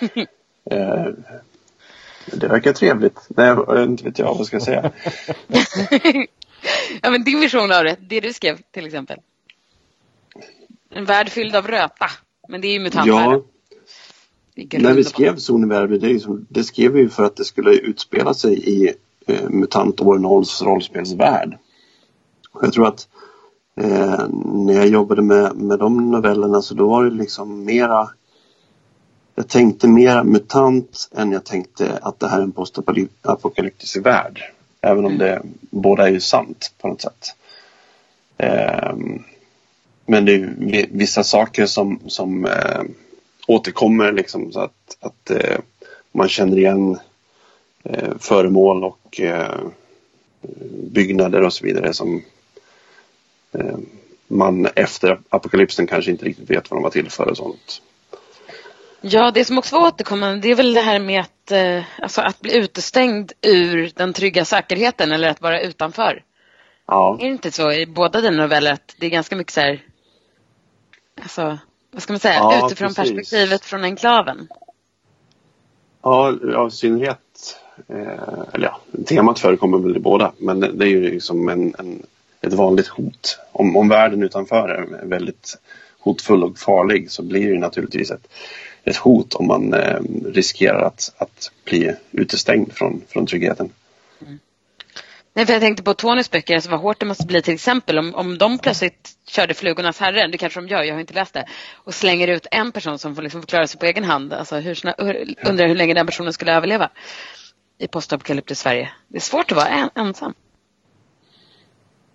eh, 0.70 1.06
det 2.26 2.48
verkar 2.48 2.72
trevligt. 2.72 3.26
Nej, 3.28 3.56
inte 3.78 4.04
vet 4.04 4.18
jag 4.18 4.34
vad 4.34 4.46
ska 4.46 4.56
jag 4.56 4.62
säga. 4.62 4.90
ja, 7.02 7.10
men 7.10 7.24
din 7.24 7.40
vision 7.40 7.72
av 7.72 7.84
det, 7.84 7.96
det 8.00 8.20
du 8.20 8.32
skrev 8.32 8.58
till 8.70 8.86
exempel. 8.86 9.18
En 10.90 11.04
värld 11.04 11.28
fylld 11.28 11.56
av 11.56 11.66
röta. 11.66 12.10
Men 12.48 12.60
det 12.60 12.68
är 12.68 12.72
ju 12.72 12.80
mutantvärlden. 12.80 13.42
Ja. 14.54 14.78
När 14.78 14.94
vi 14.94 15.04
skrev 15.04 15.36
Zonevärld, 15.36 16.00
det, 16.00 16.20
det 16.48 16.64
skrev 16.64 16.92
vi 16.92 17.08
för 17.08 17.24
att 17.24 17.36
det 17.36 17.44
skulle 17.44 17.70
utspela 17.70 18.34
sig 18.34 18.68
i 18.68 18.94
eh, 19.26 19.48
MUTANT 19.50 20.00
och 20.00 20.06
Warrenholms 20.06 20.62
rollspelsvärld. 20.62 21.58
Och 22.52 22.64
jag 22.64 22.72
tror 22.72 22.86
att 22.86 23.08
eh, 23.76 24.28
när 24.44 24.74
jag 24.74 24.88
jobbade 24.88 25.22
med, 25.22 25.56
med 25.56 25.78
de 25.78 26.10
novellerna 26.10 26.62
så 26.62 26.74
då 26.74 26.88
var 26.88 27.04
det 27.04 27.10
liksom 27.10 27.64
mera 27.64 28.08
jag 29.38 29.48
tänkte 29.48 29.88
mera 29.88 30.24
MUTANT 30.24 31.10
än 31.16 31.32
jag 31.32 31.44
tänkte 31.44 31.98
att 32.02 32.20
det 32.20 32.28
här 32.28 32.38
är 32.38 32.42
en 32.42 32.52
postapokalyptisk 32.52 34.06
värld. 34.06 34.42
Även 34.88 35.04
om 35.04 35.12
mm. 35.12 35.18
det 35.18 35.42
båda 35.70 36.08
är 36.08 36.12
ju 36.12 36.20
sant 36.20 36.72
på 36.78 36.88
något 36.88 37.00
sätt. 37.00 37.34
Um, 38.92 39.24
men 40.06 40.24
det 40.24 40.34
är 40.34 40.86
vissa 40.90 41.24
saker 41.24 41.66
som, 41.66 42.00
som 42.06 42.44
uh, 42.44 42.82
återkommer 43.46 44.12
liksom 44.12 44.52
så 44.52 44.60
att, 44.60 44.96
att 45.00 45.30
uh, 45.30 45.58
man 46.12 46.28
känner 46.28 46.58
igen 46.58 46.98
uh, 47.90 48.18
föremål 48.18 48.84
och 48.84 49.20
byggnader 50.70 51.42
och 51.42 51.52
så 51.52 51.64
vidare 51.64 51.92
som 51.92 52.22
man 54.28 54.66
efter 54.66 55.20
apokalypsen 55.28 55.86
kanske 55.86 56.10
inte 56.10 56.24
riktigt 56.24 56.50
vet 56.50 56.70
vad 56.70 56.78
de 56.78 56.82
var 56.82 56.90
till 56.90 57.10
för 57.10 57.28
och 57.28 57.36
sånt. 57.36 57.82
Ja, 59.00 59.30
det 59.30 59.44
som 59.44 59.58
också 59.58 59.76
var 59.76 59.88
återkommande 59.88 60.38
det 60.38 60.50
är 60.50 60.54
väl 60.54 60.74
det 60.74 60.80
här 60.80 61.00
med 61.00 61.20
att, 61.20 61.50
eh, 61.50 61.82
alltså 62.02 62.20
att 62.20 62.40
bli 62.40 62.56
utestängd 62.56 63.32
ur 63.42 63.92
den 63.96 64.12
trygga 64.12 64.44
säkerheten 64.44 65.12
eller 65.12 65.28
att 65.28 65.42
vara 65.42 65.60
utanför. 65.60 66.22
Ja. 66.86 67.16
Är 67.20 67.24
det 67.24 67.30
inte 67.30 67.50
så 67.50 67.72
i 67.72 67.86
båda 67.86 68.20
dina 68.20 68.42
noveller 68.42 68.72
att 68.72 68.94
det 68.98 69.06
är 69.06 69.10
ganska 69.10 69.36
mycket 69.36 69.52
så 69.52 69.60
här, 69.60 69.82
alltså, 71.22 71.58
vad 71.90 72.02
ska 72.02 72.12
man 72.12 72.20
säga, 72.20 72.34
ja, 72.34 72.66
utifrån 72.66 72.94
precis. 72.94 72.96
perspektivet 72.96 73.64
från 73.64 73.84
enklaven? 73.84 74.48
Ja, 76.02 76.32
i 76.68 76.70
synnerhet, 76.70 77.60
eh, 77.88 78.44
eller 78.52 78.66
ja, 78.66 78.80
temat 79.06 79.38
förekommer 79.38 79.78
väl 79.78 79.96
i 79.96 80.00
båda, 80.00 80.32
men 80.38 80.60
det 80.60 80.84
är 80.84 80.88
ju 80.88 81.10
liksom 81.10 81.48
en, 81.48 81.74
en, 81.78 82.02
ett 82.40 82.52
vanligt 82.52 82.88
hot. 82.88 83.38
Om, 83.52 83.76
om 83.76 83.88
världen 83.88 84.22
utanför 84.22 84.68
är 84.68 85.06
väldigt 85.06 85.58
hotfull 85.98 86.44
och 86.44 86.58
farlig 86.58 87.10
så 87.10 87.22
blir 87.22 87.52
det 87.52 87.58
naturligtvis 87.58 88.10
ett 88.10 88.28
ett 88.88 88.96
hot 88.96 89.34
om 89.34 89.46
man 89.46 89.74
eh, 89.74 90.00
riskerar 90.24 90.82
att, 90.82 91.14
att 91.18 91.50
bli 91.64 91.94
utestängd 92.10 92.72
från, 92.72 93.02
från 93.08 93.26
tryggheten. 93.26 93.70
Mm. 94.20 94.38
Nej, 95.34 95.46
för 95.46 95.52
jag 95.52 95.62
tänkte 95.62 95.82
på 95.82 95.94
Tonys 95.94 96.30
böcker, 96.30 96.54
alltså 96.54 96.70
vad 96.70 96.80
hårt 96.80 97.00
det 97.00 97.06
måste 97.06 97.26
bli 97.26 97.42
till 97.42 97.54
exempel 97.54 97.98
om, 97.98 98.14
om 98.14 98.38
de 98.38 98.58
plötsligt 98.58 99.10
körde 99.28 99.54
Flugornas 99.54 99.98
herre, 99.98 100.26
det 100.26 100.38
kanske 100.38 100.60
de 100.60 100.68
gör, 100.68 100.82
jag 100.82 100.94
har 100.94 101.00
inte 101.00 101.14
läst 101.14 101.34
det, 101.34 101.48
och 101.74 101.94
slänger 101.94 102.28
ut 102.28 102.46
en 102.50 102.72
person 102.72 102.98
som 102.98 103.14
får 103.14 103.22
liksom 103.22 103.42
klara 103.42 103.66
sig 103.66 103.80
på 103.80 103.86
egen 103.86 104.04
hand. 104.04 104.32
Alltså 104.32 104.56
hur, 104.56 105.04
hur, 105.04 105.34
undrar 105.48 105.68
hur 105.68 105.74
länge 105.74 105.94
den 105.94 106.06
personen 106.06 106.32
skulle 106.32 106.52
överleva 106.52 106.90
i 107.78 107.88
postapokalyptisk 107.88 108.62
Sverige. 108.62 108.90
Det 109.08 109.16
är 109.16 109.20
svårt 109.20 109.52
att 109.52 109.56
vara 109.56 109.68
en, 109.68 109.90
ensam. 109.94 110.34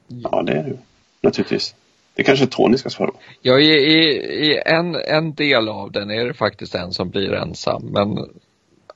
Ja, 0.08 0.44
det 0.44 0.52
är 0.52 0.64
det 0.64 0.78
naturligtvis. 1.22 1.76
Det 2.15 2.23
kanske 2.23 2.47
Tony 2.47 2.78
ska 2.78 2.89
svara 2.89 3.12
på. 3.12 3.17
Ja, 3.41 3.60
i, 3.60 3.69
i, 3.69 3.99
i, 4.45 4.62
en, 4.65 4.95
en 4.95 5.34
del 5.34 5.69
av 5.69 5.91
den 5.91 6.12
är 6.12 6.26
det 6.26 6.34
faktiskt 6.34 6.76
en 6.76 6.91
som 6.91 7.10
blir 7.10 7.34
ensam, 7.34 7.86
men 7.86 8.17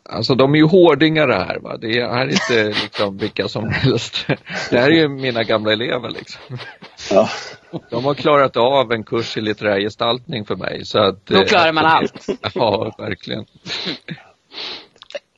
Alltså 0.10 0.36
de 0.36 0.54
är 0.54 0.58
ju 0.58 0.66
hårdingar 0.66 1.28
det 1.28 1.36
här 1.36 1.60
va. 1.60 1.78
Det 1.78 2.00
är 2.00 2.30
inte 2.30 2.64
liksom 2.84 3.18
vilka 3.18 3.48
som 3.48 3.70
helst. 3.70 4.28
Det 4.70 4.80
här 4.80 4.92
är 4.92 4.96
ju 4.96 5.08
mina 5.08 5.44
gamla 5.44 5.72
elever 5.72 6.10
liksom. 6.10 6.58
Ja. 7.12 7.30
De 7.90 8.06
har 8.06 8.14
klarat 8.14 8.58
av 8.58 8.92
en 8.92 9.04
kurs 9.04 9.38
i 9.38 9.42
litterär 9.42 9.80
gestaltning 9.80 10.46
för 10.46 10.56
mig. 10.56 10.86
Så 10.86 11.00
att, 11.00 11.26
Då 11.26 11.44
klarar 11.44 11.74
man 11.74 11.86
allt. 11.86 12.26
Ja, 12.54 12.96
verkligen. 12.98 13.46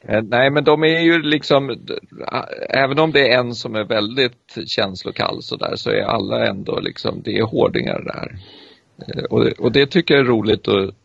Eh, 0.02 0.24
nej 0.24 0.50
men 0.50 0.64
de 0.64 0.84
är 0.84 1.00
ju 1.00 1.22
liksom, 1.22 1.88
även 2.70 3.00
om 3.00 3.12
det 3.12 3.32
är 3.32 3.40
en 3.40 3.56
som 3.56 3.76
är 3.76 3.84
väldigt 3.84 4.58
känslokall 4.66 5.44
så 5.44 5.56
där 5.56 5.76
så 5.76 5.90
är 5.90 6.02
alla 6.02 6.48
ändå 6.48 6.80
liksom, 6.80 7.22
det 7.24 7.38
är 7.38 7.44
hårdingar 7.44 8.00
där. 8.00 8.38
Eh, 9.08 9.24
och, 9.24 9.46
och 9.60 9.72
det 9.72 9.88
tycker 9.88 10.14
jag 10.14 10.22
är 10.22 10.28
roligt 10.28 10.68
att, 10.68 10.96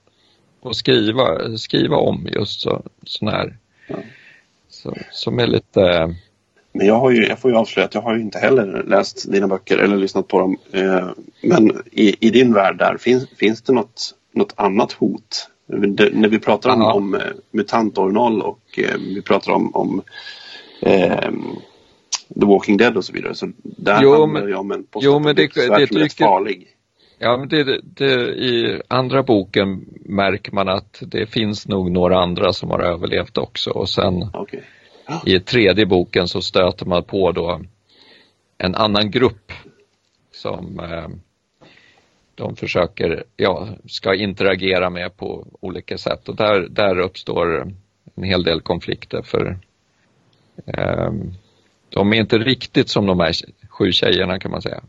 att 0.63 0.77
skriva, 0.77 1.57
skriva 1.59 1.97
om 1.97 2.29
just 2.33 2.61
så, 2.61 2.83
sån 3.05 3.29
här, 3.29 3.57
så, 4.69 4.97
som 5.11 5.39
är 5.39 5.47
lite 5.47 6.15
men 6.77 6.87
jag, 6.87 6.95
har 7.01 7.11
ju, 7.11 7.27
jag 7.27 7.39
får 7.39 7.51
ju 7.51 7.57
avslöja 7.57 7.87
att 7.87 7.95
jag 7.95 8.03
har 8.03 8.15
ju 8.15 8.21
inte 8.21 8.39
heller 8.39 8.83
läst 8.87 9.33
dina 9.33 9.49
böcker 9.49 9.79
eller 9.79 9.97
lyssnat 9.97 10.29
på 10.29 10.39
dem. 10.39 10.57
Eh, 10.73 11.09
men 11.43 11.83
i, 11.93 12.27
i 12.27 12.31
din 12.31 12.53
värld 12.53 12.79
där, 12.79 12.97
finns, 12.97 13.29
finns 13.29 13.63
det 13.63 13.73
något, 13.73 14.15
något 14.33 14.53
annat 14.57 14.93
hot 14.93 15.51
när 15.67 16.29
vi 16.29 16.39
pratar 16.39 16.71
om, 16.71 16.83
om 16.83 17.15
eh, 17.15 17.21
MUTANT 17.51 17.99
år 17.99 18.11
0 18.11 18.43
och 18.43 18.79
eh, 18.79 18.99
vi 18.99 19.23
pratar 19.23 19.53
om, 19.53 19.75
om 19.75 20.03
eh, 20.81 21.31
The 22.41 22.47
Walking 22.47 22.77
Dead 22.77 22.97
och 22.97 23.05
så 23.05 23.13
vidare. 23.13 23.35
Så 23.35 23.53
där 23.63 24.03
jo, 24.03 24.21
handlar 24.21 24.43
det 24.43 24.49
ju 24.49 24.55
om 24.55 24.71
en 24.71 24.87
men 25.19 25.37
det, 25.37 25.55
det, 25.55 25.69
det 25.69 25.87
tycker, 25.87 26.25
farlig. 26.25 26.69
Ja, 27.19 27.37
men 27.37 27.49
det, 27.49 27.81
det, 27.83 28.13
i 28.31 28.81
andra 28.89 29.23
boken 29.23 29.85
märker 30.05 30.53
man 30.53 30.69
att 30.69 31.03
det 31.07 31.27
finns 31.27 31.69
nog 31.69 31.91
några 31.91 32.19
andra 32.19 32.53
som 32.53 32.71
har 32.71 32.81
överlevt 32.81 33.39
också 33.39 33.71
och 33.71 33.89
sen 33.89 34.23
okay. 34.23 34.61
i 35.27 35.41
tredje 35.41 35.87
boken 35.87 36.29
så 36.29 36.43
stöter 36.43 36.87
man 36.87 37.05
på 37.05 37.33
då 37.33 37.61
en 38.59 38.75
annan 38.75 39.11
grupp 39.11 39.53
som 40.33 40.81
eh, 40.81 41.09
de 42.35 42.57
försöker, 42.57 43.25
ja, 43.37 43.69
ska 43.87 44.15
interagera 44.15 44.91
med 44.91 45.17
på 45.17 45.47
olika 45.61 45.99
sätt 45.99 46.29
och 46.29 46.37
där, 46.37 46.69
där 46.71 46.99
uppstår 46.99 47.73
en 48.15 48.25
hel 48.25 48.43
del 48.43 48.61
konflikter 48.61 49.23
för 49.23 49.59
eh, 50.67 51.13
de 51.89 52.13
är 52.13 52.17
inte 52.17 52.39
riktigt 52.39 52.89
som 52.89 53.07
de 53.07 53.21
här 53.21 53.33
sju 53.69 53.93
tjejerna 53.93 54.39
kan 54.39 54.51
man 54.51 54.63
säga. 54.63 54.81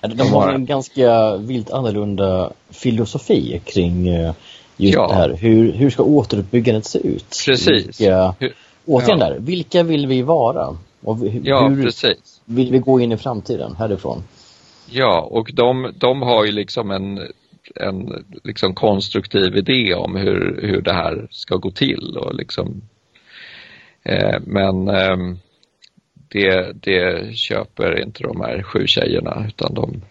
de 0.16 0.32
har 0.32 0.52
en 0.52 0.66
ganska 0.66 1.36
vilt 1.36 1.70
annorlunda 1.70 2.52
filosofi 2.70 3.60
kring 3.64 4.08
eh, 4.08 4.34
just 4.76 4.94
ja. 4.94 5.08
det 5.08 5.14
här. 5.14 5.34
Hur, 5.34 5.72
hur 5.72 5.90
ska 5.90 6.02
återuppbyggandet 6.02 6.84
se 6.84 6.98
ut? 6.98 7.42
Precis. 7.46 8.00
Vilka, 8.00 8.34
återigen 8.86 9.18
ja. 9.18 9.28
där, 9.28 9.38
vilka 9.38 9.82
vill 9.82 10.06
vi 10.06 10.22
vara? 10.22 10.76
Och 11.00 11.18
hur, 11.18 11.40
ja, 11.44 11.72
precis. 11.82 12.40
vill 12.44 12.72
vi 12.72 12.78
gå 12.78 13.00
in 13.00 13.12
i 13.12 13.16
framtiden 13.16 13.76
härifrån? 13.76 14.22
Ja, 14.90 15.20
och 15.20 15.50
de, 15.54 15.92
de 15.98 16.22
har 16.22 16.44
ju 16.44 16.52
liksom 16.52 16.90
en, 16.90 17.20
en 17.74 18.24
liksom 18.44 18.74
konstruktiv 18.74 19.56
idé 19.56 19.94
om 19.94 20.16
hur, 20.16 20.60
hur 20.62 20.82
det 20.82 20.92
här 20.92 21.28
ska 21.30 21.56
gå 21.56 21.70
till 21.70 22.16
och 22.16 22.34
liksom 22.34 22.82
eh, 24.02 24.40
men 24.40 24.88
eh, 24.88 25.16
det, 26.28 26.72
det 26.82 27.36
köper 27.36 28.02
inte 28.02 28.22
de 28.22 28.40
här 28.40 28.62
sju 28.62 28.86
tjejerna 28.86 29.44
utan 29.48 29.74
de 29.74 30.02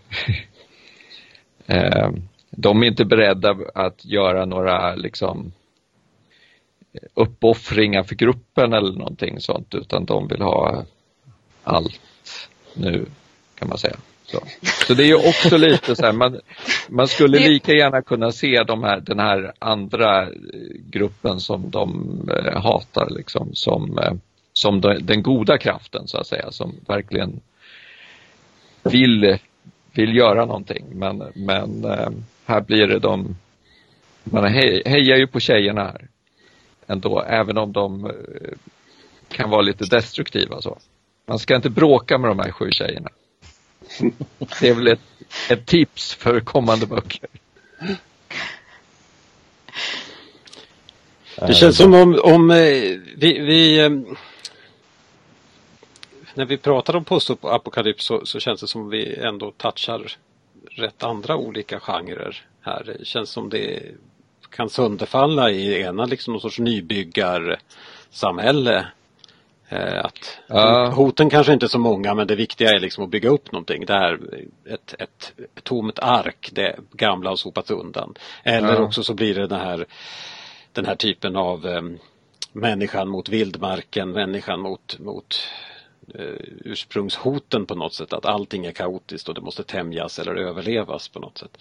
eh, 1.75 2.09
de 2.49 2.83
är 2.83 2.87
inte 2.87 3.05
beredda 3.05 3.57
att 3.73 4.05
göra 4.05 4.45
några 4.45 4.95
liksom 4.95 5.51
eh, 6.93 7.09
uppoffringar 7.13 8.03
för 8.03 8.15
gruppen 8.15 8.73
eller 8.73 8.91
någonting 8.91 9.39
sånt 9.39 9.75
utan 9.75 10.05
de 10.05 10.27
vill 10.27 10.41
ha 10.41 10.85
allt 11.63 12.01
nu 12.73 13.05
kan 13.55 13.69
man 13.69 13.77
säga. 13.77 13.95
Så, 14.25 14.39
så 14.87 14.93
det 14.93 15.03
är 15.03 15.07
ju 15.07 15.29
också 15.29 15.57
lite 15.57 15.95
så 15.95 16.05
här, 16.05 16.13
man, 16.13 16.39
man 16.89 17.07
skulle 17.07 17.39
lika 17.39 17.73
gärna 17.73 18.01
kunna 18.01 18.31
se 18.31 18.63
de 18.63 18.83
här, 18.83 18.99
den 18.99 19.19
här 19.19 19.53
andra 19.59 20.23
eh, 20.23 20.29
gruppen 20.89 21.39
som 21.39 21.69
de 21.69 22.19
eh, 22.29 22.61
hatar 22.61 23.09
liksom 23.09 23.49
som, 23.53 23.97
eh, 23.97 24.13
som 24.53 24.81
den 24.81 25.23
goda 25.23 25.57
kraften 25.57 26.07
så 26.07 26.17
att 26.17 26.27
säga 26.27 26.51
som 26.51 26.75
verkligen 26.87 27.41
vill, 28.83 29.37
vill 29.93 30.17
göra 30.17 30.45
någonting 30.45 30.85
men, 30.91 31.23
men 31.35 31.85
eh, 31.85 32.09
här 32.45 32.61
blir 32.61 32.87
det 32.87 32.99
de, 32.99 33.35
man 34.23 34.43
hej, 34.43 34.81
hejar 34.85 35.17
ju 35.17 35.27
på 35.27 35.39
tjejerna 35.39 35.83
här 35.83 36.07
ändå 36.87 37.21
även 37.21 37.57
om 37.57 37.73
de 37.73 38.11
kan 39.29 39.49
vara 39.49 39.61
lite 39.61 39.85
destruktiva 39.85 40.61
så. 40.61 40.77
Man 41.25 41.39
ska 41.39 41.55
inte 41.55 41.69
bråka 41.69 42.17
med 42.17 42.29
de 42.29 42.39
här 42.39 42.51
sju 42.51 42.71
tjejerna. 42.71 43.09
Det 44.59 44.69
är 44.69 44.73
väl 44.73 44.87
ett, 44.87 44.99
ett 45.49 45.65
tips 45.65 46.13
för 46.13 46.39
kommande 46.39 46.85
böcker. 46.85 47.29
Det 51.35 51.53
känns 51.53 51.77
som 51.77 51.93
om, 51.93 52.19
om 52.23 52.51
eh, 52.51 52.57
vi, 53.17 53.39
vi 53.39 53.79
eh, 53.79 53.89
när 56.33 56.45
vi 56.45 56.57
pratar 56.57 56.95
om 56.95 57.05
postapokalyps 57.05 58.05
så, 58.05 58.25
så 58.25 58.39
känns 58.39 58.61
det 58.61 58.67
som 58.67 58.89
vi 58.89 59.15
ändå 59.15 59.51
touchar 59.51 60.11
rätt 60.71 61.03
andra 61.03 61.37
olika 61.37 61.79
genrer 61.79 62.45
här. 62.61 62.83
Det 62.83 63.05
känns 63.05 63.29
som 63.29 63.49
det 63.49 63.83
kan 64.49 64.69
sönderfalla 64.69 65.51
i 65.51 65.81
ena 65.81 66.05
liksom 66.05 66.33
någon 66.33 66.41
sorts 66.41 66.59
nybyggarsamhälle 66.59 68.87
att 69.69 70.39
ja. 70.47 70.89
Hoten 70.89 71.29
kanske 71.29 71.53
inte 71.53 71.65
är 71.65 71.67
så 71.67 71.79
många 71.79 72.13
men 72.13 72.27
det 72.27 72.35
viktiga 72.35 72.69
är 72.69 72.79
liksom 72.79 73.03
att 73.03 73.09
bygga 73.09 73.29
upp 73.29 73.51
någonting. 73.51 73.85
Det 73.85 73.93
är 73.93 74.19
ett, 74.65 74.95
ett 74.99 75.33
tomt 75.63 75.99
ark, 75.99 76.49
det 76.51 76.75
gamla 76.91 77.29
har 77.29 77.35
sopats 77.35 77.71
undan. 77.71 78.13
Eller 78.43 78.73
ja. 78.73 78.79
också 78.79 79.03
så 79.03 79.13
blir 79.13 79.35
det 79.35 79.47
den 79.47 79.59
här, 79.59 79.85
den 80.71 80.85
här 80.85 80.95
typen 80.95 81.35
av 81.35 81.65
um, 81.65 81.97
människan 82.51 83.09
mot 83.09 83.29
vildmarken, 83.29 84.11
människan 84.11 84.59
mot, 84.59 84.99
mot 84.99 85.47
uh, 86.19 86.35
ursprungshoten 86.65 87.65
på 87.65 87.75
något 87.75 87.93
sätt. 87.93 88.13
Att 88.13 88.25
allting 88.25 88.65
är 88.65 88.71
kaotiskt 88.71 89.29
och 89.29 89.35
det 89.35 89.41
måste 89.41 89.63
tämjas 89.63 90.19
eller 90.19 90.35
överlevas 90.35 91.09
på 91.09 91.19
något 91.19 91.37
sätt. 91.37 91.57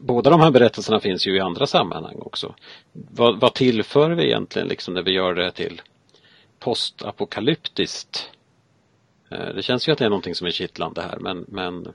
Båda 0.00 0.30
de 0.30 0.40
här 0.40 0.50
berättelserna 0.50 1.00
finns 1.00 1.26
ju 1.26 1.36
i 1.36 1.40
andra 1.40 1.66
sammanhang 1.66 2.16
också. 2.20 2.54
Vad, 2.92 3.40
vad 3.40 3.54
tillför 3.54 4.10
vi 4.10 4.24
egentligen 4.24 4.68
liksom 4.68 4.94
när 4.94 5.02
vi 5.02 5.12
gör 5.12 5.34
det 5.34 5.50
till 5.50 5.82
postapokalyptiskt. 6.60 8.30
Eh, 9.30 9.54
det 9.54 9.62
känns 9.62 9.88
ju 9.88 9.92
att 9.92 9.98
det 9.98 10.04
är 10.04 10.08
någonting 10.08 10.34
som 10.34 10.46
är 10.46 10.50
kittlande 10.50 11.02
här 11.02 11.18
men, 11.18 11.44
men 11.48 11.86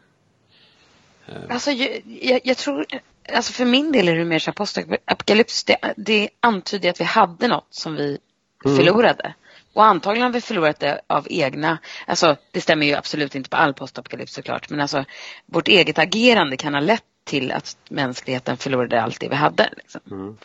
eh. 1.28 1.36
Alltså 1.49 1.71
jag, 1.71 2.41
jag, 2.43 2.58
tror, 2.58 2.86
alltså 3.34 3.54
för 3.54 3.65
min 3.65 3.91
del 3.91 4.08
är 4.08 4.15
det 4.15 4.25
mer 4.25 4.39
så 4.39 4.51
här 4.51 4.56
postapokalyps, 4.56 5.63
det, 5.63 5.78
det 5.97 6.30
antyder 6.39 6.89
att 6.89 6.99
vi 6.99 7.06
hade 7.06 7.47
något 7.47 7.73
som 7.73 7.95
vi 7.95 8.17
mm. 8.65 8.78
förlorade. 8.78 9.34
Och 9.73 9.86
antagligen 9.86 10.25
har 10.25 10.34
vi 10.34 10.41
förlorat 10.41 10.80
det 10.80 11.01
av 11.08 11.28
egna, 11.30 11.78
alltså 12.08 12.36
det 12.51 12.62
stämmer 12.62 12.86
ju 12.86 12.93
absolut 12.93 13.36
inte 13.36 13.49
på 13.49 13.58
all 13.58 13.73
postapokalyps 13.73 14.34
såklart, 14.34 14.69
men 14.69 14.82
alltså 14.82 15.06
vårt 15.45 15.67
eget 15.67 15.99
agerande 15.99 16.58
kan 16.58 16.73
ha 16.73 16.82
lett 16.82 17.04
till 17.23 17.51
att 17.51 17.78
mänskligheten 17.89 18.58
förlorade 18.58 19.01
allt 19.01 19.19
det 19.19 19.30
vi 19.30 19.36
hade. 19.36 19.69
Liksom. 19.78 20.01
Mm. 20.12 20.38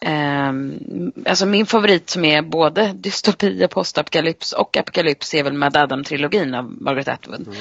Um, 0.00 1.12
alltså 1.26 1.46
min 1.46 1.66
favorit 1.66 2.10
som 2.10 2.24
är 2.24 2.42
både 2.42 2.92
dystopi, 2.92 3.68
postapokalyps 3.70 4.52
och 4.52 4.76
apokalyps 4.76 5.34
är 5.34 5.42
väl 5.42 5.52
Mad 5.52 5.76
Adam-trilogin 5.76 6.54
av 6.54 6.76
Margaret 6.80 7.08
Atwood. 7.08 7.48
Mm. 7.48 7.58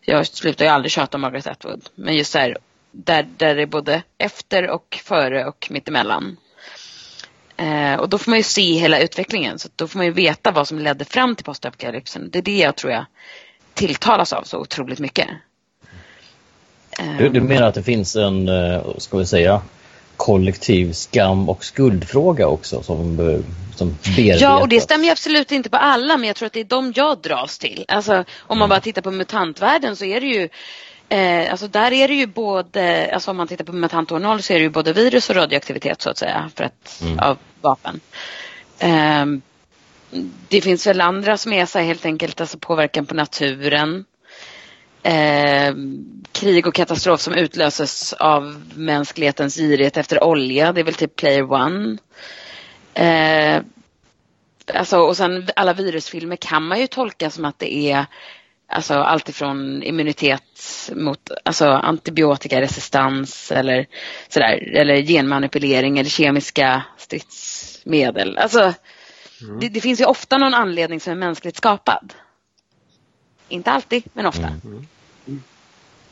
Jag 0.00 0.26
slutar 0.26 0.64
ju 0.64 0.70
aldrig 0.70 0.92
tjata 0.92 1.16
om 1.16 1.20
Margaret 1.20 1.46
Atwood. 1.46 1.88
Men 1.94 2.16
just 2.16 2.32
så 2.32 2.38
här, 2.38 2.58
där, 2.90 3.26
där 3.36 3.54
det 3.54 3.62
är 3.62 3.66
både 3.66 4.02
efter 4.18 4.70
och 4.70 4.98
före 5.04 5.44
och 5.44 5.68
mittemellan. 5.70 6.36
Uh, 7.62 7.94
och 7.94 8.08
då 8.08 8.18
får 8.18 8.30
man 8.30 8.38
ju 8.38 8.42
se 8.42 8.72
hela 8.72 8.98
utvecklingen. 8.98 9.58
Så 9.58 9.68
då 9.76 9.88
får 9.88 9.98
man 9.98 10.06
ju 10.06 10.12
veta 10.12 10.50
vad 10.50 10.68
som 10.68 10.78
ledde 10.78 11.04
fram 11.04 11.36
till 11.36 11.44
postapokalypsen. 11.44 12.30
Det 12.30 12.38
är 12.38 12.42
det 12.42 12.58
jag 12.58 12.76
tror 12.76 12.92
jag 12.92 13.04
tilltalas 13.74 14.32
av 14.32 14.42
så 14.42 14.58
otroligt 14.58 14.98
mycket. 14.98 15.28
Du, 17.18 17.28
du 17.28 17.40
menar 17.40 17.66
att 17.66 17.74
det 17.74 17.82
finns 17.82 18.16
en, 18.16 18.48
eh, 18.48 18.82
ska 18.98 19.18
vi 19.18 19.26
säga, 19.26 19.62
kollektiv 20.16 20.92
skam 20.92 21.48
och 21.48 21.64
skuldfråga 21.64 22.46
också 22.46 22.82
som, 22.82 23.16
som 23.76 23.96
bearbetas. 24.16 24.40
Ja, 24.40 24.60
och 24.60 24.68
det 24.68 24.80
stämmer 24.80 25.04
ju 25.04 25.10
absolut 25.10 25.52
inte 25.52 25.70
på 25.70 25.76
alla, 25.76 26.16
men 26.16 26.26
jag 26.26 26.36
tror 26.36 26.46
att 26.46 26.52
det 26.52 26.60
är 26.60 26.64
de 26.64 26.92
jag 26.96 27.18
dras 27.18 27.58
till. 27.58 27.84
Alltså, 27.88 28.14
om 28.14 28.24
man 28.48 28.58
mm. 28.58 28.68
bara 28.68 28.80
tittar 28.80 29.02
på 29.02 29.10
mutantvärlden 29.10 29.96
så 29.96 30.04
är 30.04 30.20
det 30.20 30.26
ju 30.26 30.48
Eh, 31.08 31.50
alltså 31.50 31.68
där 31.68 31.92
är 31.92 32.08
det 32.08 32.14
ju 32.14 32.26
både, 32.26 33.10
alltså 33.14 33.30
om 33.30 33.36
man 33.36 33.48
tittar 33.48 33.64
på 34.04 34.18
0 34.18 34.42
så 34.42 34.52
är 34.52 34.58
det 34.58 34.62
ju 34.62 34.68
både 34.68 34.92
virus 34.92 35.30
och 35.30 35.36
radioaktivitet 35.36 36.02
så 36.02 36.10
att 36.10 36.18
säga 36.18 36.50
för 36.54 36.64
att, 36.64 37.00
mm. 37.02 37.18
av 37.18 37.38
vapen. 37.60 38.00
Eh, 38.78 39.26
det 40.48 40.60
finns 40.60 40.86
väl 40.86 41.00
andra 41.00 41.36
som 41.36 41.52
är 41.52 41.66
så 41.66 41.78
här, 41.78 41.86
helt 41.86 42.06
enkelt 42.06 42.40
alltså 42.40 42.58
påverkan 42.58 43.06
på 43.06 43.14
naturen. 43.14 44.04
Eh, 45.04 45.74
krig 46.32 46.66
och 46.66 46.74
katastrof 46.74 47.20
som 47.20 47.34
utlöses 47.34 48.12
av 48.12 48.62
mänsklighetens 48.74 49.56
girighet 49.56 49.96
efter 49.96 50.24
olja. 50.24 50.72
Det 50.72 50.80
är 50.80 50.84
väl 50.84 50.94
typ 50.94 51.16
Player 51.16 51.52
One. 51.52 51.98
Eh, 52.94 53.62
alltså, 54.74 54.98
och 54.98 55.16
sen 55.16 55.48
alla 55.56 55.72
virusfilmer 55.72 56.36
kan 56.36 56.62
man 56.62 56.80
ju 56.80 56.86
tolka 56.86 57.30
som 57.30 57.44
att 57.44 57.58
det 57.58 57.74
är 57.74 58.06
alltså 58.68 58.94
alltifrån 58.94 59.82
immunitet 59.82 60.90
mot 60.94 61.30
alltså 61.44 61.66
antibiotikaresistens 61.66 63.52
eller 63.52 63.86
sådär, 64.28 64.76
eller 64.76 65.02
genmanipulering 65.02 65.98
eller 65.98 66.10
kemiska 66.10 66.82
stridsmedel. 66.96 68.38
Alltså, 68.38 68.60
mm. 69.40 69.60
det, 69.60 69.68
det, 69.68 69.80
finns 69.80 70.00
ju 70.00 70.04
ofta 70.04 70.38
någon 70.38 70.54
anledning 70.54 71.00
som 71.00 71.12
är 71.12 71.16
mänskligt 71.16 71.56
skapad. 71.56 72.14
Inte 73.54 73.70
alltid, 73.70 74.02
men 74.12 74.26
ofta. 74.26 74.46
Mm. 74.46 74.86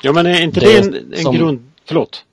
Ja, 0.03 0.13
men 0.13 0.27
är 0.27 0.43
inte 0.43 0.61
det, 0.61 0.67
det 0.67 0.99
en, 0.99 1.13
en 1.13 1.23
som... 1.23 1.37
grund... 1.37 1.73
Förlåt. 1.85 2.25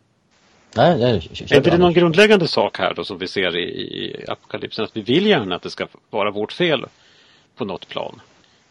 Nej, 0.75 0.99
nej, 0.99 1.29
är 1.49 1.57
inte 1.57 1.69
det 1.69 1.77
någon 1.77 1.93
grundläggande 1.93 2.47
sak 2.47 2.77
här 2.77 2.93
då 2.93 3.03
som 3.03 3.17
vi 3.17 3.27
ser 3.27 3.55
i, 3.57 3.63
i 3.63 4.25
apokalypsen? 4.27 4.85
Att 4.85 4.97
vi 4.97 5.01
vill 5.01 5.25
gärna 5.25 5.55
att 5.55 5.61
det 5.61 5.69
ska 5.69 5.87
vara 6.09 6.31
vårt 6.31 6.51
fel 6.51 6.85
på 7.55 7.65
något 7.65 7.87
plan. 7.87 8.21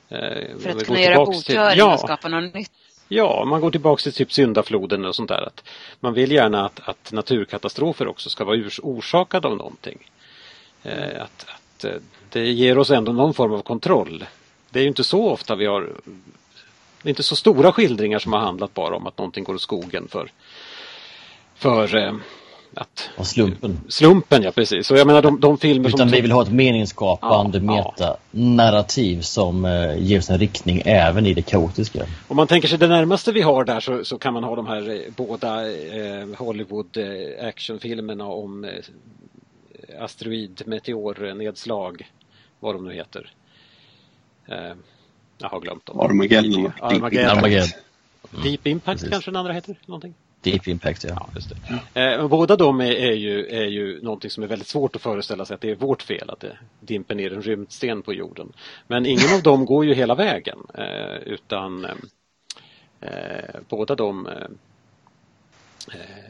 Eh, 0.09 0.19
För 0.59 0.71
att 0.71 0.87
kunna 0.87 1.01
göra 1.01 1.25
botgöring 1.25 1.79
ja, 1.79 1.95
och 1.95 2.01
skapa 2.01 2.29
något 2.29 2.55
nytt? 2.55 2.73
Ja, 3.09 3.45
man 3.45 3.61
går 3.61 3.71
tillbaka 3.71 4.03
till 4.03 4.13
typ 4.13 4.33
syndafloden 4.33 5.05
och 5.05 5.15
sånt 5.15 5.29
där. 5.29 5.47
Att 5.47 5.65
man 6.01 6.15
vill 6.15 6.33
gärna 6.33 6.67
att, 6.67 6.89
att 6.89 7.13
naturkatastrofer 7.13 8.09
också 8.09 8.31
ska 8.31 8.45
vara 8.45 8.61
orsakade 8.83 9.49
av 9.49 9.57
någonting. 9.57 10.11
Eh, 10.83 11.23
att, 11.23 11.47
att 11.49 11.85
eh, 11.85 11.93
det 12.31 12.51
ger 12.51 12.79
oss 12.79 12.91
ändå 12.91 13.13
någon 13.13 13.35
form 13.35 13.53
av 13.53 13.63
kontroll. 13.63 14.25
Det 14.71 14.79
är 14.79 14.83
ju 14.83 14.89
inte 14.89 15.05
så 15.05 15.31
ofta 15.31 15.57
vi 15.57 15.67
har 15.67 15.93
det 17.03 17.09
är 17.09 17.11
inte 17.11 17.23
så 17.23 17.37
stora 17.37 17.73
skildringar 17.73 18.19
som 18.19 18.33
har 18.33 18.41
handlat 18.41 18.75
bara 18.75 18.97
om 18.97 19.07
att 19.07 19.19
någonting 19.19 19.45
går 19.45 19.55
åt 19.55 19.61
skogen 19.61 20.09
för, 20.09 20.31
för 21.55 21.97
eh, 21.97 22.15
att... 22.75 23.11
Och 23.17 23.27
slumpen. 23.27 23.81
Slumpen, 23.89 24.43
ja 24.43 24.51
precis. 24.51 24.87
Så 24.87 24.97
jag 24.97 25.07
menar 25.07 25.23
de, 25.23 25.41
de 25.41 25.59
filmer 25.59 25.89
Utan 25.89 25.99
som... 25.99 26.09
vi 26.09 26.21
vill 26.21 26.33
ha 26.33 26.43
ett 26.43 26.53
meningsskapande 26.53 27.59
ja, 27.59 27.65
meta-narrativ 27.65 29.21
som 29.21 29.65
eh, 29.65 29.99
ger 29.99 30.19
oss 30.19 30.31
en 30.31 30.39
riktning 30.39 30.83
även 30.85 31.27
i 31.27 31.35
det 31.35 31.43
kaotiska. 31.43 32.07
Om 32.29 32.37
man 32.37 32.47
tänker 32.47 32.69
sig 32.69 32.79
det 32.79 32.89
närmaste 32.89 33.33
vi 33.33 33.41
har 33.41 33.65
där 33.65 33.81
så, 33.81 34.05
så 34.05 34.19
kan 34.19 34.35
man 34.35 34.45
ha 34.45 34.57
de 34.57 34.67
här 34.67 34.91
eh, 34.91 35.13
båda 35.17 35.73
eh, 35.73 36.29
Hollywood 36.37 36.97
eh, 36.97 37.47
actionfilmerna 37.47 38.27
om 38.27 38.65
eh, 38.65 38.71
asteroid, 40.01 40.63
meteornedslag, 40.67 42.11
vad 42.61 42.75
de 42.75 42.85
nu 42.85 42.95
heter. 42.95 43.33
Eh, 44.49 44.75
jag 45.39 45.49
har 45.49 45.61
glömt 45.61 45.87
dem. 45.87 46.01
Armageddon. 46.01 46.73
Armageddon. 46.81 47.39
Armageddon. 47.39 47.81
Deep 48.43 48.67
Impact 48.67 49.03
mm. 49.03 49.13
kanske 49.13 49.31
den 49.31 49.37
andra 49.37 49.53
heter? 49.53 49.77
Någonting? 49.87 50.15
Deep 50.41 50.69
Impact, 50.69 51.05
ja. 51.05 51.11
ja 51.11 51.29
just 51.35 51.53
det. 51.95 52.01
Eh, 52.01 52.29
båda 52.29 52.57
de 52.57 52.81
är, 52.81 52.93
är, 52.93 53.13
ju, 53.13 53.47
är 53.47 53.67
ju 53.67 54.03
någonting 54.03 54.31
som 54.31 54.43
är 54.43 54.47
väldigt 54.47 54.69
svårt 54.69 54.97
att 54.97 55.03
föreställa 55.03 55.45
sig 55.45 55.55
att 55.55 55.61
det 55.61 55.71
är 55.71 55.75
vårt 55.75 56.03
fel 56.03 56.31
att 56.31 56.41
det 56.41 56.59
dimper 56.81 57.15
ner 57.15 57.33
en 57.33 57.43
rymdsten 57.43 58.03
på 58.03 58.15
jorden. 58.15 58.53
Men 58.87 59.07
ingen 59.07 59.35
av 59.35 59.43
dem 59.43 59.65
går 59.65 59.85
ju 59.85 59.95
hela 59.95 60.15
vägen 60.15 60.59
eh, 60.75 61.17
utan 61.27 61.85
eh, 61.85 61.91
eh 63.01 63.61
båda 63.69 63.95
de 63.95 64.27
eh, 64.27 64.33
eh, 65.95 66.25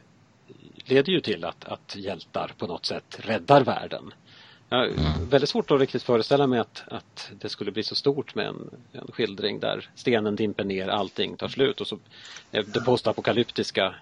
leder 0.84 1.12
ju 1.12 1.20
till 1.20 1.44
att, 1.44 1.64
att 1.64 1.96
hjältar 1.96 2.52
på 2.58 2.66
något 2.66 2.86
sätt 2.86 3.18
räddar 3.18 3.64
världen. 3.64 4.12
Jag 4.68 4.84
mm. 4.86 5.28
väldigt 5.30 5.50
svårt 5.50 5.70
att 5.70 5.80
riktigt 5.80 6.02
föreställa 6.02 6.46
mig 6.46 6.58
att, 6.58 6.84
att 6.86 7.30
det 7.40 7.48
skulle 7.48 7.72
bli 7.72 7.82
så 7.82 7.94
stort 7.94 8.34
med 8.34 8.46
en, 8.46 8.70
en 8.92 9.08
skildring 9.12 9.60
där 9.60 9.88
stenen 9.94 10.36
dimper 10.36 10.64
ner, 10.64 10.88
allting 10.88 11.36
tar 11.36 11.48
slut 11.48 11.80
och 11.80 11.86
så 11.86 11.98
är 12.52 12.62
det 12.62 12.80
postapokalyptiska 12.80 13.94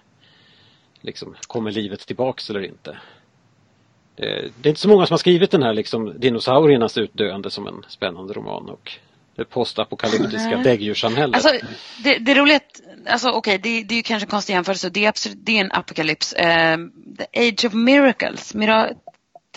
liksom, 1.01 1.35
kommer 1.47 1.71
livet 1.71 1.99
tillbaks 1.99 2.49
eller 2.49 2.65
inte? 2.65 2.97
Det, 4.15 4.51
det, 4.61 4.67
är 4.67 4.69
inte 4.69 4.81
så 4.81 4.89
många 4.89 5.05
som 5.05 5.13
har 5.13 5.17
skrivit 5.17 5.51
den 5.51 5.63
här 5.63 5.73
liksom, 5.73 6.19
dinosauriernas 6.19 6.97
utdöende 6.97 7.49
som 7.49 7.67
en 7.67 7.85
spännande 7.87 8.33
roman 8.33 8.69
och 8.69 8.91
det 9.35 9.45
postapokalyptiska 9.45 10.57
däggdjurssamhället. 10.57 11.35
Alltså, 11.35 11.67
det, 12.03 12.17
det 12.17 12.35
roliga 12.35 12.59
alltså 13.07 13.29
okej, 13.29 13.55
okay, 13.55 13.57
det, 13.57 13.83
det, 13.83 13.93
är 13.93 13.97
ju 13.97 14.03
kanske 14.03 14.25
en 14.25 14.29
konstig 14.29 14.53
jämförelse. 14.53 14.89
Det 14.89 15.05
är, 15.05 15.09
absolut, 15.09 15.37
det 15.45 15.57
är 15.57 15.61
en 15.61 15.71
apokalyps. 15.71 16.33
Uh, 16.33 16.77
the 17.17 17.49
Age 17.49 17.65
of 17.65 17.73
Miracles, 17.73 18.53
Mira 18.53 18.89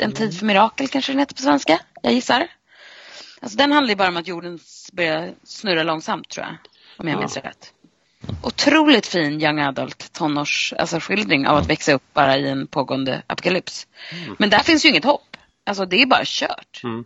en 0.01 0.13
tid 0.13 0.39
för 0.39 0.47
mirakel 0.47 0.89
kanske 0.89 1.13
den 1.13 1.19
heter 1.19 1.35
på 1.35 1.43
svenska. 1.43 1.81
Jag 2.03 2.13
gissar. 2.13 2.49
Alltså 3.41 3.59
den 3.59 3.73
handlar 3.73 3.91
ju 3.91 3.97
bara 3.97 4.09
om 4.09 4.17
att 4.17 4.27
jorden 4.27 4.59
börjar 4.93 5.35
snurra 5.45 5.83
långsamt 5.83 6.29
tror 6.29 6.47
jag. 6.47 6.57
Om 6.97 7.09
jag 7.09 7.17
ja. 7.17 7.19
minns 7.19 7.37
rätt. 7.37 7.73
Otroligt 8.43 9.07
fin 9.07 9.43
young 9.43 9.61
adult 9.61 10.13
tonårs 10.13 10.75
alltså 10.79 11.01
skildring 11.01 11.47
av 11.47 11.57
att 11.57 11.71
växa 11.71 11.93
upp 11.93 12.03
bara 12.13 12.39
i 12.39 12.49
en 12.49 12.67
pågående 12.67 13.23
apokalyps. 13.27 13.87
Mm. 14.13 14.37
Men 14.39 14.51
där 14.51 14.59
finns 14.59 14.85
ju 14.85 14.89
inget 14.89 15.05
hopp. 15.05 15.37
Alltså 15.67 15.87
det 15.87 16.03
är 16.03 16.07
bara 16.07 16.23
kört. 16.25 16.81
Mm. 16.85 17.05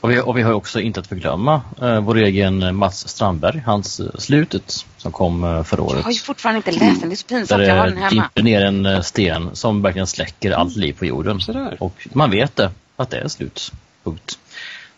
Och 0.00 0.10
vi, 0.10 0.20
och 0.20 0.38
vi 0.38 0.42
har 0.42 0.52
också 0.52 0.80
inte 0.80 1.00
att 1.00 1.06
förglömma 1.06 1.62
eh, 1.82 2.00
vår 2.00 2.16
egen 2.16 2.76
Mats 2.76 3.08
Strandberg, 3.08 3.62
hans 3.66 4.00
eh, 4.00 4.06
Slutet 4.18 4.86
som 4.96 5.12
kom 5.12 5.44
eh, 5.44 5.62
förra 5.62 5.82
året. 5.82 5.96
Jag 5.96 6.04
har 6.04 6.12
ju 6.12 6.18
fortfarande 6.18 6.56
inte 6.56 6.72
läst 6.72 7.00
den, 7.00 7.08
det 7.08 7.14
är 7.14 7.16
så 7.16 7.26
pinsamt, 7.26 7.66
jag 7.66 7.76
har 7.76 7.86
den 7.86 7.96
hemma. 7.96 8.10
dimper 8.10 8.42
ner 8.42 8.64
en 8.64 8.86
eh, 8.86 9.00
sten 9.00 9.56
som 9.56 9.82
verkligen 9.82 10.06
släcker 10.06 10.50
allt 10.50 10.76
liv 10.76 10.92
på 10.92 11.06
jorden. 11.06 11.40
Och 11.80 12.08
man 12.12 12.30
vet 12.30 12.56
det, 12.56 12.70
att 12.96 13.10
det 13.10 13.18
är 13.18 13.28
slut. 13.28 13.72
Punkt. 14.04 14.38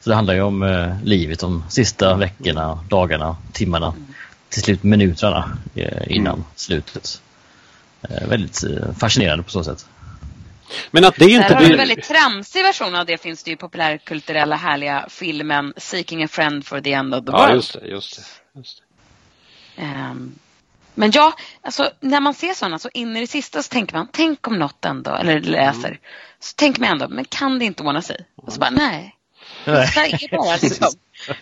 Så 0.00 0.10
det 0.10 0.16
handlar 0.16 0.34
ju 0.34 0.40
om 0.40 0.62
eh, 0.62 0.96
livet 1.04 1.40
de 1.40 1.64
sista 1.68 2.16
veckorna, 2.16 2.78
dagarna, 2.88 3.36
timmarna, 3.52 3.86
mm. 3.86 4.06
till 4.48 4.62
slut 4.62 4.82
minuterna 4.82 5.58
eh, 5.74 6.12
innan 6.16 6.34
mm. 6.34 6.44
slutet. 6.56 7.22
Eh, 8.02 8.28
väldigt 8.28 8.64
fascinerande 8.98 9.42
på 9.42 9.50
så 9.50 9.64
sätt. 9.64 9.86
Men 10.90 11.04
att 11.04 11.16
det 11.16 11.30
inte 11.30 11.54
blir... 11.54 11.70
En 11.70 11.76
väldigt 11.76 12.04
tramsig 12.04 12.62
version 12.62 12.94
av 12.94 13.06
det 13.06 13.18
finns 13.18 13.42
det 13.42 13.50
ju 13.50 13.56
populärkulturella 13.56 14.56
härliga 14.56 15.06
filmen 15.08 15.72
Seeking 15.76 16.22
a 16.22 16.28
friend 16.28 16.66
for 16.66 16.80
the 16.80 16.92
end 16.92 17.14
of 17.14 17.24
the 17.24 17.32
world. 17.32 17.50
Ja, 17.50 17.54
just 17.54 17.72
det. 17.72 17.86
Just 17.86 18.16
det, 18.16 18.58
just 18.58 18.82
det. 19.76 19.82
Um, 19.82 20.38
men 20.94 21.10
ja, 21.14 21.32
alltså, 21.62 21.90
när 22.00 22.20
man 22.20 22.34
ser 22.34 22.54
sådana 22.54 22.78
så 22.78 22.88
in 22.94 23.16
i 23.16 23.20
det 23.20 23.26
sista 23.26 23.62
så 23.62 23.68
tänker 23.68 23.96
man, 23.96 24.08
tänk 24.12 24.46
om 24.46 24.58
något 24.58 24.84
ändå, 24.84 25.10
eller 25.10 25.40
läser, 25.40 25.88
mm. 25.88 26.00
så 26.40 26.54
tänker 26.54 26.80
man 26.80 26.90
ändå, 26.90 27.08
men 27.08 27.24
kan 27.24 27.58
det 27.58 27.64
inte 27.64 27.82
ordna 27.82 28.02
sig? 28.02 28.26
Och 28.36 28.52
så 28.52 28.60
bara, 28.60 28.70
nej. 28.70 29.16
Bara 29.66 30.56
liksom 30.62 30.92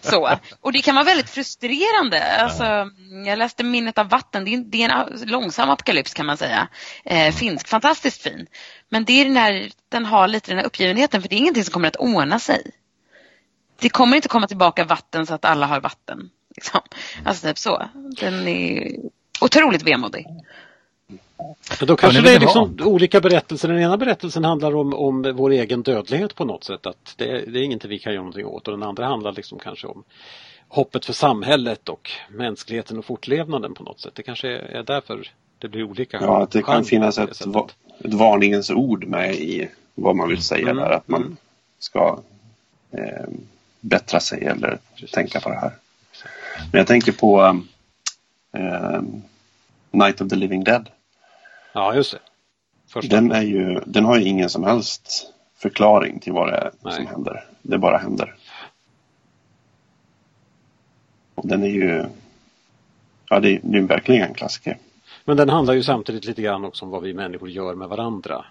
så. 0.01 0.39
Och 0.61 0.73
det 0.73 0.83
kan 0.83 0.95
vara 0.95 1.05
väldigt 1.05 1.31
frustrerande. 1.31 2.37
Alltså, 2.43 2.91
jag 3.27 3.39
läste 3.39 3.65
Minnet 3.65 3.99
av 3.99 4.09
vatten, 4.09 4.45
det 4.45 4.55
är, 4.55 4.59
det 4.59 4.83
är 4.83 4.89
en 4.89 5.29
långsam 5.29 5.71
apokalyps 5.71 6.15
kan 6.15 6.27
man 6.27 6.37
säga. 6.37 6.69
Eh, 7.05 7.35
finsk, 7.35 7.69
fantastiskt 7.69 8.23
fin. 8.23 8.47
Men 8.89 9.05
det 9.05 9.13
är 9.13 9.25
den 9.25 9.37
här, 9.37 9.71
den 9.89 10.07
har 10.07 10.29
lite 10.29 10.51
den 10.51 10.59
här 10.59 10.67
uppgivenheten 10.67 11.23
för 11.23 11.29
det 11.29 11.37
är 11.37 11.39
ingenting 11.39 11.65
som 11.65 11.73
kommer 11.73 11.89
att 11.89 11.97
ordna 11.97 12.39
sig. 12.39 12.71
Det 13.81 13.89
kommer 13.89 14.17
inte 14.17 14.29
komma 14.29 14.47
tillbaka 14.47 14.85
vatten 14.85 15.27
så 15.27 15.35
att 15.35 15.45
alla 15.45 15.67
har 15.67 15.81
vatten. 15.81 16.31
Liksom. 16.57 16.81
Alltså 17.25 17.47
typ 17.47 17.59
så. 17.59 17.89
Den 17.95 18.49
är 18.49 18.97
otroligt 19.41 19.83
vemodig. 19.83 20.27
Då 21.81 21.97
kanske 21.97 22.21
det 22.21 22.35
är 22.35 22.41
liksom 22.41 22.77
olika 22.85 23.21
berättelser. 23.21 23.69
Den 23.69 23.79
ena 23.79 23.97
berättelsen 23.97 24.45
handlar 24.45 24.77
om, 24.77 24.95
om 24.95 25.33
vår 25.37 25.51
egen 25.51 25.83
dödlighet 25.83 26.35
på 26.35 26.45
något 26.45 26.65
sätt. 26.65 26.87
Att 26.87 27.15
det, 27.17 27.25
det 27.25 27.59
är 27.59 27.63
ingenting 27.63 27.91
vi 27.91 27.99
kan 27.99 28.13
göra 28.13 28.23
någonting 28.23 28.47
åt. 28.47 28.69
Och 28.69 28.73
den 28.73 28.83
andra 28.83 29.07
handlar 29.07 29.33
liksom 29.33 29.59
kanske 29.59 29.87
om 29.87 30.05
hoppet 30.69 31.05
för 31.05 31.13
samhället 31.13 31.89
och 31.89 32.11
mänskligheten 32.31 32.99
och 32.99 33.05
fortlevnaden 33.05 33.75
på 33.75 33.83
något 33.83 34.01
sätt. 34.01 34.15
Det 34.15 34.23
kanske 34.23 34.49
är 34.49 34.83
därför 34.83 35.31
det 35.59 35.69
blir 35.69 35.85
olika. 35.85 36.19
Ja, 36.21 36.43
att 36.43 36.51
det 36.51 36.63
kan 36.63 36.85
finnas 36.85 37.19
ett, 37.19 37.41
ett 37.41 38.15
varningens 38.15 38.71
ord 38.71 39.05
med 39.05 39.35
i 39.35 39.69
vad 39.95 40.17
man 40.17 40.29
vill 40.29 40.43
säga 40.43 40.71
mm. 40.71 40.77
där. 40.77 40.91
Att 40.91 41.09
man 41.09 41.23
mm. 41.23 41.37
ska 41.79 42.21
eh, 42.91 43.29
bättra 43.81 44.21
sig 44.21 44.45
eller 44.45 44.79
Precis. 44.95 45.11
tänka 45.11 45.41
på 45.41 45.49
det 45.49 45.57
här. 45.57 45.73
Men 46.73 46.79
jag 46.79 46.87
tänker 46.87 47.13
på 47.13 47.63
eh, 48.53 49.01
Night 49.91 50.21
of 50.21 50.29
the 50.29 50.37
Living 50.37 50.65
Dead. 50.65 50.89
Ja, 51.73 51.95
just 51.95 52.13
det. 52.13 52.19
Första. 52.89 53.17
Den, 53.17 53.33
är 53.33 53.43
ju, 53.43 53.81
den 53.87 54.05
har 54.05 54.19
ju 54.19 54.25
ingen 54.25 54.49
som 54.49 54.65
helst 54.65 55.33
förklaring 55.57 56.21
till 56.21 56.33
vad 56.33 56.49
det 56.49 56.57
är 56.57 56.71
Nej. 56.81 56.95
som 56.95 57.07
händer. 57.07 57.45
Det 57.63 57.79
bara 57.79 57.99
händer. 57.99 58.35
Och 61.35 61.49
den 61.49 61.63
är 61.63 61.69
ju 61.69 62.05
Ja, 63.29 63.41
det 63.41 63.55
är, 63.55 63.61
det 63.63 63.79
är 63.79 63.83
verkligen 63.83 64.23
en 64.23 64.35
klassiker. 64.35 64.79
Men 65.25 65.37
den 65.37 65.49
handlar 65.49 65.75
ju 65.75 65.83
samtidigt 65.83 66.25
lite 66.25 66.43
grann 66.43 66.65
också 66.65 66.85
om 66.85 66.91
vad 66.91 67.03
vi 67.03 67.15
människor 67.15 67.51
gör 67.51 67.75
med 67.75 67.89
varandra. 67.89 68.45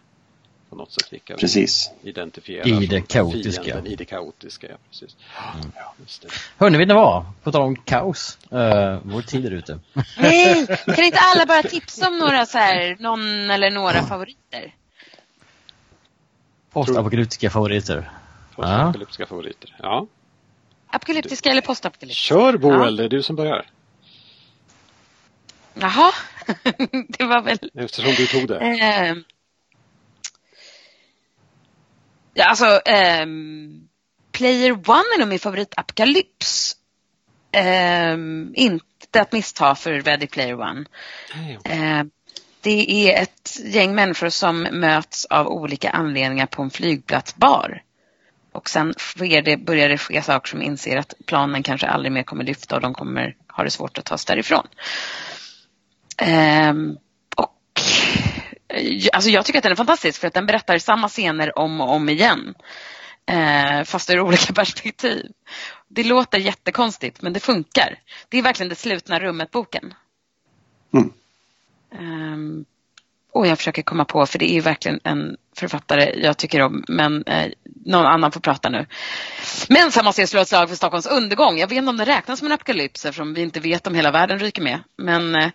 På 0.70 0.76
något 0.76 0.92
sätt 0.92 1.14
vilka 1.14 1.36
precis. 1.36 1.92
vi 2.02 2.10
identifierar 2.10 2.68
I 2.84 2.86
det 2.86 3.02
kaotiska. 3.02 3.64
Fienden, 3.64 3.88
I 3.88 3.96
det 3.96 4.06
kaotiska, 4.06 4.68
ja. 4.70 4.76
Precis. 4.90 5.16
Mm. 5.56 5.72
Ja, 5.76 5.94
Hörni, 6.58 6.78
vet 6.78 6.88
ni 6.88 6.94
vad? 6.94 7.26
På 7.44 7.52
tal 7.52 7.62
om 7.62 7.76
kaos. 7.76 8.38
Uh, 8.54 9.00
vår 9.04 9.22
tid 9.22 9.46
är 9.46 9.52
ute. 9.52 9.80
Nej, 10.18 10.68
kan 10.68 11.04
inte 11.04 11.20
alla 11.20 11.46
bara 11.46 11.64
tipsa 11.64 12.08
om 12.08 12.18
några 12.18 12.46
så 12.46 12.58
här, 12.58 12.98
någon 13.00 13.52
eller 13.52 13.72
några 13.72 14.04
favoriter? 14.04 14.76
Postapokalyptiska 16.72 17.50
favoriter. 17.50 18.12
Postapokalyptiska 18.56 19.24
ja. 19.24 19.28
favoriter, 19.28 19.76
ja. 19.80 20.08
Apokalyptiska 20.88 21.50
eller 21.50 21.62
postapokalyptiska? 21.62 22.36
Kör 22.36 22.58
Boel, 22.58 22.80
ja. 22.80 22.92
det 22.92 23.04
är 23.04 23.10
du 23.10 23.24
som 23.24 23.36
börjar. 23.36 23.66
Jaha, 25.74 26.12
det 27.08 27.24
var 27.24 27.42
väl... 27.42 27.60
Eftersom 27.74 28.12
du 28.12 28.26
tog 28.26 28.48
det. 28.48 28.60
Eh, 28.60 29.16
ja, 32.38 32.46
alltså, 32.46 32.66
eh, 32.66 33.26
Player 34.32 34.72
One 34.72 35.04
är 35.16 35.20
nog 35.20 35.28
min 35.28 35.40
favorit 35.40 35.74
apokalyps. 35.78 36.76
Eh, 37.52 38.14
inte 38.54 39.22
att 39.22 39.32
missta 39.32 39.76
för 39.76 39.92
Ready 39.94 40.28
Player 40.28 40.60
One. 40.62 40.86
Eh, 41.66 42.04
det 42.62 43.10
är 43.10 43.22
ett 43.22 43.60
gäng 43.64 43.96
människor 43.96 44.30
som 44.30 44.62
möts 44.62 45.26
av 45.26 45.48
olika 45.48 45.90
anledningar 45.90 46.46
på 46.46 46.62
en 46.62 46.70
flygplatsbar. 46.70 47.82
Och 48.52 48.70
sen 48.70 48.94
det, 49.18 49.58
börjar 49.58 49.90
det 49.90 49.98
ske 49.98 50.22
saker 50.22 50.50
som 50.50 50.62
inser 50.62 50.98
att 50.98 51.14
planen 51.26 51.64
kanske 51.64 51.88
aldrig 51.88 52.12
mer 52.12 52.24
kommer 52.24 52.44
lyfta 52.44 52.76
och 52.76 52.82
de 52.82 52.94
kommer 52.94 53.36
ha 53.48 53.64
det 53.64 53.70
svårt 53.70 53.98
att 53.98 54.06
ta 54.06 54.18
sig 54.18 54.36
därifrån. 54.36 54.68
Um, 56.70 56.98
alltså 59.14 59.30
jag 59.30 59.46
tycker 59.46 59.60
att 59.60 59.64
den 59.64 59.72
är 59.72 59.76
fantastisk 59.76 60.22
för 60.22 60.28
att 60.28 60.34
den 60.34 60.46
berättar 60.46 60.78
samma 60.78 61.10
scener 61.10 61.60
om 61.60 61.82
och 61.82 61.90
om 61.94 62.10
igen. 62.10 62.54
Uh, 63.32 63.84
fast 63.84 64.10
ur 64.10 64.20
olika 64.20 64.54
perspektiv. 64.56 65.26
Det 65.88 66.04
låter 66.04 66.38
jättekonstigt 66.38 67.22
men 67.22 67.34
det 67.34 67.40
funkar. 67.40 68.00
Det 68.30 68.38
är 68.38 68.42
verkligen 68.42 68.70
det 68.70 68.76
slutna 68.76 69.20
rummet-boken. 69.20 69.94
Mm. 70.94 71.14
Um, 72.00 72.66
och 73.32 73.48
jag 73.48 73.58
försöker 73.58 73.82
komma 73.82 74.06
på, 74.06 74.26
för 74.26 74.40
det 74.40 74.52
är 74.52 74.62
verkligen 74.62 75.00
en 75.04 75.38
författare 75.56 76.20
jag 76.24 76.38
tycker 76.38 76.62
om, 76.62 76.84
men 76.88 77.24
eh, 77.24 77.52
någon 77.86 78.06
annan 78.06 78.32
får 78.32 78.40
prata 78.40 78.70
nu. 78.70 78.86
Men 79.70 79.92
sen 79.92 80.06
måste 80.06 80.22
jag 80.22 80.30
slå 80.30 80.42
ett 80.42 80.48
slag 80.48 80.70
för 80.70 80.76
Stockholms 80.76 81.08
undergång. 81.08 81.58
Jag 81.58 81.68
vet 81.68 81.78
inte 81.78 81.90
om 81.90 81.98
det 81.98 82.06
räknas 82.06 82.40
som 82.40 82.46
en 82.46 82.52
apokalyps 82.52 83.06
eftersom 83.06 83.34
vi 83.34 83.42
inte 83.42 83.60
vet 83.60 83.88
om 83.88 83.96
hela 83.96 84.12
världen 84.12 84.40
ryker 84.40 84.62
med. 84.62 84.80
Men 84.98 85.36
eh, 85.36 85.50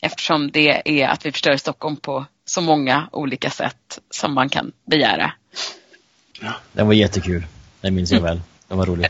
eftersom 0.00 0.50
det 0.50 0.82
är 0.84 1.08
att 1.08 1.26
vi 1.26 1.32
förstör 1.32 1.56
Stockholm 1.56 1.96
på 1.96 2.26
så 2.54 2.60
många 2.60 3.08
olika 3.12 3.50
sätt 3.50 3.98
som 4.10 4.34
man 4.34 4.48
kan 4.48 4.72
begära. 4.84 5.32
Ja. 6.40 6.52
Den 6.72 6.86
var 6.86 6.94
jättekul. 6.94 7.46
Den 7.80 7.94
minns 7.94 8.12
jag 8.12 8.20
väl. 8.20 8.40
Den 8.68 8.78
var 8.78 8.86
rolig. 8.86 9.06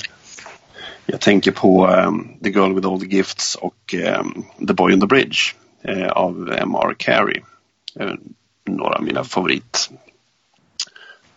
Jag 1.06 1.20
tänker 1.20 1.52
på 1.52 1.86
um, 1.86 2.38
The 2.42 2.50
Girl 2.50 2.74
with 2.74 2.88
All 2.88 3.00
the 3.00 3.06
Gifts 3.06 3.54
och 3.54 3.94
um, 4.18 4.44
The 4.68 4.74
Boy 4.74 4.94
on 4.94 5.00
the 5.00 5.06
Bridge 5.06 5.38
uh, 5.88 6.08
av 6.08 6.52
M.R. 6.52 6.94
Carey. 6.98 7.40
Uh, 8.00 8.14
några 8.64 8.96
av 8.96 9.02
mina 9.02 9.24
favorit 9.24 9.90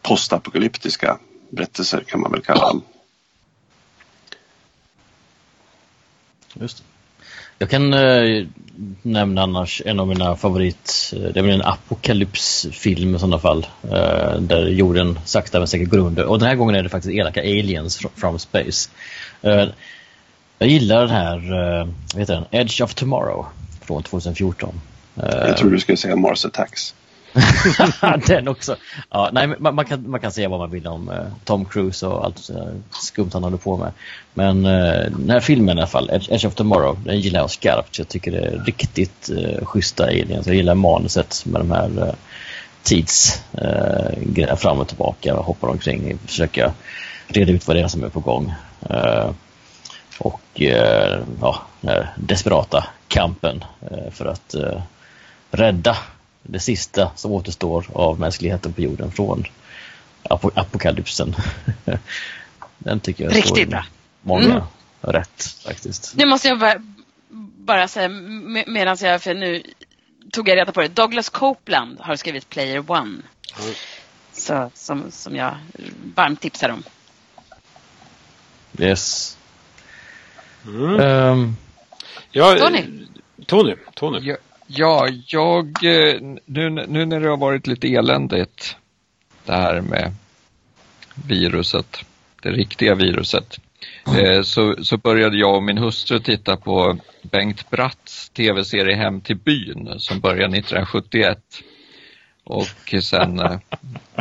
postapokalyptiska 0.02 1.20
berättelser 1.50 2.04
kan 2.08 2.20
man 2.20 2.32
väl 2.32 2.42
kalla 2.42 2.68
dem. 2.68 2.82
Just 6.54 6.78
det. 6.78 6.84
Jag 7.60 7.70
kan 7.70 7.94
eh, 7.94 8.46
nämna 9.02 9.42
annars 9.44 9.82
en 9.86 10.00
av 10.00 10.08
mina 10.08 10.36
favorit, 10.36 11.14
eh, 11.16 11.20
det 11.20 11.40
är 11.40 11.48
en 11.48 11.62
apokalypsfilm 11.62 13.16
i 13.16 13.20
sådana 13.20 13.40
fall. 13.40 13.68
Eh, 13.84 14.42
där 14.42 14.68
jorden 14.68 15.20
sakta 15.26 15.60
men 15.60 15.68
säkert 15.68 15.90
går 15.90 15.98
under. 15.98 16.26
Och 16.26 16.40
den 16.40 16.48
här 16.48 16.56
gången 16.56 16.76
är 16.76 16.84
det 16.84 16.90
faktiskt 16.90 17.16
elaka 17.16 17.42
aliens 17.42 18.06
from 18.16 18.40
space. 18.40 18.90
Eh, 19.42 19.68
jag 20.60 20.70
gillar 20.70 21.02
den 21.02 21.10
här, 21.10 21.38
eh, 21.38 21.88
vad 22.14 22.20
heter 22.20 22.34
den? 22.34 22.46
Edge 22.52 22.82
of 22.82 22.94
Tomorrow 22.94 23.46
från 23.82 24.04
2014. 24.04 24.82
jag 25.16 25.58
tror 25.58 25.72
du 25.72 25.80
skulle 25.80 25.98
säga 25.98 26.16
Mars 26.16 26.46
Attacks. 26.46 26.94
den 28.28 28.48
också. 28.48 28.76
Ja, 29.10 29.30
nej, 29.34 29.48
man, 29.48 29.76
man, 29.76 29.86
kan, 29.86 30.10
man 30.10 30.20
kan 30.20 30.32
säga 30.32 30.50
vad 30.50 30.60
man 30.60 30.72
vill 30.72 30.88
om 30.88 31.10
uh, 31.10 31.16
Tom 31.44 31.66
Cruise 31.66 32.08
och 32.08 32.26
allt 32.26 32.50
uh, 32.50 32.68
skumt 32.92 33.30
han 33.34 33.44
håller 33.44 33.58
på 33.58 33.78
med. 33.78 33.92
Men 34.34 34.66
uh, 34.66 35.12
den 35.12 35.30
här 35.30 35.40
filmen 35.40 35.78
i 35.78 35.82
alla 35.82 35.88
fall, 35.88 36.10
Edge, 36.30 36.46
of 36.46 36.56
Tomorrow, 36.56 37.00
den 37.06 37.20
gillar 37.20 37.40
jag 37.40 37.52
skarpt. 37.52 37.98
Jag 37.98 38.08
tycker 38.08 38.32
det 38.32 38.38
är 38.38 38.64
riktigt 38.66 39.30
uh, 39.32 39.66
schyssta 39.66 40.04
aliens. 40.04 40.48
Jag 40.48 40.56
gillar 40.56 40.76
manuset 40.76 41.46
med 41.46 41.62
de 41.62 41.72
här 41.72 41.90
uh, 42.08 42.14
tids 42.84 43.42
uh, 43.62 44.56
fram 44.56 44.80
och 44.80 44.88
tillbaka 44.88 45.36
och 45.36 45.46
hoppar 45.46 45.68
omkring 45.68 46.14
och 46.14 46.30
försöka 46.30 46.74
reda 47.28 47.52
ut 47.52 47.68
vad 47.68 47.76
det 47.76 47.82
är 47.82 47.88
som 47.88 48.04
är 48.04 48.10
på 48.10 48.20
gång. 48.20 48.54
Uh, 48.90 49.32
och 50.20 50.42
uh, 50.62 51.20
ja, 51.42 51.62
den 51.82 51.92
här 51.92 52.14
desperata 52.16 52.88
kampen 53.08 53.64
för 54.12 54.26
att 54.26 54.56
rädda 55.52 55.98
det 56.48 56.60
sista 56.60 57.12
som 57.16 57.32
återstår 57.32 57.86
av 57.94 58.20
mänskligheten 58.20 58.74
på 58.74 58.82
jorden 58.82 59.12
från 59.12 59.46
ap 60.24 60.58
apokalypsen. 60.58 61.36
Den 62.78 63.00
tycker 63.00 63.24
jag 63.24 63.36
Riktigt 63.36 63.70
bra. 63.70 63.86
många 64.22 64.46
mm. 64.46 64.64
rätt 65.02 65.44
faktiskt. 65.66 66.14
Nu 66.16 66.26
måste 66.26 66.48
jag 66.48 66.60
bara, 66.60 66.76
bara 67.58 67.88
säga 67.88 68.10
medan 68.68 68.98
jag, 69.02 69.22
för 69.22 69.34
nu 69.34 69.64
tog 70.32 70.50
jag 70.50 70.58
reda 70.58 70.72
på 70.72 70.82
det. 70.82 70.88
Douglas 70.88 71.30
Copeland 71.30 72.00
har 72.00 72.16
skrivit 72.16 72.50
Player 72.50 72.92
One. 72.92 73.22
Mm. 73.60 73.74
Så, 74.34 74.72
som, 74.74 75.12
som 75.12 75.36
jag 75.36 75.58
varmt 76.16 76.42
tipsar 76.42 76.70
om. 76.70 76.84
Yes. 78.80 79.38
Mm. 80.66 81.00
Um, 81.00 81.58
ja, 82.32 82.56
Tony. 82.60 82.86
Tony. 83.46 83.76
Tony. 83.94 84.20
Ja, 84.22 84.38
Ja, 84.68 85.08
jag, 85.28 85.66
eh, 85.66 86.22
nu, 86.46 86.70
nu 86.70 87.06
när 87.06 87.20
det 87.20 87.30
har 87.30 87.38
varit 87.38 87.68
lite 87.68 87.88
eländigt 87.88 88.76
det 89.46 89.54
här 89.54 89.82
med 89.82 90.14
viruset, 91.28 92.06
det 92.42 92.50
riktiga 92.50 92.96
viruset, 92.96 93.60
mm. 94.08 94.44
så, 94.44 94.76
så 94.84 94.98
började 94.98 95.38
jag 95.38 95.56
och 95.56 95.64
min 95.64 95.78
hustru 95.78 96.20
titta 96.20 96.58
på 96.58 96.98
Bengt 97.22 97.70
Bratts 97.70 98.30
tv-serie 98.30 98.96
Hem 98.96 99.22
till 99.22 99.38
byn 99.38 99.94
som 99.98 100.20
började 100.20 100.58
1971 100.58 101.40
och 102.50 102.94
sen 103.02 103.40
eh, 103.40 103.58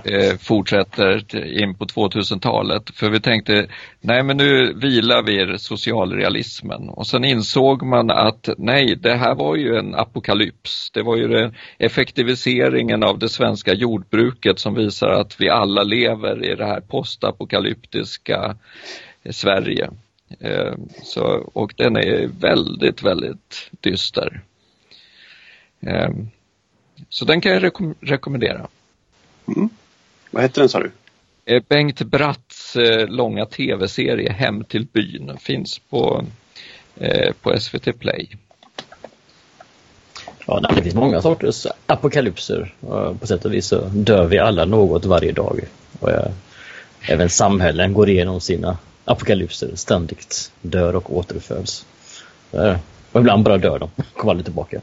eh, 0.05 0.37
fortsätter 0.39 1.45
in 1.63 1.75
på 1.75 1.85
2000-talet. 1.85 2.91
För 2.91 3.11
vi 3.11 3.21
tänkte, 3.21 3.67
nej 4.01 4.23
men 4.23 4.37
nu 4.37 4.73
vilar 4.73 5.23
vi 5.23 5.55
i 5.55 5.59
socialrealismen 5.59 6.89
och 6.89 7.07
sen 7.07 7.25
insåg 7.25 7.83
man 7.83 8.11
att 8.11 8.49
nej, 8.59 8.97
det 8.97 9.15
här 9.15 9.35
var 9.35 9.57
ju 9.57 9.77
en 9.77 9.95
apokalyps. 9.95 10.91
Det 10.91 11.03
var 11.03 11.17
ju 11.17 11.29
den 11.29 11.55
effektiviseringen 11.79 13.03
av 13.03 13.19
det 13.19 13.29
svenska 13.29 13.75
jordbruket 13.75 14.59
som 14.59 14.75
visar 14.75 15.09
att 15.09 15.41
vi 15.41 15.49
alla 15.49 15.83
lever 15.83 16.45
i 16.45 16.55
det 16.55 16.67
här 16.67 16.81
postapokalyptiska 16.81 18.57
eh, 19.23 19.33
Sverige. 19.33 19.91
Eh, 20.41 20.75
så, 21.03 21.51
och 21.55 21.75
den 21.77 21.97
är 21.97 22.29
väldigt, 22.41 23.03
väldigt 23.03 23.71
dyster. 23.81 24.41
Eh, 25.81 26.11
så 27.09 27.25
den 27.25 27.41
kan 27.41 27.53
jag 27.53 27.63
rekom 27.63 27.95
rekommendera. 28.01 28.67
Mm. 29.57 29.69
Vad 30.31 30.43
heter 30.43 30.61
den 30.61 30.69
sa 30.69 30.81
du? 30.81 30.91
Eh, 31.45 31.63
Bengt 31.69 32.03
Bratts 32.03 32.77
eh, 32.77 33.09
långa 33.09 33.47
tv-serie 33.47 34.33
Hem 34.33 34.65
till 34.65 34.87
byn 34.93 35.37
finns 35.41 35.79
på, 35.79 36.25
eh, 36.97 37.33
på 37.43 37.61
SVT 37.61 37.99
Play. 37.99 38.29
Ja, 40.47 40.61
det 40.61 40.83
finns 40.83 40.95
många 40.95 41.23
sorters 41.23 41.67
apokalypser. 41.87 42.75
På 43.21 43.27
sätt 43.27 43.45
och 43.45 43.55
vis 43.55 43.67
så 43.67 43.81
dör 43.81 44.27
vi 44.27 44.39
alla 44.39 44.65
något 44.65 45.05
varje 45.05 45.33
dag. 45.33 45.61
Och 46.01 46.11
även 47.01 47.31
samhällen 47.31 47.93
går 47.93 48.09
igenom 48.09 48.41
sina 48.41 48.79
apokalypser 49.05 49.71
ständigt. 49.75 50.53
Dör 50.63 50.97
och 50.97 51.17
återföds. 51.17 51.87
Och 53.13 53.21
ibland 53.21 53.45
bara 53.45 53.59
dör 53.59 53.79
de, 53.79 53.91
kommer 54.17 54.31
aldrig 54.31 54.45
tillbaka. 54.45 54.81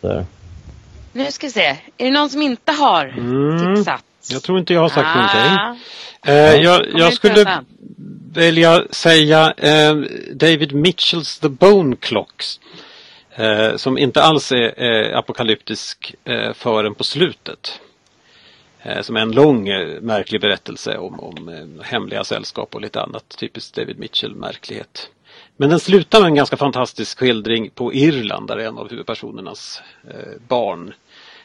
Så 0.00 0.24
nu 1.12 1.30
ska 1.30 1.46
vi 1.46 1.52
se. 1.52 1.66
Är 1.98 2.04
det 2.04 2.10
någon 2.10 2.30
som 2.30 2.42
inte 2.42 2.72
har 2.72 3.06
mm. 3.06 3.76
tipsat? 3.76 4.04
Jag 4.30 4.42
tror 4.42 4.58
inte 4.58 4.74
jag 4.74 4.80
har 4.80 4.88
sagt 4.88 5.08
ah. 5.08 5.14
någonting. 5.14 5.82
Eh, 6.26 6.54
jag, 6.62 6.86
jag 6.94 7.12
skulle 7.12 7.62
välja 8.32 8.84
säga 8.90 9.54
eh, 9.56 9.94
David 10.32 10.74
Mitchells 10.74 11.38
The 11.38 11.48
Bone 11.48 11.96
Clocks. 11.96 12.60
Eh, 13.34 13.76
som 13.76 13.98
inte 13.98 14.22
alls 14.22 14.52
är 14.52 14.82
eh, 14.82 15.18
apokalyptisk 15.18 16.14
eh, 16.24 16.52
förrän 16.52 16.94
på 16.94 17.04
slutet. 17.04 17.80
Eh, 18.82 19.02
som 19.02 19.16
är 19.16 19.20
en 19.20 19.32
lång 19.32 19.68
eh, 19.68 20.00
märklig 20.00 20.40
berättelse 20.40 20.98
om, 20.98 21.20
om 21.20 21.80
hemliga 21.82 22.24
sällskap 22.24 22.74
och 22.74 22.80
lite 22.80 23.00
annat. 23.00 23.36
Typiskt 23.38 23.76
David 23.76 23.98
Mitchell 23.98 24.34
märklighet. 24.34 25.10
Men 25.62 25.70
den 25.70 25.80
slutar 25.80 26.20
med 26.20 26.26
en 26.26 26.34
ganska 26.34 26.56
fantastisk 26.56 27.18
skildring 27.18 27.70
på 27.70 27.94
Irland 27.94 28.48
där 28.48 28.56
en 28.56 28.78
av 28.78 28.90
huvudpersonernas 28.90 29.82
eh, 30.10 30.40
barn 30.48 30.94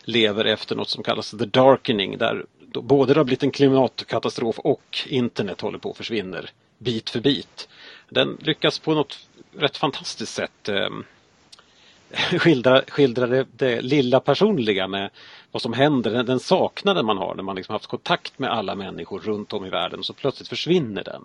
lever 0.04 0.46
efter 0.46 0.76
något 0.76 0.90
som 0.90 1.04
kallas 1.04 1.32
the 1.32 1.46
darkening 1.46 2.18
där 2.18 2.46
både 2.74 3.14
det 3.14 3.20
har 3.20 3.26
blivit 3.26 3.44
en 3.44 3.52
klimatkatastrof 3.52 4.60
och 4.60 4.98
internet 5.08 5.62
håller 5.62 5.80
på 5.80 5.92
att 5.92 5.98
försvinna 5.98 6.42
bit 6.78 7.10
för 7.10 7.20
bit. 7.20 7.70
Den 8.10 8.38
lyckas 8.42 8.80
på 8.80 8.94
något 8.94 9.20
rätt 9.58 9.78
fantastiskt 9.78 10.34
sätt 10.34 10.70
eh, 10.70 10.90
skildra, 12.40 12.82
skildra 12.88 13.28
det, 13.28 13.46
det, 13.52 13.82
lilla 13.82 14.20
personliga 14.20 14.88
med 14.88 15.10
vad 15.52 15.62
som 15.62 15.74
händer, 15.74 16.12
den, 16.12 16.26
den 16.26 16.40
saknaden 16.40 17.06
man 17.06 17.18
har 17.18 17.36
när 17.36 17.44
man 17.44 17.56
liksom 17.56 17.74
haft 17.74 17.88
kontakt 17.88 18.40
med 18.40 18.50
alla 18.52 18.76
människor 18.76 19.20
runt 19.20 19.54
om 19.54 19.66
i 19.66 19.70
världen 19.70 20.00
och 20.00 20.06
så 20.06 20.14
plötsligt 20.14 20.50
försvinner 20.50 21.04
den. 21.04 21.24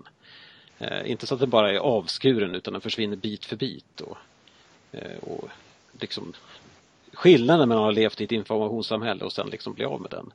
Eh, 0.82 1.10
inte 1.10 1.26
så 1.26 1.34
att 1.34 1.40
den 1.40 1.50
bara 1.50 1.72
är 1.72 1.78
avskuren 1.78 2.54
utan 2.54 2.72
den 2.72 2.80
försvinner 2.80 3.16
bit 3.16 3.44
för 3.44 3.56
bit. 3.56 4.00
Och, 4.00 4.16
eh, 4.92 5.18
och 5.20 5.48
liksom 6.00 6.32
skillnaden 7.12 7.68
mellan 7.68 7.84
att 7.84 7.86
ha 7.86 8.00
levt 8.00 8.20
i 8.20 8.24
ett 8.24 8.32
informationssamhälle 8.32 9.24
och 9.24 9.32
sen 9.32 9.48
liksom 9.50 9.74
bli 9.74 9.84
av 9.84 10.00
med 10.00 10.10
den. 10.10 10.32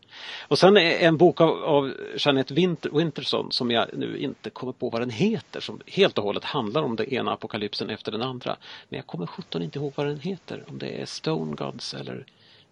Och 0.48 0.60
sen 0.60 0.78
en 0.78 1.18
bok 1.18 1.42
av, 1.42 1.64
av 1.64 1.94
Jeanette 2.18 2.54
Winter, 2.54 2.90
Winterson 2.90 3.52
som 3.52 3.72
jag 3.72 3.88
nu 3.94 4.18
inte 4.18 4.50
kommer 4.50 4.74
på 4.74 4.90
vad 4.90 5.02
den 5.02 5.10
heter 5.10 5.60
som 5.60 5.82
helt 5.86 6.18
och 6.18 6.24
hållet 6.24 6.44
handlar 6.44 6.82
om 6.82 6.96
den 6.96 7.14
ena 7.14 7.32
apokalypsen 7.34 7.90
efter 7.90 8.12
den 8.12 8.22
andra. 8.22 8.58
Men 8.90 8.98
jag 8.98 9.08
kommer 9.08 9.26
sjutton 9.26 9.62
inte 9.62 9.80
ihåg 9.80 9.94
vad 9.96 10.08
den 10.08 10.20
heter. 10.20 10.64
Om 10.68 10.78
det 10.78 11.02
är 11.02 11.06
Stone 11.06 11.56
Gods 11.56 11.94
eller... 11.94 12.26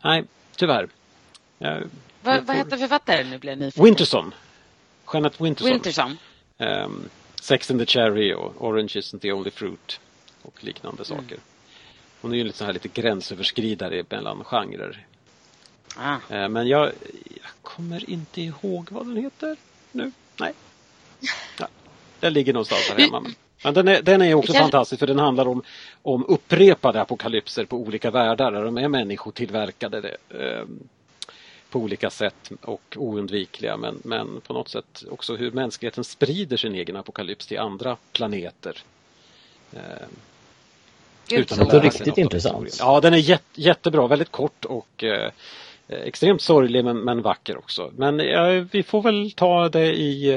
Nej, 0.04 0.24
tyvärr. 0.56 0.88
Jag, 1.58 1.84
vad, 2.22 2.44
vad 2.44 2.56
heter 2.56 2.78
författaren 2.78 3.30
nu 3.30 3.38
blir 3.38 3.52
jag 3.52 3.60
nyfiken. 3.60 3.84
Winterson. 3.84 4.34
Jeanette 5.14 5.44
Winterson. 5.44 5.72
Winterson. 5.72 6.18
Um, 6.58 7.10
Sex 7.46 7.72
and 7.72 7.80
the 7.80 7.86
Cherry 7.86 8.34
och 8.34 8.66
Orange 8.68 8.94
isn't 8.96 9.20
the 9.20 9.32
only 9.32 9.52
fruit 9.52 10.00
och 10.42 10.64
liknande 10.64 11.04
mm. 11.08 11.22
saker. 11.22 11.38
Hon 12.22 12.32
är 12.32 12.38
ju 12.38 12.44
lite, 12.44 12.58
så 12.58 12.66
här, 12.66 12.74
lite 12.74 12.88
gränsöverskridare 12.88 14.04
mellan 14.10 14.44
genrer. 14.44 15.06
Ah. 15.98 16.18
Eh, 16.30 16.50
men 16.50 16.68
jag, 16.68 16.86
jag, 17.24 17.52
kommer 17.62 18.10
inte 18.10 18.42
ihåg 18.42 18.88
vad 18.92 19.08
den 19.08 19.18
heter 19.18 19.58
nu. 19.92 20.12
Nej. 20.40 20.54
Ja, 21.60 21.68
den 22.20 22.34
ligger 22.34 22.54
någonstans 22.54 22.90
här 22.90 22.98
hemma. 22.98 23.26
Men 23.64 23.74
den 23.74 23.88
är, 23.88 24.02
den 24.02 24.22
är 24.22 24.34
också 24.34 24.54
kan... 24.54 24.62
fantastisk 24.62 25.00
för 25.00 25.08
den 25.08 25.20
handlar 25.20 25.48
om, 25.48 25.64
om 26.02 26.26
upprepade 26.28 27.02
apokalypser 27.02 27.66
på 27.66 27.78
olika 27.78 28.12
världar 28.12 28.52
där 28.52 28.64
de 28.64 28.78
är 28.78 28.88
människotillverkade 28.88 30.18
eh, 30.30 30.66
på 31.76 31.80
olika 31.80 32.10
sätt 32.10 32.52
och 32.62 32.98
oundvikliga 32.98 33.78
men, 33.78 34.02
men 34.04 34.42
på 34.42 34.54
något 34.54 34.70
sätt 34.70 35.04
också 35.12 35.36
hur 35.36 35.52
mänskligheten 35.52 36.04
sprider 36.04 36.58
sin 36.58 36.76
egen 36.76 36.96
apokalyps 36.96 37.48
till 37.48 37.60
andra 37.60 37.98
planeter. 38.12 38.78
Eh, 39.74 39.80
utan 41.32 41.68
det 41.68 41.78
är 41.78 41.82
riktigt 41.82 42.18
intressant. 42.18 42.78
Ja, 42.80 43.00
den 43.00 43.14
är 43.14 43.18
jätte, 43.18 43.62
jättebra, 43.62 44.08
väldigt 44.08 44.32
kort 44.32 44.66
och 44.66 45.04
eh, 45.04 45.32
extremt 45.88 46.42
sorglig 46.42 46.86
men, 46.86 46.98
men 46.98 47.22
vacker 47.22 47.58
också. 47.58 47.92
Men 47.98 48.20
eh, 48.20 48.66
vi 48.72 48.84
får 48.84 49.02
väl 49.02 49.32
ta 49.32 49.70
det 49.70 49.94
i 49.94 50.34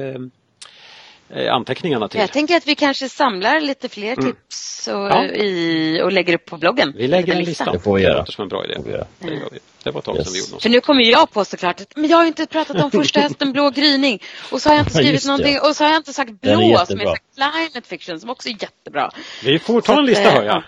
eh, 1.29 1.55
anteckningarna 1.55 2.09
till. 2.09 2.21
Jag 2.21 2.33
tänker 2.33 2.57
att 2.57 2.67
vi 2.67 2.75
kanske 2.75 3.09
samlar 3.09 3.61
lite 3.61 3.89
fler 3.89 4.13
mm. 4.13 4.25
tips 4.25 4.89
och, 4.89 4.95
ja. 4.95 5.25
i, 5.25 6.01
och 6.03 6.13
lägger 6.13 6.35
upp 6.35 6.45
på 6.45 6.57
bloggen. 6.57 6.93
Vi 6.97 7.09
lägger 7.09 7.35
en 7.35 7.45
lista. 7.45 7.73
Det 7.73 7.81
får 7.81 7.97
vi 7.97 8.03
göra. 8.03 8.13
Det 8.13 8.19
låter 8.19 8.33
som 8.33 8.43
en 8.43 8.49
bra 8.49 8.65
idé. 8.65 8.75
Det, 8.85 9.07
det, 9.19 9.59
det 9.83 9.91
var 9.91 9.99
ett 9.99 10.05
tag 10.05 10.17
yes. 10.17 10.25
sedan 10.25 10.33
vi 10.33 10.39
gjorde 10.39 10.53
något. 10.53 10.63
För 10.63 10.69
nu 10.69 10.81
kommer 10.81 11.03
jag 11.03 11.31
på 11.31 11.45
såklart 11.45 11.81
att 11.81 11.97
men 11.97 12.11
jag 12.11 12.17
har 12.17 12.27
inte 12.27 12.47
pratat 12.47 12.83
om 12.83 12.91
första 12.91 13.21
hästen 13.27 13.53
blå 13.53 13.71
gryning 13.71 14.23
och 14.53 14.63
så 14.63 14.69
har 14.69 14.77
jag 14.77 14.83
inte 14.83 14.95
skrivit 14.95 15.27
någonting 15.27 15.61
och 15.61 15.77
så 15.77 15.85
har 15.85 15.91
jag 15.91 16.01
inte 16.01 16.13
sagt 16.13 16.41
blå 16.41 16.85
som 16.87 17.01
är 17.01 17.17
climate 17.35 17.89
fiction 17.89 18.21
som 18.21 18.31
också 18.31 18.49
är 18.49 18.53
jättebra. 18.53 19.11
Vi 19.45 19.59
får 19.59 19.81
ta 19.81 19.95
så 19.95 19.99
en 20.01 20.07
lista 20.07 20.31
hör 20.31 20.45
jag. 20.45 20.63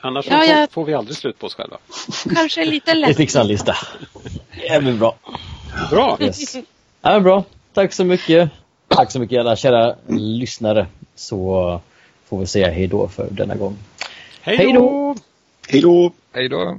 Annars 0.00 0.26
ja, 0.30 0.44
jag... 0.44 0.70
får, 0.70 0.84
vi 0.84 0.94
aldrig 0.94 1.16
slut 1.16 1.38
på 1.38 1.46
oss 1.46 1.54
själva. 1.54 1.78
Kanske 2.34 2.64
lite 2.64 2.94
lätt. 2.94 3.10
Vi 3.10 3.14
fixar 3.14 3.40
en 3.40 3.46
lista. 3.46 3.76
Det 4.68 4.80
blir 4.80 4.92
bra. 4.92 5.16
Bra. 5.90 6.18
Yes. 6.20 6.56
Ja, 7.02 7.20
bra. 7.20 7.44
Tack 7.72 7.92
så 7.92 8.04
mycket. 8.04 8.50
Tack 8.88 9.12
så 9.12 9.20
mycket 9.20 9.40
alla 9.40 9.56
kära 9.56 9.96
lyssnare. 10.08 10.86
Så 11.14 11.80
får 12.28 12.38
vi 12.38 12.46
säga 12.46 12.70
hej 12.70 12.86
då 12.86 13.08
för 13.08 13.28
denna 13.30 13.54
gång. 13.54 13.76
Hej 14.40 14.72
då! 14.72 15.16
Hej 15.68 15.80
då! 15.80 16.12
Hej 16.32 16.48
då! 16.48 16.78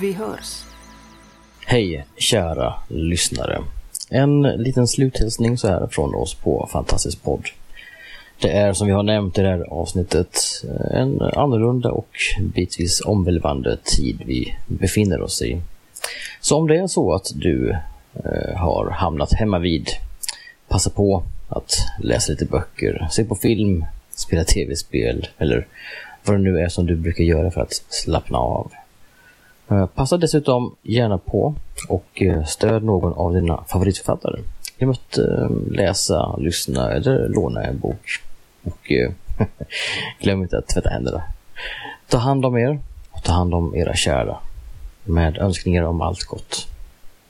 Vi 0.00 0.12
hörs! 0.12 0.64
Hej 1.66 2.06
kära 2.16 2.74
lyssnare! 2.88 3.62
En 4.10 4.42
liten 4.42 4.88
sluthälsning 4.88 5.58
så 5.58 5.68
här 5.68 5.86
från 5.86 6.14
oss 6.14 6.34
på 6.34 6.68
Fantastisk 6.72 7.22
podd. 7.22 7.48
Det 8.40 8.50
är 8.50 8.72
som 8.72 8.86
vi 8.86 8.92
har 8.92 9.02
nämnt 9.02 9.38
i 9.38 9.42
det 9.42 9.48
här 9.48 9.72
avsnittet 9.72 10.38
en 10.90 11.20
annorlunda 11.22 11.90
och 11.90 12.08
bitvis 12.54 13.00
omvälvande 13.00 13.76
tid 13.84 14.22
vi 14.26 14.54
befinner 14.66 15.20
oss 15.20 15.42
i. 15.42 15.60
Så 16.40 16.56
om 16.56 16.66
det 16.66 16.76
är 16.76 16.86
så 16.86 17.14
att 17.14 17.30
du 17.34 17.70
eh, 18.24 18.56
har 18.56 18.90
hamnat 18.90 19.32
hemma 19.32 19.58
vid, 19.58 19.88
passa 20.68 20.90
på 20.90 21.22
att 21.48 21.72
läsa 22.02 22.32
lite 22.32 22.44
böcker, 22.44 23.08
se 23.10 23.24
på 23.24 23.34
film, 23.34 23.84
spela 24.10 24.44
tv-spel 24.44 25.28
eller 25.38 25.66
vad 26.24 26.36
det 26.36 26.42
nu 26.42 26.60
är 26.60 26.68
som 26.68 26.86
du 26.86 26.96
brukar 26.96 27.24
göra 27.24 27.50
för 27.50 27.60
att 27.60 27.82
slappna 27.88 28.38
av. 28.38 28.72
Eh, 29.68 29.86
passa 29.86 30.16
dessutom 30.16 30.76
gärna 30.82 31.18
på 31.18 31.54
och 31.88 32.22
eh, 32.22 32.44
stöd 32.44 32.84
någon 32.84 33.12
av 33.12 33.34
dina 33.34 33.64
favoritförfattare 33.64 34.40
genom 34.78 34.92
att 34.92 35.18
eh, 35.18 35.50
läsa, 35.70 36.36
lyssna 36.36 36.92
eller 36.92 37.28
låna 37.28 37.62
en 37.64 37.78
bok. 37.78 38.22
Och 38.64 38.92
glöm 40.20 40.42
inte 40.42 40.58
att 40.58 40.68
tvätta 40.68 40.90
händerna. 40.90 41.22
Ta 42.08 42.18
hand 42.18 42.46
om 42.46 42.56
er 42.56 42.78
och 43.10 43.22
ta 43.22 43.32
hand 43.32 43.54
om 43.54 43.74
era 43.74 43.94
kära 43.94 44.36
med 45.04 45.38
önskningar 45.38 45.82
om 45.82 46.00
allt 46.00 46.24
gott. 46.24 46.68